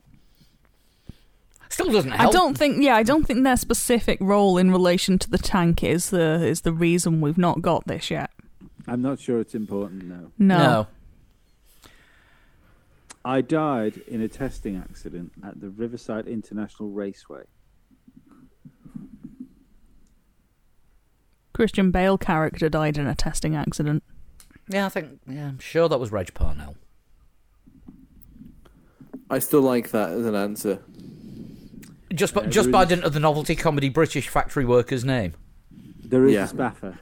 [1.68, 2.30] Still doesn't help.
[2.30, 2.82] I don't think.
[2.82, 6.62] Yeah, I don't think their specific role in relation to the tank is the is
[6.62, 8.30] the reason we've not got this yet.
[8.88, 10.04] I'm not sure it's important.
[10.04, 10.56] No, No.
[10.58, 10.86] No.
[13.26, 17.42] I died in a testing accident at the Riverside International Raceway.
[21.60, 24.02] Christian Bale character died in a testing accident.
[24.70, 25.20] Yeah, I think.
[25.28, 26.74] Yeah, I'm sure that was Reg Parnell.
[29.28, 30.78] I still like that as an answer.
[32.14, 35.34] Just by, Uh, just by dint of the novelty comedy British factory worker's name.
[36.02, 36.44] There is Yeah.
[36.44, 36.98] a spaffer.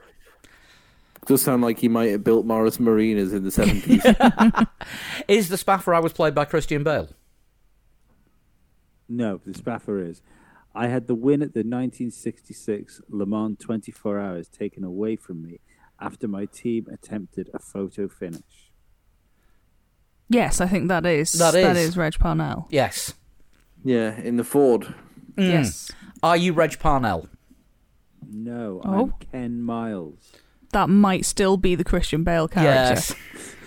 [1.27, 4.03] Does sound like he might have built Morris Marinas in the seventies.
[5.29, 7.11] Is the Spaffer I was played by Christian Bale?
[9.09, 10.21] No, the spaffer is.
[10.79, 15.59] I had the win at the 1966 Le Mans 24 Hours taken away from me
[16.01, 18.71] after my team attempted a photo finish.
[20.29, 21.89] Yes, I think that is That that is.
[21.91, 22.69] is Reg Parnell.
[22.71, 23.15] Yes.
[23.85, 24.95] yeah, in the Ford.
[25.37, 25.49] Mm.
[25.51, 25.91] Yes,
[26.23, 27.29] Are you Reg Parnell?
[28.31, 28.93] No, Oh.
[28.93, 30.33] I'm Ken Miles.
[30.73, 33.15] that might still be the Christian Bale character.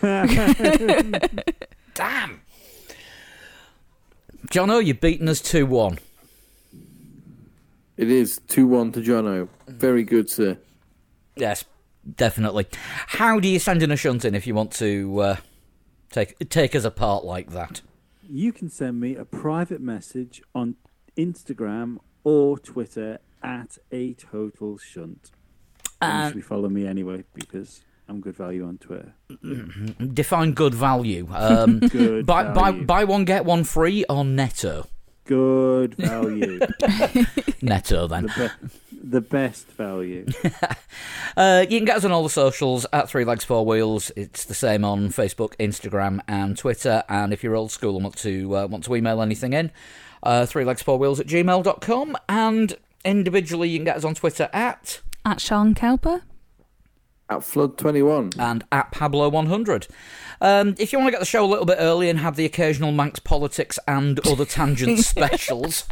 [0.01, 1.27] Yes.
[1.93, 2.41] Damn.
[4.47, 5.99] Jono, you've beaten us 2 1.
[8.01, 9.47] It is two one to Jono.
[9.67, 10.57] Very good, sir.
[11.35, 11.63] Yes,
[12.15, 12.65] definitely.
[13.07, 15.35] How do you send in a shunt in if you want to uh,
[16.11, 17.81] take take us apart like that?
[18.27, 20.75] You can send me a private message on
[21.15, 25.29] Instagram or Twitter at a total shunt.
[26.01, 29.13] And you And- should be following me anyway because I'm good value on Twitter.
[30.13, 31.27] Define good value.
[31.31, 32.85] Um, Good buy, buy, value.
[32.85, 34.87] buy one, get one free on Netto.
[35.25, 36.59] Good value.
[37.61, 38.23] Netto, then.
[38.23, 38.67] the, be-
[39.03, 40.25] the best value.
[41.37, 44.11] Uh, you can get us on all the socials at Three Legs Four Wheels.
[44.17, 47.03] It's the same on Facebook, Instagram, and Twitter.
[47.07, 49.71] And if you're old school and want to uh, want to email anything in,
[50.23, 52.17] uh, Three Legs Four Wheels at gmail.com.
[52.27, 52.75] And
[53.05, 56.21] individually, you can get us on Twitter at At Sean Cowper.
[57.31, 58.31] At Flood twenty one.
[58.37, 59.87] and at Pablo100.
[60.41, 62.43] Um, if you want to get the show a little bit early and have the
[62.45, 65.85] occasional Manx politics and other tangent specials,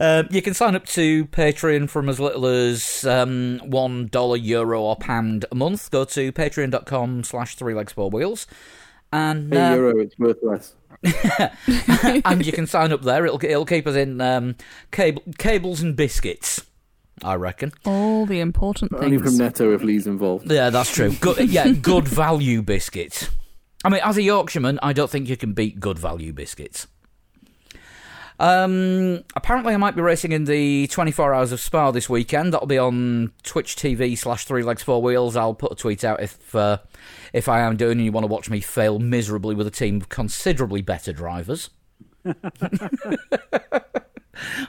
[0.00, 4.96] uh, you can sign up to Patreon from as little as um, $1, euro, or
[4.96, 5.90] pound a month.
[5.90, 8.46] Go to patreon.com slash three legs four wheels.
[9.12, 10.74] And, uh, Euro, it's worth less.
[12.24, 13.26] and you can sign up there.
[13.26, 14.56] It'll, it'll keep us in um,
[14.90, 16.62] cable, cables and biscuits,
[17.22, 17.72] I reckon.
[17.84, 19.04] All the important things.
[19.04, 19.30] Only things.
[19.30, 20.50] from Netto if Lee's involved.
[20.50, 21.12] Yeah, that's true.
[21.20, 23.28] Good, yeah, good value biscuits.
[23.84, 26.86] I mean, as a Yorkshireman, I don't think you can beat good value biscuits.
[28.38, 32.52] Um, apparently, I might be racing in the 24 Hours of Spa this weekend.
[32.52, 35.36] That'll be on Twitch TV slash Three Legs Four Wheels.
[35.36, 36.78] I'll put a tweet out if uh,
[37.32, 39.96] if I am doing and you want to watch me fail miserably with a team
[40.00, 41.70] of considerably better drivers.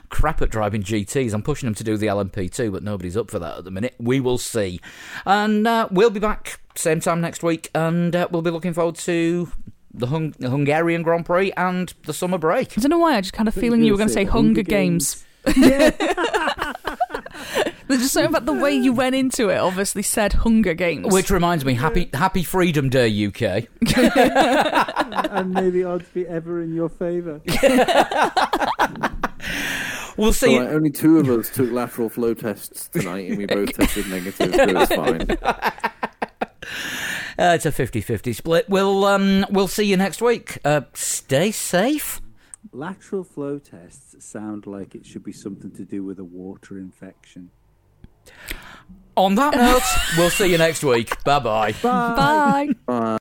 [0.08, 1.32] Crap at driving GTs.
[1.32, 3.94] I'm pushing them to do the LMP2, but nobody's up for that at the minute.
[3.98, 4.80] We will see.
[5.24, 8.96] And uh, we'll be back same time next week, and uh, we'll be looking forward
[8.96, 9.50] to
[9.92, 12.76] the, Hung- the Hungarian Grand Prix and the summer break.
[12.76, 13.16] I don't know why.
[13.16, 15.24] I just kind of feeling you were going to say Hunger Games.
[17.86, 19.58] There's just something about the way you went into it.
[19.58, 21.12] Obviously, said Hunger Games.
[21.12, 23.42] Which reminds me, happy Happy Freedom Day, UK.
[25.30, 27.40] and may the odds be ever in your favour.
[30.16, 30.58] We'll So see.
[30.60, 34.54] like, only two of us took lateral flow tests tonight, and we both tested negative,
[34.54, 35.28] so it's fine.
[37.36, 38.68] Uh, it's a 50-50 split.
[38.68, 40.58] We'll um, we'll see you next week.
[40.64, 42.20] Uh, stay safe.
[42.72, 47.50] Lateral flow tests sound like it should be something to do with a water infection.
[49.16, 49.82] On that note,
[50.18, 51.22] we'll see you next week.
[51.24, 51.72] Bye bye.
[51.82, 52.68] Bye.
[52.86, 53.18] Bye.